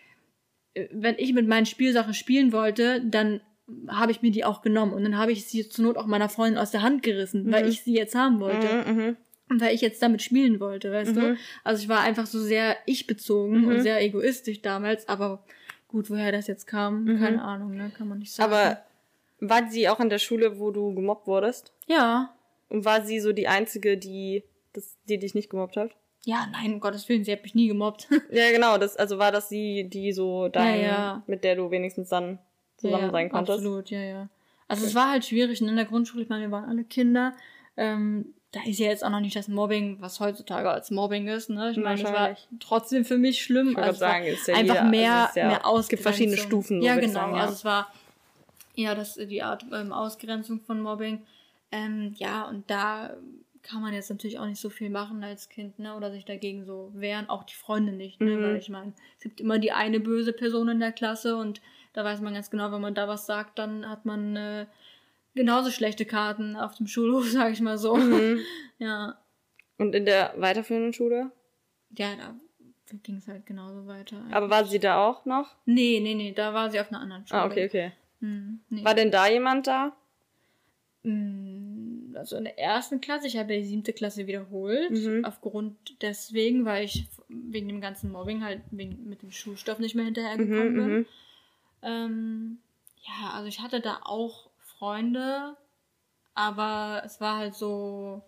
äh, 0.74 0.88
wenn 0.92 1.16
ich 1.16 1.32
mit 1.32 1.48
meinen 1.48 1.66
Spielsachen 1.66 2.14
spielen 2.14 2.52
wollte, 2.52 3.00
dann 3.04 3.40
habe 3.88 4.12
ich 4.12 4.22
mir 4.22 4.30
die 4.30 4.44
auch 4.44 4.62
genommen 4.62 4.92
und 4.92 5.02
dann 5.04 5.16
habe 5.16 5.32
ich 5.32 5.46
sie 5.46 5.68
zur 5.68 5.84
Not 5.84 5.96
auch 5.96 6.06
meiner 6.06 6.28
Freundin 6.28 6.58
aus 6.58 6.70
der 6.70 6.82
Hand 6.82 7.02
gerissen, 7.02 7.44
mhm. 7.44 7.52
weil 7.52 7.68
ich 7.68 7.82
sie 7.82 7.94
jetzt 7.94 8.14
haben 8.14 8.40
wollte. 8.40 8.84
Mhm, 8.86 8.96
mhm 8.96 9.16
weil 9.60 9.74
ich 9.74 9.80
jetzt 9.80 10.02
damit 10.02 10.22
spielen 10.22 10.60
wollte, 10.60 10.92
weißt 10.92 11.14
mhm. 11.14 11.20
du? 11.20 11.36
Also 11.64 11.82
ich 11.82 11.88
war 11.88 12.00
einfach 12.00 12.26
so 12.26 12.40
sehr 12.40 12.76
ich-bezogen 12.86 13.62
mhm. 13.62 13.68
und 13.68 13.80
sehr 13.80 14.02
egoistisch 14.02 14.62
damals, 14.62 15.08
aber 15.08 15.44
gut, 15.88 16.10
woher 16.10 16.32
das 16.32 16.46
jetzt 16.46 16.66
kam, 16.66 17.04
mhm. 17.04 17.18
keine 17.18 17.42
Ahnung, 17.42 17.74
ne? 17.74 17.90
Kann 17.96 18.08
man 18.08 18.18
nicht 18.18 18.32
sagen. 18.32 18.52
Aber 18.52 18.82
war 19.40 19.70
sie 19.70 19.88
auch 19.88 20.00
in 20.00 20.08
der 20.08 20.18
Schule, 20.18 20.58
wo 20.58 20.70
du 20.70 20.94
gemobbt 20.94 21.26
wurdest? 21.26 21.72
Ja. 21.86 22.34
Und 22.68 22.84
war 22.84 23.04
sie 23.04 23.20
so 23.20 23.32
die 23.32 23.48
Einzige, 23.48 23.98
die, 23.98 24.44
das, 24.72 24.96
die 25.08 25.18
dich 25.18 25.34
nicht 25.34 25.50
gemobbt 25.50 25.76
hat? 25.76 25.90
Ja, 26.24 26.46
nein, 26.52 26.74
um 26.74 26.80
Gottes 26.80 27.08
Willen, 27.08 27.24
sie 27.24 27.32
hat 27.32 27.42
mich 27.42 27.54
nie 27.54 27.68
gemobbt. 27.68 28.08
ja, 28.30 28.50
genau, 28.52 28.78
das, 28.78 28.96
also 28.96 29.18
war 29.18 29.32
das 29.32 29.48
sie, 29.48 29.88
die 29.88 30.12
so 30.12 30.48
dein, 30.48 30.80
ja, 30.80 30.86
ja. 30.86 31.22
mit 31.26 31.42
der 31.44 31.56
du 31.56 31.70
wenigstens 31.70 32.08
dann 32.08 32.38
zusammen 32.82 33.04
ja, 33.04 33.10
sein 33.10 33.30
konntest? 33.30 33.58
Absolut, 33.58 33.90
ja, 33.90 34.00
ja. 34.00 34.28
Also 34.68 34.82
okay. 34.82 34.90
es 34.90 34.94
war 34.94 35.10
halt 35.10 35.24
schwierig 35.24 35.60
in 35.60 35.74
der 35.74 35.84
Grundschule, 35.84 36.22
ich 36.22 36.28
meine, 36.28 36.42
wir 36.42 36.50
waren 36.50 36.68
alle 36.68 36.84
Kinder. 36.84 37.32
Ähm, 37.76 38.34
da 38.52 38.60
ist 38.66 38.78
ja 38.78 38.88
jetzt 38.88 39.02
auch 39.02 39.10
noch 39.10 39.20
nicht 39.20 39.34
das 39.34 39.48
Mobbing, 39.48 39.96
was 40.00 40.20
heutzutage 40.20 40.70
als 40.70 40.90
Mobbing 40.90 41.26
ist. 41.26 41.48
Ne? 41.48 41.70
Ich 41.70 41.78
meine, 41.78 42.02
das 42.02 42.12
war 42.12 42.36
trotzdem 42.60 43.04
für 43.04 43.16
mich 43.16 43.42
schlimm. 43.42 43.70
Ich 43.70 43.78
also 43.78 43.98
sagen, 43.98 44.26
ist 44.26 44.46
ja 44.46 44.54
einfach 44.54 44.74
jeder, 44.74 44.88
mehr, 44.88 45.26
also 45.28 45.40
ja, 45.40 45.46
mehr 45.48 45.66
Ausgrenzung. 45.66 45.80
Es 45.80 45.88
gibt 45.88 46.02
verschiedene 46.02 46.36
Stufen. 46.36 46.80
So 46.80 46.86
ja, 46.86 46.96
genau. 46.96 47.12
Sagen, 47.14 47.34
ja. 47.34 47.40
Also 47.40 47.54
es 47.54 47.64
war 47.64 47.92
ja 48.74 48.94
das 48.94 49.14
die 49.14 49.42
Art 49.42 49.64
ähm, 49.72 49.92
Ausgrenzung 49.92 50.60
von 50.60 50.82
Mobbing. 50.82 51.22
Ähm, 51.70 52.12
ja, 52.16 52.46
und 52.46 52.70
da 52.70 53.16
kann 53.62 53.80
man 53.80 53.94
jetzt 53.94 54.10
natürlich 54.10 54.38
auch 54.38 54.46
nicht 54.46 54.60
so 54.60 54.68
viel 54.68 54.90
machen 54.90 55.24
als 55.24 55.48
Kind, 55.48 55.78
ne? 55.78 55.96
Oder 55.96 56.10
sich 56.10 56.26
dagegen 56.26 56.66
so 56.66 56.90
wehren, 56.94 57.30
auch 57.30 57.44
die 57.44 57.54
Freunde 57.54 57.92
nicht, 57.92 58.20
ne? 58.20 58.36
Mhm. 58.36 58.42
Weil 58.42 58.56
ich 58.56 58.68
meine, 58.68 58.92
es 59.16 59.22
gibt 59.22 59.40
immer 59.40 59.58
die 59.58 59.72
eine 59.72 59.98
böse 59.98 60.34
Person 60.34 60.68
in 60.68 60.80
der 60.80 60.92
Klasse 60.92 61.36
und 61.36 61.62
da 61.92 62.04
weiß 62.04 62.20
man 62.20 62.34
ganz 62.34 62.50
genau, 62.50 62.72
wenn 62.72 62.80
man 62.80 62.94
da 62.94 63.08
was 63.08 63.26
sagt, 63.26 63.58
dann 63.58 63.88
hat 63.88 64.04
man 64.04 64.36
äh, 64.36 64.66
genauso 65.34 65.70
schlechte 65.70 66.04
Karten 66.04 66.56
auf 66.56 66.74
dem 66.76 66.86
Schulhof, 66.86 67.24
sag 67.30 67.52
ich 67.52 67.60
mal 67.60 67.78
so. 67.78 67.96
Mhm. 67.96 68.40
Ja. 68.78 69.16
Und 69.78 69.94
in 69.94 70.06
der 70.06 70.34
weiterführenden 70.36 70.92
Schule? 70.92 71.30
Ja, 71.96 72.16
da 72.16 72.34
ging 73.04 73.18
es 73.18 73.28
halt 73.28 73.46
genauso 73.46 73.86
weiter. 73.86 74.16
Eigentlich. 74.16 74.34
Aber 74.34 74.50
war 74.50 74.64
sie 74.64 74.80
da 74.80 75.06
auch 75.06 75.24
noch? 75.24 75.54
Nee, 75.66 76.00
nee, 76.02 76.14
nee, 76.14 76.32
da 76.32 76.52
war 76.52 76.68
sie 76.68 76.80
auf 76.80 76.90
einer 76.90 77.00
anderen 77.00 77.24
Schule. 77.24 77.40
Ah, 77.40 77.46
okay, 77.46 77.66
okay. 77.66 77.92
Hm, 78.18 78.60
nee. 78.70 78.84
War 78.84 78.94
denn 78.94 79.12
da 79.12 79.28
jemand 79.28 79.68
da? 79.68 79.92
Hm, 81.04 82.14
also 82.16 82.36
in 82.36 82.44
der 82.44 82.58
ersten 82.58 83.00
Klasse, 83.00 83.26
ich 83.26 83.36
habe 83.36 83.54
ja 83.54 83.60
die 83.60 83.66
siebte 83.66 83.92
Klasse 83.92 84.26
wiederholt, 84.26 84.90
mhm. 84.90 85.24
aufgrund 85.24 85.76
deswegen, 86.02 86.64
weil 86.64 86.84
ich 86.84 87.06
wegen 87.28 87.68
dem 87.68 87.80
ganzen 87.80 88.10
Mobbing 88.10 88.42
halt 88.42 88.62
wegen, 88.70 89.08
mit 89.08 89.22
dem 89.22 89.30
Schulstoff 89.30 89.78
nicht 89.78 89.94
mehr 89.94 90.04
hinterhergekommen 90.04 90.72
mhm, 90.72 90.86
bin. 90.86 91.06
Ähm, 91.82 92.58
ja, 93.02 93.30
also 93.32 93.48
ich 93.48 93.60
hatte 93.60 93.80
da 93.80 94.00
auch 94.04 94.50
Freunde, 94.58 95.56
aber 96.34 97.02
es 97.04 97.20
war 97.20 97.38
halt 97.38 97.54
so, 97.54 98.22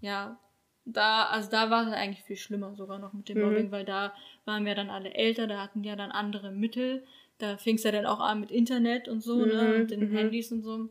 ja, 0.00 0.38
da, 0.84 1.24
also 1.26 1.50
da 1.50 1.70
war 1.70 1.86
es 1.86 1.92
eigentlich 1.92 2.24
viel 2.24 2.36
schlimmer 2.36 2.74
sogar 2.74 2.98
noch 2.98 3.12
mit 3.12 3.28
dem 3.28 3.38
mhm. 3.38 3.44
Mobbing, 3.44 3.70
weil 3.70 3.84
da 3.84 4.12
waren 4.44 4.64
wir 4.64 4.74
dann 4.74 4.90
alle 4.90 5.14
älter, 5.14 5.46
da 5.46 5.62
hatten 5.62 5.84
ja 5.84 5.96
dann 5.96 6.10
andere 6.10 6.50
Mittel. 6.50 7.04
Da 7.38 7.56
fing 7.56 7.76
es 7.76 7.84
ja 7.84 7.92
dann 7.92 8.06
auch 8.06 8.20
an 8.20 8.40
mit 8.40 8.50
Internet 8.50 9.06
und 9.06 9.22
so, 9.22 9.44
ne, 9.44 9.46
mhm. 9.46 9.52
ne, 9.52 9.78
mit 9.78 9.90
den 9.90 10.10
mhm. 10.10 10.16
Handys 10.16 10.50
und 10.50 10.62
so. 10.62 10.88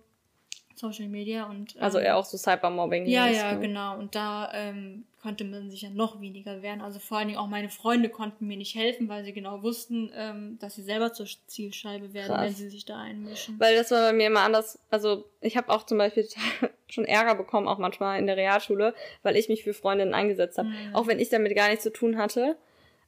Social 0.78 1.08
Media 1.08 1.46
und. 1.46 1.76
Ähm, 1.76 1.82
also 1.82 2.00
eher 2.00 2.18
auch 2.18 2.26
so 2.26 2.38
Cybermobbing. 2.38 3.06
Ja, 3.08 3.28
ja, 3.28 3.54
ne? 3.54 3.60
genau. 3.60 3.98
Und 3.98 4.16
da 4.16 4.52
ähm, 4.54 5.06
konnte 5.22 5.44
man 5.44 5.70
sich 5.70 5.82
ja 5.82 5.90
noch 5.90 6.22
weniger 6.22 6.62
wehren. 6.62 6.82
Also 6.82 7.00
vor 7.00 7.18
allen 7.18 7.28
Dingen 7.28 7.40
auch 7.40 7.48
meine 7.48 7.70
Freunde 7.70 8.10
konnten 8.10 8.48
mir 8.48 8.58
nicht 8.58 8.76
helfen, 8.76 9.10
weil 9.10 9.24
sie 9.24 9.34
genau 9.34 9.63
wussten, 9.63 10.12
ähm, 10.16 10.58
dass 10.60 10.76
sie 10.76 10.84
selber 10.84 11.13
zur 11.13 11.26
Zielscheibe 11.48 12.13
werden, 12.13 12.28
Krass. 12.28 12.46
wenn 12.46 12.54
sie 12.54 12.70
sich 12.70 12.86
da 12.86 13.00
einmischen. 13.00 13.60
Weil 13.60 13.76
das 13.76 13.92
war 13.92 14.02
bei 14.02 14.13
mir 14.13 14.28
immer 14.28 14.42
anders. 14.42 14.80
Also 14.90 15.26
ich 15.42 15.58
habe 15.58 15.70
auch 15.70 15.84
zum 15.84 15.98
Beispiel 15.98 16.28
schon 16.88 17.06
Ärger 17.06 17.36
bekommen, 17.36 17.68
auch 17.68 17.80
manchmal 17.80 18.20
in 18.20 18.28
der 18.28 18.38
Realschule, 18.38 18.94
weil 19.24 19.36
ich 19.36 19.50
mich 19.50 19.63
für 19.63 19.74
Freundinnen 19.74 20.13
eingesetzt 20.13 20.58
habe. 20.58 20.70
Mhm. 20.70 20.96
Auch 20.96 21.08
wenn 21.08 21.20
ich 21.20 21.30
damit 21.30 21.56
gar 21.56 21.70
nichts 21.70 21.84
zu 21.84 21.92
tun 21.92 22.18
hatte 22.18 22.56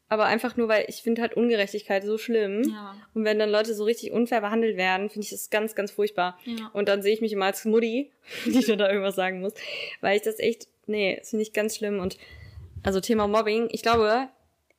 aber 0.09 0.25
einfach 0.25 0.57
nur, 0.57 0.67
weil 0.67 0.85
ich 0.87 1.03
finde 1.03 1.21
halt 1.21 1.35
Ungerechtigkeit 1.35 2.03
so 2.03 2.17
schlimm. 2.17 2.63
Ja. 2.63 2.95
Und 3.13 3.23
wenn 3.25 3.37
dann 3.37 3.51
Leute 3.51 3.75
so 3.75 3.83
richtig 3.83 4.11
unfair 4.11 4.41
behandelt 4.41 4.75
werden, 4.75 5.09
finde 5.09 5.25
ich 5.25 5.29
das 5.29 5.51
ganz, 5.51 5.75
ganz 5.75 5.91
furchtbar. 5.91 6.37
Ja. 6.45 6.71
Und 6.73 6.89
dann 6.89 7.03
sehe 7.03 7.13
ich 7.13 7.21
mich 7.21 7.31
immer 7.31 7.45
als 7.45 7.63
Mutti, 7.63 8.11
die 8.45 8.65
nur 8.67 8.77
da 8.77 8.89
irgendwas 8.89 9.15
sagen 9.15 9.39
muss, 9.39 9.53
weil 10.01 10.17
ich 10.17 10.23
das 10.23 10.39
echt, 10.39 10.67
nee, 10.87 11.17
das 11.19 11.29
finde 11.29 11.43
ich 11.43 11.53
ganz 11.53 11.77
schlimm. 11.77 11.99
Und 11.99 12.17
also 12.83 12.99
Thema 12.99 13.27
Mobbing, 13.27 13.69
ich 13.71 13.83
glaube, 13.83 14.29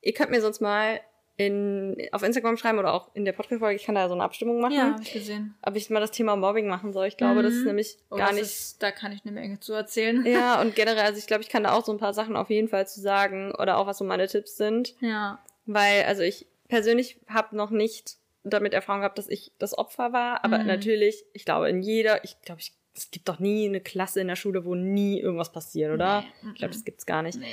ihr 0.01 0.13
könnt 0.13 0.31
mir 0.31 0.41
sonst 0.41 0.59
mal 0.59 0.99
in, 1.45 1.97
auf 2.11 2.23
Instagram 2.23 2.57
schreiben 2.57 2.79
oder 2.79 2.93
auch 2.93 3.13
in 3.13 3.25
der 3.25 3.33
Podcast-Folge. 3.33 3.75
Ich 3.75 3.85
kann 3.85 3.95
da 3.95 4.07
so 4.07 4.13
eine 4.13 4.23
Abstimmung 4.23 4.61
machen. 4.61 4.73
Ja, 4.73 4.93
hab 4.93 5.01
ich 5.01 5.13
gesehen. 5.13 5.55
Ob 5.61 5.75
ich 5.75 5.89
mal 5.89 5.99
das 5.99 6.11
Thema 6.11 6.35
Mobbing 6.35 6.67
machen 6.67 6.93
soll. 6.93 7.07
Ich 7.07 7.17
glaube, 7.17 7.39
mhm. 7.39 7.43
das 7.43 7.53
ist 7.53 7.61
mhm. 7.61 7.67
nämlich 7.67 7.97
oh, 8.09 8.17
gar 8.17 8.31
nicht. 8.33 8.43
Ist, 8.43 8.81
da 8.81 8.91
kann 8.91 9.11
ich 9.11 9.21
eine 9.23 9.31
Menge 9.31 9.59
zu 9.59 9.73
erzählen. 9.73 10.25
Ja, 10.25 10.61
und 10.61 10.75
generell, 10.75 11.03
also 11.03 11.17
ich 11.17 11.27
glaube, 11.27 11.43
ich 11.43 11.49
kann 11.49 11.63
da 11.63 11.73
auch 11.73 11.85
so 11.85 11.91
ein 11.91 11.97
paar 11.97 12.13
Sachen 12.13 12.35
auf 12.35 12.49
jeden 12.49 12.67
Fall 12.67 12.87
zu 12.87 13.01
sagen 13.01 13.53
oder 13.55 13.77
auch 13.77 13.87
was 13.87 13.97
so 13.97 14.05
meine 14.05 14.27
Tipps 14.27 14.57
sind. 14.57 14.95
Ja. 14.99 15.43
Weil, 15.65 16.03
also 16.03 16.21
ich 16.23 16.47
persönlich 16.67 17.19
habe 17.27 17.55
noch 17.55 17.69
nicht 17.69 18.17
damit 18.43 18.73
Erfahrung 18.73 19.01
gehabt, 19.01 19.17
dass 19.17 19.27
ich 19.27 19.51
das 19.59 19.77
Opfer 19.77 20.13
war. 20.13 20.43
Aber 20.43 20.59
mhm. 20.59 20.67
natürlich, 20.67 21.25
ich 21.33 21.45
glaube, 21.45 21.69
in 21.69 21.81
jeder, 21.81 22.23
ich 22.23 22.41
glaube, 22.41 22.61
ich, 22.61 22.73
es 22.95 23.11
gibt 23.11 23.29
doch 23.29 23.39
nie 23.39 23.67
eine 23.67 23.81
Klasse 23.81 24.21
in 24.21 24.27
der 24.27 24.35
Schule, 24.35 24.65
wo 24.65 24.75
nie 24.75 25.19
irgendwas 25.19 25.51
passiert, 25.51 25.93
oder? 25.93 26.21
Nee. 26.21 26.49
Ich 26.53 26.59
glaube, 26.59 26.73
das 26.73 26.83
gibt's 26.83 27.05
gar 27.05 27.21
nicht. 27.21 27.39
Nee. 27.39 27.45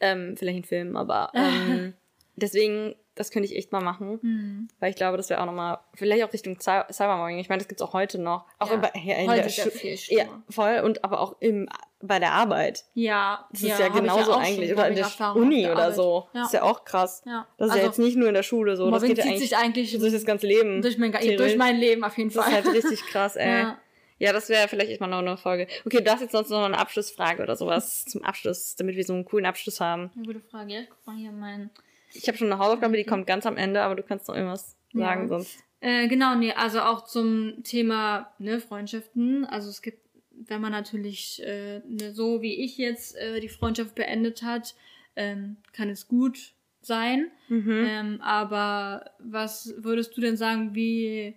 Ähm, 0.00 0.36
vielleicht 0.36 0.58
in 0.58 0.64
Filmen, 0.64 0.96
aber 0.96 1.30
ähm, 1.34 1.94
deswegen 2.36 2.94
das 3.20 3.30
könnte 3.30 3.46
ich 3.46 3.56
echt 3.56 3.70
mal 3.70 3.82
machen. 3.82 4.18
Mhm. 4.22 4.68
Weil 4.80 4.90
ich 4.90 4.96
glaube, 4.96 5.18
das 5.18 5.28
wäre 5.28 5.42
auch 5.42 5.46
nochmal, 5.46 5.78
vielleicht 5.94 6.24
auch 6.24 6.32
Richtung 6.32 6.58
Cybermobbing. 6.58 7.38
Ich 7.38 7.50
meine, 7.50 7.58
das 7.58 7.68
gibt's 7.68 7.82
auch 7.82 7.92
heute 7.92 8.18
noch. 8.18 8.46
Auch 8.58 8.70
ja, 8.70 8.76
in, 8.94 9.02
in 9.02 9.30
heute 9.30 9.42
der 9.42 9.46
ist 9.46 9.76
viel 9.76 9.96
Ja, 10.08 10.24
voll. 10.48 10.80
Und 10.82 11.04
aber 11.04 11.20
auch 11.20 11.36
im, 11.40 11.68
bei 12.00 12.18
der 12.18 12.32
Arbeit. 12.32 12.86
Ja. 12.94 13.46
Das 13.52 13.60
ist 13.60 13.68
ja, 13.68 13.78
ja 13.78 13.88
genauso 13.88 14.30
ja 14.30 14.38
eigentlich. 14.38 14.72
Oder 14.72 14.88
in 14.88 14.94
der 14.94 15.04
Erfahrung 15.04 15.42
Uni 15.42 15.62
der 15.62 15.72
oder 15.72 15.92
so. 15.92 16.28
Ja. 16.32 16.40
Das 16.40 16.46
ist 16.46 16.54
ja 16.54 16.62
auch 16.62 16.86
krass. 16.86 17.22
Ja. 17.26 17.46
Das 17.58 17.66
ist 17.66 17.72
also, 17.72 17.82
ja 17.82 17.88
jetzt 17.88 17.98
nicht 17.98 18.16
nur 18.16 18.28
in 18.28 18.34
der 18.34 18.42
Schule 18.42 18.76
so. 18.76 18.86
Mobbing 18.86 19.00
das 19.00 19.08
geht 19.08 19.18
ja 19.18 19.24
eigentlich, 19.24 19.40
sich 19.40 19.56
eigentlich 19.58 19.98
durch 19.98 20.12
das 20.14 20.24
ganze 20.24 20.46
Leben. 20.46 20.80
Durch 20.80 20.96
mein, 20.96 21.12
durch 21.12 21.56
mein 21.56 21.76
Leben 21.76 22.02
auf 22.02 22.16
jeden 22.16 22.30
Fall. 22.30 22.44
Das 22.50 22.60
ist 22.60 22.64
halt 22.64 22.74
richtig 22.74 23.02
krass, 23.06 23.36
ey. 23.36 23.60
Ja. 23.60 23.78
Ja, 24.18 24.34
das 24.34 24.50
wäre 24.50 24.68
vielleicht 24.68 24.90
echt 24.90 25.00
mal 25.00 25.06
noch 25.06 25.18
eine 25.18 25.38
Folge. 25.38 25.66
Okay, 25.86 26.02
du 26.02 26.10
hast 26.10 26.20
jetzt 26.20 26.32
sonst 26.32 26.50
noch 26.50 26.62
eine 26.62 26.78
Abschlussfrage 26.78 27.42
oder 27.42 27.56
sowas 27.56 28.04
zum 28.04 28.22
Abschluss, 28.22 28.76
damit 28.76 28.96
wir 28.96 29.04
so 29.04 29.14
einen 29.14 29.24
coolen 29.24 29.46
Abschluss 29.46 29.80
haben. 29.80 30.10
Eine 30.14 30.26
gute 30.26 30.40
Frage, 30.40 30.72
ja. 30.72 30.80
Guck 30.88 31.06
mal 31.06 31.16
hier 31.16 31.32
mein 31.32 31.70
ich 32.12 32.28
habe 32.28 32.38
schon 32.38 32.52
eine 32.52 32.60
Hausaufgabe, 32.60 32.96
die 32.96 33.04
kommt 33.04 33.26
ganz 33.26 33.46
am 33.46 33.56
Ende, 33.56 33.82
aber 33.82 33.94
du 33.94 34.02
kannst 34.02 34.28
noch 34.28 34.34
irgendwas 34.34 34.76
sagen 34.92 35.22
ja. 35.22 35.28
sonst. 35.28 35.58
Äh, 35.80 36.08
genau, 36.08 36.34
nee, 36.34 36.52
also 36.52 36.80
auch 36.80 37.04
zum 37.04 37.62
Thema 37.62 38.32
ne, 38.38 38.60
Freundschaften. 38.60 39.44
Also 39.44 39.70
es 39.70 39.80
gibt, 39.80 39.98
wenn 40.30 40.60
man 40.60 40.72
natürlich 40.72 41.42
äh, 41.44 41.80
ne, 41.88 42.12
so 42.12 42.42
wie 42.42 42.62
ich 42.62 42.76
jetzt 42.76 43.16
äh, 43.16 43.40
die 43.40 43.48
Freundschaft 43.48 43.94
beendet 43.94 44.42
hat, 44.42 44.74
ähm, 45.16 45.56
kann 45.72 45.88
es 45.88 46.06
gut 46.06 46.52
sein. 46.82 47.30
Mhm. 47.48 47.86
Ähm, 47.88 48.20
aber 48.20 49.10
was 49.18 49.74
würdest 49.78 50.16
du 50.16 50.20
denn 50.20 50.36
sagen, 50.36 50.74
wie 50.74 51.34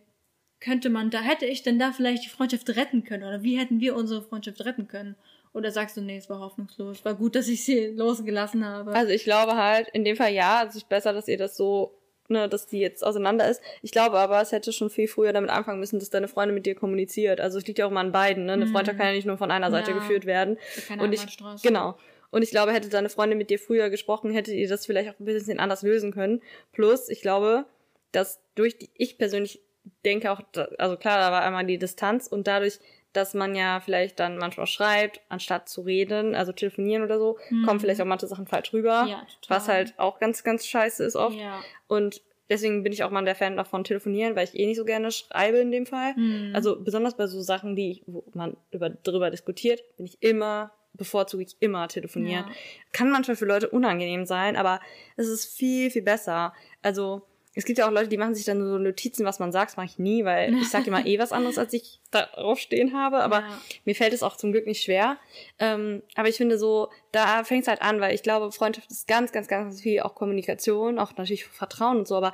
könnte 0.60 0.90
man 0.90 1.10
da, 1.10 1.22
hätte 1.22 1.46
ich 1.46 1.64
denn 1.64 1.80
da 1.80 1.92
vielleicht 1.92 2.26
die 2.26 2.30
Freundschaft 2.30 2.70
retten 2.70 3.04
können? 3.04 3.24
Oder 3.24 3.44
wie 3.44 3.58
hätten 3.58 3.80
wir 3.80 3.96
unsere 3.96 4.22
Freundschaft 4.22 4.64
retten 4.66 4.88
können? 4.88 5.16
Oder 5.54 5.72
sagst 5.72 5.96
du, 5.98 6.02
nee, 6.02 6.18
es 6.18 6.30
war 6.30 6.40
hoffnungslos? 6.40 7.06
War 7.06 7.14
gut, 7.14 7.36
dass 7.36 7.48
ich 7.48 7.64
sie 7.64 7.88
losgelassen 7.88 8.66
habe. 8.66 8.92
Also 8.94 9.12
ich 9.12 9.24
glaube 9.24 9.56
halt, 9.56 9.88
in 9.90 10.04
dem 10.04 10.16
Fall 10.16 10.34
ja, 10.34 10.66
es 10.68 10.76
ist 10.76 10.90
besser, 10.90 11.14
dass 11.14 11.28
ihr 11.28 11.38
das 11.38 11.56
so, 11.56 11.94
ne, 12.28 12.50
dass 12.50 12.66
die 12.66 12.80
jetzt 12.80 13.06
auseinander 13.06 13.48
ist. 13.48 13.62
Ich 13.84 13.92
glaube 13.92 14.18
aber, 14.18 14.42
es 14.42 14.52
hätte 14.52 14.74
schon 14.74 14.90
viel 14.90 15.08
früher 15.08 15.32
damit 15.32 15.52
anfangen 15.52 15.80
müssen, 15.80 16.00
dass 16.00 16.10
deine 16.10 16.28
Freundin 16.28 16.56
mit 16.56 16.66
dir 16.66 16.74
kommuniziert. 16.74 17.40
Also 17.40 17.60
es 17.60 17.68
liegt 17.68 17.78
ja 17.78 17.86
auch 17.86 17.92
immer 17.92 18.00
an 18.00 18.12
beiden, 18.12 18.46
ne? 18.46 18.54
Eine 18.54 18.66
mhm. 18.66 18.72
Freundschaft 18.72 18.98
kann 18.98 19.08
ja 19.08 19.14
nicht 19.14 19.28
nur 19.28 19.38
von 19.38 19.52
einer 19.52 19.70
Seite 19.70 19.92
ja. 19.92 19.98
geführt 19.98 20.26
werden. 20.26 20.58
Keine 20.88 21.04
Und 21.04 21.14
ich, 21.14 21.22
genau. 21.62 21.98
Und 22.32 22.42
ich 22.42 22.50
glaube, 22.50 22.74
hätte 22.74 22.90
deine 22.90 23.10
Freundin 23.10 23.38
mit 23.38 23.52
dir 23.52 23.60
früher 23.60 23.92
gesprochen, 23.92 24.32
hättet 24.32 24.56
ihr 24.56 24.68
das 24.68 24.88
vielleicht 24.88 25.14
auch 25.14 25.20
ein 25.20 25.26
bisschen 25.26 25.60
anders 25.60 25.84
lösen 25.84 26.12
können. 26.12 26.42
Plus, 26.72 27.10
ich 27.10 27.22
glaube, 27.22 27.66
dass 28.12 28.40
durch 28.56 28.76
die, 28.80 28.90
ich 28.96 29.20
persönlich 29.20 29.62
denke 30.04 30.32
auch, 30.32 30.42
also 30.80 30.98
klar, 30.98 31.20
da 31.20 31.32
war 31.32 31.44
einmal 31.44 31.66
die 31.66 31.78
Distanz 31.78 32.26
und 32.26 32.48
dadurch 32.48 32.80
dass 33.14 33.34
man 33.34 33.56
ja 33.56 33.80
vielleicht 33.80 34.20
dann 34.20 34.38
manchmal 34.38 34.68
schreibt, 34.68 35.22
anstatt 35.30 35.70
zu 35.70 35.82
reden, 35.82 36.36
also 36.36 36.52
telefonieren 36.52 37.04
oder 37.04 37.20
so, 37.20 37.38
kommen 37.66 37.80
vielleicht 37.80 38.02
auch 38.02 38.06
manche 38.06 38.28
Sachen 38.28 38.48
falsch 38.48 38.74
rüber, 38.74 39.04
Mhm. 39.04 39.10
Ja, 39.10 39.28
was 39.48 39.68
halt 39.68 39.94
auch 39.98 40.20
ganz, 40.20 40.44
ganz 40.44 40.66
scheiße 40.66 41.04
ist 41.04 41.16
oft. 41.16 41.38
Ja. 41.38 41.62
Und 41.88 42.22
deswegen 42.50 42.84
bin 42.84 42.94
ich 42.94 43.04
auch 43.04 43.12
mal 43.12 43.24
der 43.24 43.36
Fan 43.36 43.58
davon 43.58 43.84
telefonieren, 43.84 44.36
weil 44.36 44.46
ich 44.46 44.58
eh 44.58 44.66
nicht 44.66 44.78
so 44.78 44.86
gerne 44.86 45.12
schreibe 45.12 45.58
in 45.58 45.72
dem 45.72 45.86
Fall. 45.86 46.14
Mhm. 46.16 46.52
Also 46.56 46.80
besonders 46.80 47.16
bei 47.16 47.28
so 47.28 47.42
Sachen, 47.42 47.76
die 47.76 47.92
ich, 47.92 48.04
wo 48.06 48.24
man 48.34 48.58
über, 48.72 48.90
drüber 48.90 49.30
diskutiert, 49.30 49.84
bin 49.98 50.06
ich 50.06 50.22
immer, 50.22 50.72
bevorzuge 50.94 51.44
ich 51.44 51.56
immer 51.60 51.88
telefonieren. 51.88 52.46
Ja. 52.48 52.54
Kann 52.92 53.12
manchmal 53.12 53.38
für 53.38 53.46
Leute 53.46 53.70
unangenehm 53.70 54.26
sein, 54.26 54.56
aber 54.56 54.80
es 55.16 55.28
ist 55.28 55.46
viel, 55.46 55.90
viel 55.90 56.04
besser. 56.04 56.54
Also 56.82 57.24
es 57.56 57.66
gibt 57.66 57.78
ja 57.80 57.88
auch 57.88 57.92
Leute, 57.92 58.08
die 58.10 58.18
machen 58.18 58.34
sich 58.36 58.46
dann 58.46 58.60
so 58.66 58.78
Notizen, 58.78 59.26
was 59.26 59.40
man 59.40 59.52
sagt, 59.52 59.72
das 59.72 59.78
mache 59.78 59.86
ich 59.88 60.00
nie, 60.00 60.26
weil 60.26 60.54
ich 60.56 60.70
sage 60.70 60.88
immer 60.88 61.06
eh 61.06 61.20
was 61.20 61.32
anderes, 61.32 61.58
als 61.58 61.72
ich 61.74 62.00
darauf 62.12 62.60
stehen 62.60 62.94
habe. 62.94 63.18
Aber 63.20 63.42
Ja. 63.42 63.62
mir 63.86 63.96
fällt 63.96 64.14
es 64.14 64.24
auch 64.24 64.38
zum 64.38 64.52
Glück 64.52 64.66
nicht 64.66 64.82
schwer. 64.84 65.18
Ähm, 65.60 66.02
aber 66.16 66.30
ich 66.30 66.38
finde 66.38 66.58
so, 66.58 66.90
da 67.12 67.44
fängt 67.44 67.62
es 67.64 67.68
halt 67.68 67.82
an, 67.82 68.00
weil 68.02 68.16
ich 68.16 68.24
glaube, 68.24 68.52
Freundschaft 68.52 68.90
ist 68.92 69.08
ganz, 69.08 69.32
ganz, 69.32 69.48
ganz 69.48 69.82
viel 69.82 70.00
auch 70.02 70.16
Kommunikation, 70.16 70.98
auch 71.00 71.16
natürlich 71.16 71.46
Vertrauen 71.46 71.98
und 71.98 72.08
so, 72.08 72.16
aber 72.16 72.34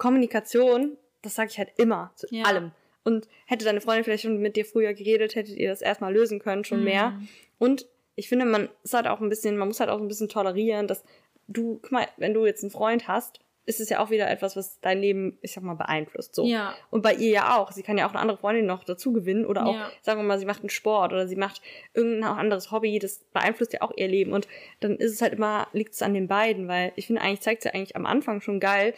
Kommunikation, 0.00 0.96
das 1.22 1.34
sage 1.34 1.50
ich 1.50 1.58
halt 1.58 1.70
immer 1.76 2.12
zu 2.16 2.26
Ja. 2.30 2.44
allem. 2.44 2.72
Und 3.04 3.28
hätte 3.46 3.64
deine 3.64 3.80
Freundin 3.80 4.04
vielleicht 4.04 4.24
schon 4.24 4.38
mit 4.40 4.56
dir 4.56 4.64
früher 4.64 4.92
geredet, 4.94 5.34
hättet 5.34 5.56
ihr 5.56 5.70
das 5.70 5.80
erstmal 5.82 6.12
lösen 6.12 6.38
können, 6.38 6.64
schon 6.64 6.84
mehr. 6.84 7.10
Mhm. 7.12 7.28
Und 7.58 7.86
ich 8.14 8.28
finde, 8.28 8.44
man 8.44 8.68
ist 8.82 8.92
halt 8.94 9.06
auch 9.06 9.20
ein 9.20 9.28
bisschen, 9.30 9.56
man 9.56 9.68
muss 9.68 9.80
halt 9.80 9.88
auch 9.90 10.00
ein 10.00 10.08
bisschen 10.08 10.28
tolerieren, 10.28 10.86
dass 10.86 11.02
du, 11.48 11.78
guck 11.82 11.92
mal, 11.92 12.06
wenn 12.18 12.34
du 12.34 12.44
jetzt 12.44 12.62
einen 12.62 12.70
Freund 12.70 13.08
hast, 13.08 13.40
ist 13.70 13.80
es 13.80 13.88
ja 13.88 14.00
auch 14.04 14.10
wieder 14.10 14.28
etwas, 14.28 14.56
was 14.56 14.80
dein 14.80 15.00
Leben, 15.00 15.38
ich 15.40 15.52
sag 15.52 15.62
mal, 15.62 15.74
beeinflusst. 15.74 16.34
So. 16.34 16.44
Ja. 16.44 16.74
Und 16.90 17.02
bei 17.02 17.14
ihr 17.14 17.30
ja 17.30 17.56
auch. 17.56 17.72
Sie 17.72 17.82
kann 17.82 17.96
ja 17.96 18.06
auch 18.06 18.10
eine 18.10 18.18
andere 18.20 18.36
Freundin 18.36 18.66
noch 18.66 18.84
dazu 18.84 19.12
gewinnen 19.12 19.46
oder 19.46 19.64
auch, 19.66 19.74
Ja. 19.74 19.90
sagen 20.02 20.20
wir 20.20 20.24
mal, 20.26 20.38
sie 20.38 20.44
macht 20.44 20.60
einen 20.60 20.70
Sport 20.70 21.12
oder 21.12 21.26
sie 21.28 21.36
macht 21.36 21.62
irgendein 21.94 22.24
anderes 22.36 22.70
Hobby. 22.70 22.98
Das 22.98 23.20
beeinflusst 23.32 23.72
ja 23.72 23.82
auch 23.82 23.92
ihr 23.96 24.08
Leben. 24.08 24.32
Und 24.32 24.46
dann 24.80 24.96
ist 24.96 25.12
es 25.12 25.22
halt 25.22 25.32
immer, 25.32 25.68
liegt 25.72 25.94
es 25.94 26.02
an 26.02 26.12
den 26.14 26.28
beiden, 26.28 26.68
weil 26.68 26.92
ich 26.96 27.06
finde, 27.06 27.22
eigentlich 27.22 27.40
zeigt 27.40 27.60
es 27.60 27.64
ja 27.64 27.72
eigentlich 27.72 27.96
am 27.96 28.04
Anfang 28.06 28.40
schon 28.40 28.60
geil, 28.60 28.92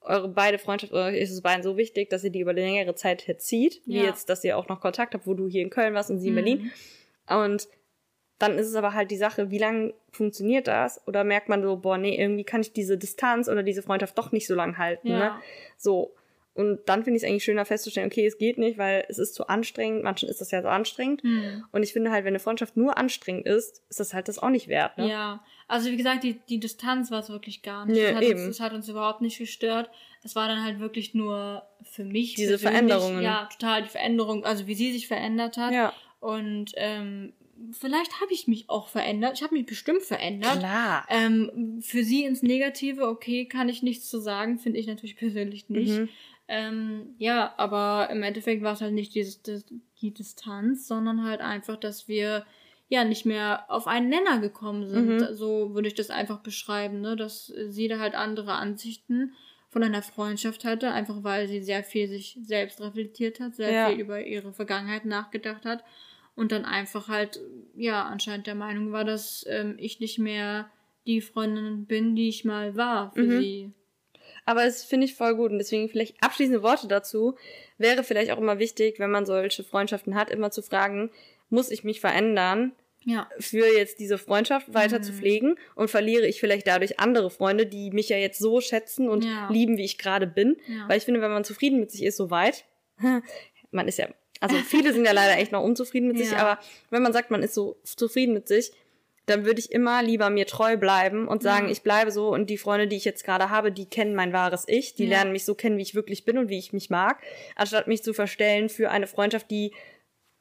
eure 0.00 0.28
beide 0.28 0.58
Freundschaft 0.58 0.92
oder 0.92 1.12
ist 1.16 1.30
es 1.32 1.42
beiden 1.42 1.62
so 1.62 1.76
wichtig, 1.76 2.08
dass 2.10 2.22
ihr 2.24 2.30
die 2.30 2.40
über 2.40 2.52
eine 2.52 2.60
längere 2.60 2.94
Zeit 2.94 3.26
zieht, 3.38 3.82
wie 3.84 3.96
Ja. 3.98 4.04
jetzt, 4.04 4.28
dass 4.28 4.44
ihr 4.44 4.56
auch 4.56 4.68
noch 4.68 4.80
Kontakt 4.80 5.14
habt, 5.14 5.26
wo 5.26 5.34
du 5.34 5.48
hier 5.48 5.62
in 5.62 5.70
Köln 5.70 5.92
warst 5.94 6.10
und 6.10 6.18
sie 6.20 6.28
in 6.28 6.34
Mhm. 6.34 6.36
Berlin. 6.36 6.72
Und 7.28 7.68
dann 8.38 8.56
ist 8.56 8.68
es 8.68 8.74
aber 8.74 8.94
halt 8.94 9.10
die 9.10 9.16
Sache, 9.16 9.50
wie 9.50 9.58
lange 9.58 9.94
funktioniert 10.12 10.68
das? 10.68 11.00
Oder 11.06 11.24
merkt 11.24 11.48
man 11.48 11.62
so, 11.62 11.76
boah, 11.76 11.98
nee, 11.98 12.16
irgendwie 12.20 12.44
kann 12.44 12.60
ich 12.60 12.72
diese 12.72 12.96
Distanz 12.96 13.48
oder 13.48 13.62
diese 13.62 13.82
Freundschaft 13.82 14.16
doch 14.16 14.30
nicht 14.32 14.46
so 14.46 14.54
lang 14.54 14.78
halten, 14.78 15.08
Ja. 15.08 15.18
ne? 15.18 15.32
So. 15.76 16.14
Und 16.54 16.80
dann 16.86 17.04
finde 17.04 17.18
ich 17.18 17.22
es 17.22 17.28
eigentlich 17.28 17.44
schöner 17.44 17.64
festzustellen, 17.64 18.08
okay, 18.08 18.26
es 18.26 18.36
geht 18.36 18.58
nicht, 18.58 18.78
weil 18.78 19.04
es 19.08 19.18
ist 19.18 19.34
zu 19.34 19.46
anstrengend. 19.46 20.02
Manchen 20.02 20.28
ist 20.28 20.40
das 20.40 20.50
ja 20.50 20.60
so 20.60 20.66
anstrengend. 20.66 21.22
Mhm. 21.22 21.64
Und 21.70 21.84
ich 21.84 21.92
finde 21.92 22.10
halt, 22.10 22.24
wenn 22.24 22.32
eine 22.32 22.40
Freundschaft 22.40 22.76
nur 22.76 22.98
anstrengend 22.98 23.46
ist, 23.46 23.82
ist 23.88 24.00
das 24.00 24.12
halt 24.12 24.26
das 24.26 24.40
auch 24.40 24.48
nicht 24.50 24.66
wert, 24.66 24.98
ne? 24.98 25.08
Ja, 25.08 25.44
also 25.68 25.90
wie 25.90 25.96
gesagt, 25.96 26.24
die, 26.24 26.40
die 26.48 26.58
Distanz 26.58 27.12
war 27.12 27.20
es 27.20 27.28
wirklich 27.28 27.62
gar 27.62 27.86
nicht. 27.86 27.96
Nee, 27.96 28.06
das, 28.06 28.14
hat 28.14 28.22
eben. 28.22 28.40
Uns, 28.46 28.56
das 28.58 28.60
hat 28.66 28.72
uns 28.72 28.88
überhaupt 28.88 29.20
nicht 29.20 29.38
gestört. 29.38 29.88
Es 30.24 30.34
war 30.34 30.48
dann 30.48 30.64
halt 30.64 30.80
wirklich 30.80 31.14
nur 31.14 31.62
für 31.84 32.04
mich. 32.04 32.34
Diese 32.34 32.58
Veränderungen. 32.58 33.22
Ja, 33.22 33.48
total 33.52 33.82
die 33.82 33.88
Veränderung, 33.88 34.44
also 34.44 34.66
wie 34.66 34.74
sie 34.74 34.92
sich 34.92 35.06
verändert 35.06 35.58
hat. 35.58 35.72
Ja. 35.72 35.92
Und 36.20 36.72
ähm, 36.74 37.34
vielleicht 37.72 38.20
habe 38.20 38.32
ich 38.32 38.46
mich 38.46 38.68
auch 38.68 38.88
verändert. 38.88 39.32
Ich 39.36 39.42
habe 39.42 39.54
mich 39.54 39.66
bestimmt 39.66 40.02
verändert. 40.02 40.58
Klar. 40.58 41.06
Ähm, 41.08 41.80
für 41.82 42.04
sie 42.04 42.24
ins 42.24 42.42
Negative, 42.42 43.06
okay, 43.08 43.46
kann 43.46 43.68
ich 43.68 43.82
nichts 43.82 44.08
zu 44.08 44.20
sagen, 44.20 44.58
finde 44.58 44.78
ich 44.78 44.86
natürlich 44.86 45.16
persönlich 45.16 45.68
nicht. 45.68 45.98
Mhm. 45.98 46.08
Ähm, 46.48 47.14
ja, 47.18 47.54
aber 47.58 48.08
im 48.10 48.22
Endeffekt 48.22 48.62
war 48.62 48.72
es 48.72 48.80
halt 48.80 48.94
nicht 48.94 49.14
dieses, 49.14 49.42
das, 49.42 49.66
die 50.00 50.14
Distanz, 50.14 50.86
sondern 50.88 51.24
halt 51.24 51.40
einfach, 51.40 51.76
dass 51.76 52.08
wir 52.08 52.46
ja 52.88 53.04
nicht 53.04 53.26
mehr 53.26 53.66
auf 53.68 53.86
einen 53.86 54.08
Nenner 54.08 54.38
gekommen 54.38 54.88
sind. 54.88 55.16
Mhm. 55.20 55.34
So 55.34 55.74
würde 55.74 55.88
ich 55.88 55.94
das 55.94 56.08
einfach 56.08 56.40
beschreiben, 56.40 57.02
ne? 57.02 57.16
dass 57.16 57.52
sie 57.68 57.88
da 57.88 57.98
halt 57.98 58.14
andere 58.14 58.54
Ansichten 58.54 59.34
von 59.68 59.82
einer 59.82 60.00
Freundschaft 60.00 60.64
hatte, 60.64 60.90
einfach 60.92 61.22
weil 61.22 61.48
sie 61.48 61.62
sehr 61.62 61.84
viel 61.84 62.08
sich 62.08 62.38
selbst 62.42 62.80
reflektiert 62.80 63.40
hat, 63.40 63.56
sehr 63.56 63.70
Ja. 63.70 63.88
viel 63.90 64.00
über 64.00 64.24
ihre 64.24 64.54
Vergangenheit 64.54 65.04
nachgedacht 65.04 65.66
hat 65.66 65.84
und 66.38 66.52
dann 66.52 66.64
einfach 66.64 67.08
halt, 67.08 67.40
ja, 67.76 68.04
anscheinend 68.04 68.46
der 68.46 68.54
Meinung 68.54 68.92
war, 68.92 69.04
dass 69.04 69.44
ähm, 69.48 69.74
ich 69.78 70.00
nicht 70.00 70.18
mehr 70.18 70.70
die 71.06 71.20
Freundin 71.20 71.84
bin, 71.86 72.14
die 72.16 72.28
ich 72.28 72.44
mal 72.44 72.76
war 72.76 73.12
für 73.12 73.22
Mhm. 73.22 73.40
sie. 73.40 73.70
Aber 74.44 74.64
es 74.64 74.84
finde 74.84 75.06
ich 75.06 75.14
voll 75.14 75.34
gut 75.36 75.50
und 75.52 75.58
deswegen 75.58 75.88
vielleicht 75.88 76.22
abschließende 76.22 76.62
Worte 76.62 76.86
dazu 76.88 77.36
wäre 77.76 78.02
vielleicht 78.04 78.30
auch 78.30 78.38
immer 78.38 78.58
wichtig, 78.58 78.98
wenn 78.98 79.10
man 79.10 79.26
solche 79.26 79.64
Freundschaften 79.64 80.14
hat, 80.14 80.30
immer 80.30 80.50
zu 80.50 80.62
fragen, 80.62 81.10
muss 81.50 81.70
ich 81.70 81.84
mich 81.84 82.00
verändern, 82.00 82.72
Ja. 83.04 83.28
für 83.38 83.66
jetzt 83.66 84.00
diese 84.00 84.18
Freundschaft 84.18 84.72
weiter 84.74 84.98
Mhm. 84.98 85.02
zu 85.02 85.12
pflegen 85.12 85.56
und 85.74 85.88
verliere 85.90 86.26
ich 86.26 86.40
vielleicht 86.40 86.66
dadurch 86.66 86.98
andere 87.00 87.30
Freunde, 87.30 87.66
die 87.66 87.90
mich 87.90 88.08
ja 88.10 88.16
jetzt 88.18 88.38
so 88.38 88.60
schätzen 88.60 89.08
und 89.08 89.24
Ja. 89.24 89.48
lieben, 89.50 89.76
wie 89.76 89.84
ich 89.84 89.98
gerade 89.98 90.26
bin. 90.26 90.56
Ja. 90.66 90.88
Weil 90.88 90.98
ich 90.98 91.04
finde, 91.04 91.20
wenn 91.20 91.30
man 91.30 91.44
zufrieden 91.44 91.80
mit 91.80 91.90
sich 91.90 92.02
ist, 92.04 92.16
so 92.16 92.30
weit, 92.30 92.64
man 93.70 93.88
ist 93.88 93.98
ja, 93.98 94.08
also 94.40 94.56
viele 94.56 94.92
sind 94.92 95.04
ja 95.04 95.12
leider 95.12 95.38
echt 95.38 95.52
noch 95.52 95.62
unzufrieden 95.62 96.08
mit 96.08 96.18
sich, 96.18 96.30
Ja. 96.30 96.38
aber 96.38 96.58
wenn 96.90 97.02
man 97.02 97.12
sagt, 97.12 97.30
man 97.30 97.42
ist 97.42 97.54
so 97.54 97.76
zufrieden 97.84 98.34
mit 98.34 98.48
sich, 98.48 98.72
dann 99.26 99.44
würde 99.44 99.60
ich 99.60 99.70
immer 99.72 100.02
lieber 100.02 100.30
mir 100.30 100.46
treu 100.46 100.76
bleiben 100.78 101.28
und 101.28 101.42
sagen, 101.42 101.66
Ja. 101.66 101.72
ich 101.72 101.82
bleibe 101.82 102.10
so 102.10 102.28
und 102.28 102.48
die 102.48 102.56
Freunde, 102.56 102.88
die 102.88 102.96
ich 102.96 103.04
jetzt 103.04 103.24
gerade 103.24 103.50
habe, 103.50 103.70
die 103.72 103.84
kennen 103.84 104.14
mein 104.14 104.32
wahres 104.32 104.64
Ich, 104.66 104.94
die 104.94 105.04
Ja. 105.04 105.10
lernen 105.10 105.32
mich 105.32 105.44
so 105.44 105.54
kennen, 105.54 105.76
wie 105.76 105.82
ich 105.82 105.94
wirklich 105.94 106.24
bin 106.24 106.38
und 106.38 106.48
wie 106.48 106.58
ich 106.58 106.72
mich 106.72 106.88
mag, 106.88 107.18
anstatt 107.54 107.88
mich 107.88 108.02
zu 108.02 108.14
verstellen 108.14 108.68
für 108.70 108.90
eine 108.90 109.06
Freundschaft, 109.06 109.50
die 109.50 109.72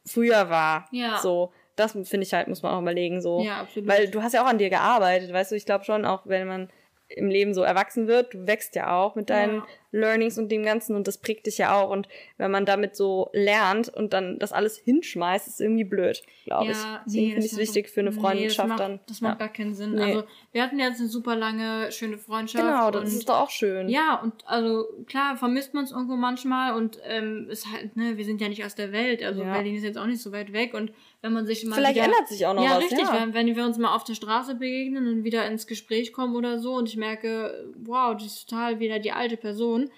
früher 0.05 0.49
war. 0.49 0.87
Ja. 0.91 1.17
So, 1.19 1.51
das 1.75 1.91
finde 1.91 2.21
ich 2.21 2.33
halt, 2.33 2.47
muss 2.47 2.63
man 2.63 2.73
auch 2.73 2.81
überlegen, 2.81 3.21
so. 3.21 3.41
Ja, 3.43 3.61
absolut. 3.61 3.89
Weil 3.89 4.09
du 4.09 4.23
hast 4.23 4.33
ja 4.33 4.41
auch 4.43 4.47
an 4.47 4.57
dir 4.57 4.69
gearbeitet, 4.69 5.31
weißt 5.33 5.51
du, 5.51 5.55
ich 5.55 5.65
glaube 5.65 5.83
schon, 5.83 6.05
auch 6.05 6.21
wenn 6.25 6.47
man 6.47 6.69
im 7.09 7.29
Leben 7.29 7.53
so 7.53 7.61
erwachsen 7.61 8.07
wird, 8.07 8.33
du 8.33 8.47
wächst 8.47 8.75
ja 8.75 8.97
auch 8.97 9.15
mit 9.15 9.29
deinen 9.29 9.57
Ja. 9.57 9.67
Learnings 9.91 10.37
und 10.37 10.51
dem 10.51 10.63
Ganzen 10.63 10.95
und 10.95 11.07
das 11.07 11.17
prägt 11.17 11.45
dich 11.45 11.57
ja 11.57 11.73
auch. 11.73 11.89
Und 11.89 12.09
wenn 12.37 12.51
man 12.51 12.65
damit 12.65 12.95
so 12.95 13.29
lernt 13.31 13.87
und 13.89 14.13
dann 14.13 14.37
das 14.39 14.51
alles 14.51 14.77
hinschmeißt, 14.77 15.47
ist 15.47 15.61
irgendwie 15.61 15.85
blöd, 15.85 16.21
glaube 16.43 16.71
ich. 16.71 16.77
Ja, 16.77 17.01
Deswegen 17.05 17.25
nee, 17.25 17.31
finde 17.31 17.45
ich 17.45 17.51
es 17.53 17.57
wichtig 17.57 17.89
für 17.89 18.01
eine 18.01 18.09
nee, 18.09 18.19
Freundschaft 18.19 18.59
das 18.59 18.67
macht, 18.67 18.79
dann. 18.79 18.99
Das 19.07 19.21
macht 19.21 19.39
ja. 19.39 19.45
gar 19.47 19.53
keinen 19.53 19.73
Sinn. 19.73 19.93
Nee. 19.93 20.01
Also, 20.01 20.23
wir 20.51 20.63
hatten 20.63 20.79
jetzt 20.79 20.99
eine 20.99 21.07
super 21.07 21.35
lange, 21.35 21.91
schöne 21.91 22.17
Freundschaft. 22.17 22.63
Genau, 22.63 22.91
das 22.91 23.13
ist 23.13 23.29
doch 23.29 23.39
auch 23.39 23.49
schön. 23.49 23.87
Ja, 23.87 24.19
und 24.21 24.33
also 24.45 24.85
klar, 25.07 25.37
vermisst 25.37 25.73
man 25.73 25.85
es 25.85 25.91
irgendwo 25.91 26.17
manchmal 26.17 26.73
und 26.73 26.99
ähm, 27.05 27.47
ist 27.49 27.71
halt, 27.71 27.95
ne, 27.95 28.17
wir 28.17 28.25
sind 28.25 28.41
ja 28.41 28.49
nicht 28.49 28.65
aus 28.65 28.75
der 28.75 28.91
Welt. 28.91 29.23
Also. 29.23 29.43
Berlin 29.43 29.75
ist 29.75 29.83
jetzt 29.83 29.97
auch 29.97 30.05
nicht 30.05 30.21
so 30.21 30.33
weit 30.33 30.51
weg 30.51 30.73
und 30.73 30.91
wenn 31.21 31.33
man 31.33 31.45
sich 31.45 31.65
mal 31.65 31.75
Vielleicht 31.75 31.95
wieder, 31.95 32.05
ändert 32.05 32.27
sich 32.27 32.45
auch 32.45 32.53
noch 32.53 32.63
ja, 32.63 32.71
was. 32.77 32.83
richtig, 32.83 32.99
ja. 32.99 33.13
Wenn, 33.21 33.33
wenn 33.33 33.55
wir 33.55 33.65
uns 33.65 33.77
mal 33.77 33.95
auf 33.95 34.03
der 34.03 34.13
Straße 34.15 34.55
begegnen 34.55 35.07
und 35.07 35.23
wieder 35.23 35.45
ins 35.47 35.67
Gespräch 35.67 36.13
kommen 36.13 36.35
oder 36.35 36.59
so 36.59 36.75
und 36.75 36.87
ich 36.87 36.95
merke, 36.97 37.73
wow, 37.77 38.15
die 38.15 38.25
ist 38.27 38.47
total 38.47 38.79
wieder 38.79 38.99
die 38.99 39.11
alte 39.11 39.37
Person. 39.37 39.89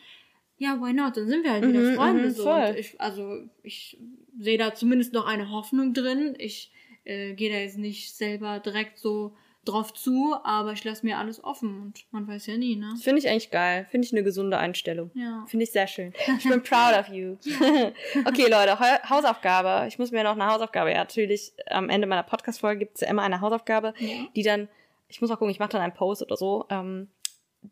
Ja, 0.57 0.79
why 0.81 0.93
not? 0.93 1.15
Dann 1.17 1.27
sind 1.27 1.43
wir 1.43 1.51
halt 1.51 1.67
wieder 1.67 1.79
Mhm, 1.81 1.95
Freunde. 1.95 2.23
mhm, 2.25 2.31
so. 2.31 2.53
ich, 2.77 2.99
also 2.99 3.37
ich 3.63 3.97
sehe 4.37 4.57
da 4.57 4.73
zumindest 4.73 5.13
noch 5.13 5.25
eine 5.25 5.51
Hoffnung 5.51 5.93
drin. 5.93 6.35
Ich 6.37 6.71
äh, 7.05 7.33
gehe 7.33 7.49
da 7.51 7.57
jetzt 7.59 7.77
nicht 7.77 8.15
selber 8.15 8.59
direkt 8.59 8.97
so 8.99 9.35
drauf 9.65 9.93
zu, 9.93 10.35
aber 10.43 10.71
ich 10.73 10.83
lasse 10.83 11.05
mir 11.05 11.17
alles 11.17 11.43
offen 11.43 11.81
und 11.81 12.05
man 12.11 12.27
weiß 12.27 12.47
ja 12.47 12.57
nie, 12.57 12.75
ne? 12.75 12.95
Finde 13.01 13.19
ich 13.19 13.27
eigentlich 13.29 13.51
geil. 13.51 13.85
Finde 13.91 14.05
ich 14.07 14.13
eine 14.13 14.23
gesunde 14.23 14.57
Einstellung. 14.57 15.11
Ja. 15.13 15.45
Finde 15.47 15.63
ich 15.65 15.71
sehr 15.71 15.87
schön. 15.87 16.13
Ich 16.37 16.49
bin 16.49 16.63
proud 16.63 16.97
of 16.97 17.09
you. 17.09 17.35
okay, 18.25 18.49
Leute, 18.49 18.79
Hausaufgabe. 19.09 19.87
Ich 19.87 19.99
muss 19.99 20.11
mir 20.11 20.23
noch 20.23 20.31
eine 20.31 20.47
Hausaufgabe. 20.47 20.91
Ja, 20.91 20.97
natürlich, 20.99 21.53
am 21.67 21.89
Ende 21.89 22.07
meiner 22.07 22.23
Podcast-Folge 22.23 22.79
gibt 22.79 22.95
es 22.95 23.01
ja 23.01 23.09
immer 23.09 23.21
eine 23.23 23.41
Hausaufgabe, 23.41 23.93
Ja. 23.99 24.27
die 24.35 24.43
dann, 24.43 24.69
ich 25.09 25.19
muss 25.21 25.29
mal 25.29 25.35
gucken, 25.35 25.51
ich 25.51 25.59
mache 25.59 25.69
dann 25.71 25.81
einen 25.81 25.93
Post 25.93 26.21
oder 26.23 26.37
so, 26.37 26.65
ähm, 26.69 27.09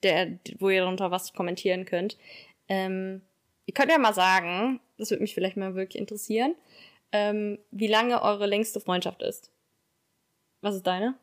der, 0.04 0.38
wo 0.60 0.70
ihr 0.70 0.82
darunter 0.82 1.10
was 1.12 1.34
kommentieren 1.34 1.86
könnt. 1.86 2.18
Ähm, 2.68 3.22
ihr 3.66 3.74
könnt 3.74 3.90
ja 3.92 3.98
mal 3.98 4.14
sagen, 4.14 4.82
das 4.98 5.10
würde 5.10 5.22
mich 5.24 5.34
vielleicht 5.34 5.56
mal 5.58 5.74
wirklich 5.76 6.00
interessieren, 6.02 6.54
ähm, 7.14 7.58
wie 7.72 7.88
lange 7.88 8.22
eure 8.22 8.46
längste 8.46 8.82
Freundschaft 8.82 9.22
ist. 9.24 9.50
Was 10.62 10.76
ist 10.76 10.86
deine? 10.86 11.16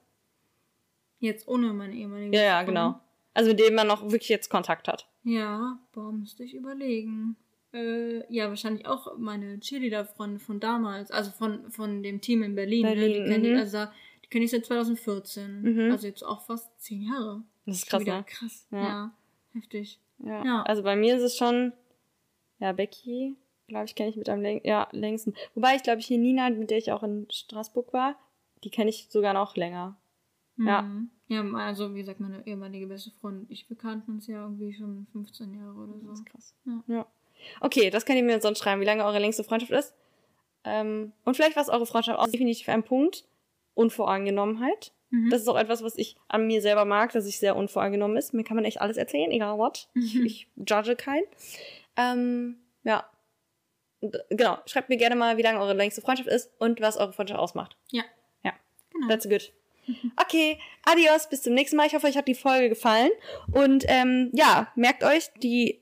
Jetzt 1.25 1.49
ohne 1.49 1.73
meine 1.73 1.95
ehemalige 1.95 2.37
Ja, 2.37 2.43
ja, 2.43 2.63
genau. 2.63 3.01
Also 3.33 3.51
mit 3.51 3.61
dem 3.61 3.75
man 3.75 3.87
noch 3.87 4.03
wirklich 4.03 4.29
jetzt 4.29 4.51
Kontakt 4.51 4.89
hat. 4.89 5.09
Ja, 5.25 5.79
boah, 5.93 6.13
müsste 6.13 6.45
ich 6.45 6.55
überlegen. 6.55 7.37
Äh, 7.73 8.31
ja, 8.33 8.51
wahrscheinlich 8.51 8.87
auch 8.87 9.17
meine 9.17 9.59
Cheerleader-Freunde 9.59 10.39
von 10.39 10.61
damals, 10.61 11.11
also 11.11 11.31
von, 11.31 11.71
von 11.71 12.03
dem 12.03 12.21
Team 12.21 12.43
in 12.43 12.55
Berlin. 12.55 12.83
Berlin, 12.83 13.25
ne? 13.25 13.25
Die 13.25 13.33
kenne 13.33 13.49
mhm. 13.49 13.55
ich, 13.55 13.61
also, 13.61 13.91
die 14.23 14.29
kenn 14.29 14.43
ich 14.43 14.51
seit 14.51 14.67
2014. 14.67 15.63
Mhm. 15.63 15.91
Also 15.93 16.07
jetzt 16.07 16.23
auch 16.23 16.43
fast 16.43 16.79
zehn 16.79 17.03
Jahre. 17.03 17.43
Das 17.65 17.79
ist 17.79 17.87
krass, 17.89 18.03
wieder 18.03 18.19
ne? 18.19 18.25
krass. 18.25 18.67
Ja. 18.71 18.83
Ja. 18.83 19.15
heftig. 19.55 19.99
Ja. 20.19 20.45
Ja. 20.45 20.63
Also 20.65 20.83
bei 20.83 20.95
mir 20.95 21.17
ist 21.17 21.23
es 21.23 21.39
schon, 21.39 21.73
ja, 22.61 22.73
Becky, 22.73 23.35
glaube 23.67 23.87
ich, 23.87 23.95
kenne 23.95 24.11
ich 24.11 24.17
mit 24.17 24.29
am 24.29 24.43
läng 24.43 24.61
ja, 24.63 24.89
längsten. 24.93 25.33
Wobei 25.55 25.75
ich 25.75 25.83
glaube, 25.83 26.03
hier 26.03 26.19
Nina, 26.19 26.51
mit 26.51 26.71
der 26.71 26.79
ich 26.79 26.93
auch 26.93 27.03
in 27.03 27.27
Straßburg 27.31 27.95
war, 27.95 28.15
die 28.63 28.71
kenne 28.71 28.91
ich 28.91 29.07
sogar 29.09 29.33
noch 29.33 29.57
länger. 29.57 29.97
Ja. 30.57 30.83
Mhm. 30.83 31.11
Ja, 31.29 31.43
also 31.55 31.95
wie 31.95 32.01
gesagt, 32.01 32.21
meine 32.21 32.47
ehemalige 32.47 32.87
beste 32.87 33.11
Freundin 33.11 33.43
und 33.45 33.51
ich, 33.51 33.69
wir 33.69 33.77
kannten 33.79 34.13
uns 34.13 34.27
ja 34.27 34.43
irgendwie 34.43 34.73
schon 34.75 35.07
15 35.13 35.55
Jahre 35.55 35.75
oder 35.75 35.95
Das 35.95 36.03
so. 36.05 36.13
ist 36.13 36.27
krass. 36.27 36.55
Ja. 36.67 36.85
Ja. 36.87 37.07
Okay, 37.61 37.91
das 37.91 38.05
könnt 38.05 38.19
ihr 38.19 38.25
mir 38.25 38.41
sonst 38.41 38.59
schreiben, 38.61 38.81
wie 38.81 38.85
lange 38.85 39.05
eure 39.05 39.19
längste 39.19 39.43
Freundschaft 39.45 39.73
ist. 39.73 39.95
Ähm, 40.65 41.13
und 41.25 41.35
vielleicht 41.35 41.57
war 41.57 41.63
es 41.63 41.69
eure 41.69 41.87
Freundschaft 41.87 42.19
auch 42.19 42.29
definitiv 42.29 42.69
ein 42.69 42.83
Punkt. 42.85 43.25
Unvoreingenommenheit. 43.75 44.93
Mhm. 45.11 45.31
Das 45.31 45.43
ist 45.43 45.49
auch 45.49 45.57
etwas, 45.59 45.83
was 45.83 45.97
ich 45.97 46.17
an 46.29 46.47
mir 46.47 46.61
selber 46.63 46.85
mag, 46.85 47.13
dass 47.13 47.27
ich 47.27 47.39
sehr 47.39 47.57
unvoreingenommen 47.57 48.17
ist. 48.17 48.33
Mir 48.35 48.45
kann 48.45 48.57
man 48.57 48.65
echt 48.65 48.81
alles 48.81 48.97
erzählen, 48.97 49.31
egal 49.31 49.59
what. 49.59 49.89
Ich, 49.95 50.15
Mhm. 50.15 50.27
ich 50.27 50.49
judge 50.57 50.97
keinen. 50.97 51.25
Ähm, 51.97 52.57
ja. 52.83 53.05
Äh, 54.01 54.11
genau. 54.31 54.59
Schreibt 54.67 54.89
mir 54.89 54.97
gerne 54.97 55.17
mal, 55.17 55.37
wie 55.37 55.43
lange 55.43 55.61
eure 55.61 55.75
längste 55.75 56.01
Freundschaft 56.03 56.29
ist 56.29 56.51
und 56.59 56.81
was 56.81 56.97
eure 56.97 57.13
Freundschaft 57.13 57.41
ausmacht. 57.41 57.77
Ja. 57.91 58.05
Ja. 58.43 58.53
Genau. 58.93 59.09
That's 59.09 59.29
good. 59.29 59.53
Okay, 60.21 60.59
adios, 60.85 61.29
bis 61.29 61.43
zum 61.43 61.55
nächsten 61.55 61.77
Mal. 61.77 61.87
Ich 61.87 61.95
hoffe, 61.95 62.07
euch 62.07 62.17
hat 62.17 62.29
die 62.29 62.35
Folge 62.35 62.69
gefallen. 62.69 63.11
Und 63.53 63.85
ähm, 63.89 64.31
ja, 64.33 64.69
merkt 64.77 65.05
euch 65.05 65.31
die 65.43 65.81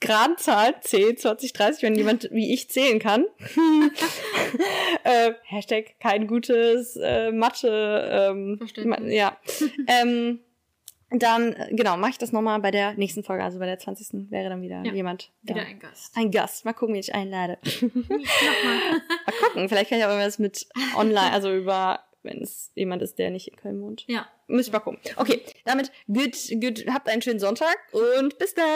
geraden 0.00 0.38
Zahl 0.38 0.74
10, 0.80 1.18
20, 1.18 1.52
30, 1.52 1.82
wenn 1.82 1.94
jemand 1.94 2.28
wie 2.32 2.54
ich 2.54 2.70
zählen 2.70 2.98
kann. 2.98 3.26
äh, 5.04 5.32
Hashtag 5.44 5.98
kein 6.00 6.26
gutes 6.26 6.96
äh, 6.96 7.30
Mathe. 7.32 8.08
Ähm, 8.32 8.58
ma- 8.84 9.00
ja. 9.02 9.36
ähm, 9.86 10.40
dann, 11.10 11.52
äh, 11.54 11.68
genau, 11.72 11.96
mache 11.96 12.12
ich 12.12 12.18
das 12.18 12.32
nochmal 12.32 12.60
bei 12.60 12.70
der 12.70 12.94
nächsten 12.94 13.24
Folge. 13.24 13.42
Also 13.44 13.58
bei 13.58 13.66
der 13.66 13.78
20. 13.78 14.30
wäre 14.30 14.48
dann 14.48 14.62
wieder 14.62 14.82
Ja, 14.84 14.92
jemand. 14.92 15.32
da. 15.42 15.54
Wieder 15.54 15.66
ein 15.66 15.78
Gast. 15.80 16.16
Ein 16.16 16.30
Gast. 16.30 16.64
Mal 16.64 16.72
gucken, 16.72 16.94
wie 16.94 17.00
ich 17.00 17.14
einlade. 17.14 17.58
Mal 17.82 19.34
gucken. 19.42 19.68
Vielleicht 19.68 19.90
kann 19.90 19.98
ich 19.98 20.04
auch 20.04 20.10
irgendwas 20.10 20.38
mit 20.38 20.66
online, 20.96 21.32
also 21.32 21.52
über, 21.52 22.00
wenn 22.22 22.42
es 22.42 22.70
jemand 22.74 23.02
ist, 23.02 23.18
der 23.18 23.30
nicht 23.30 23.48
in 23.48 23.56
Köln 23.56 23.80
wohnt. 23.80 24.04
Ja. 24.08 24.28
Müssen 24.46 24.72
wir 24.72 24.78
mal 24.78 24.84
gucken. 24.84 25.00
Okay, 25.16 25.42
damit 25.64 25.92
gut, 26.06 26.36
gut, 26.60 26.84
habt 26.88 27.08
einen 27.08 27.22
schönen 27.22 27.38
Sonntag 27.38 27.76
und 27.92 28.36
bis 28.38 28.54
dann. 28.54 28.66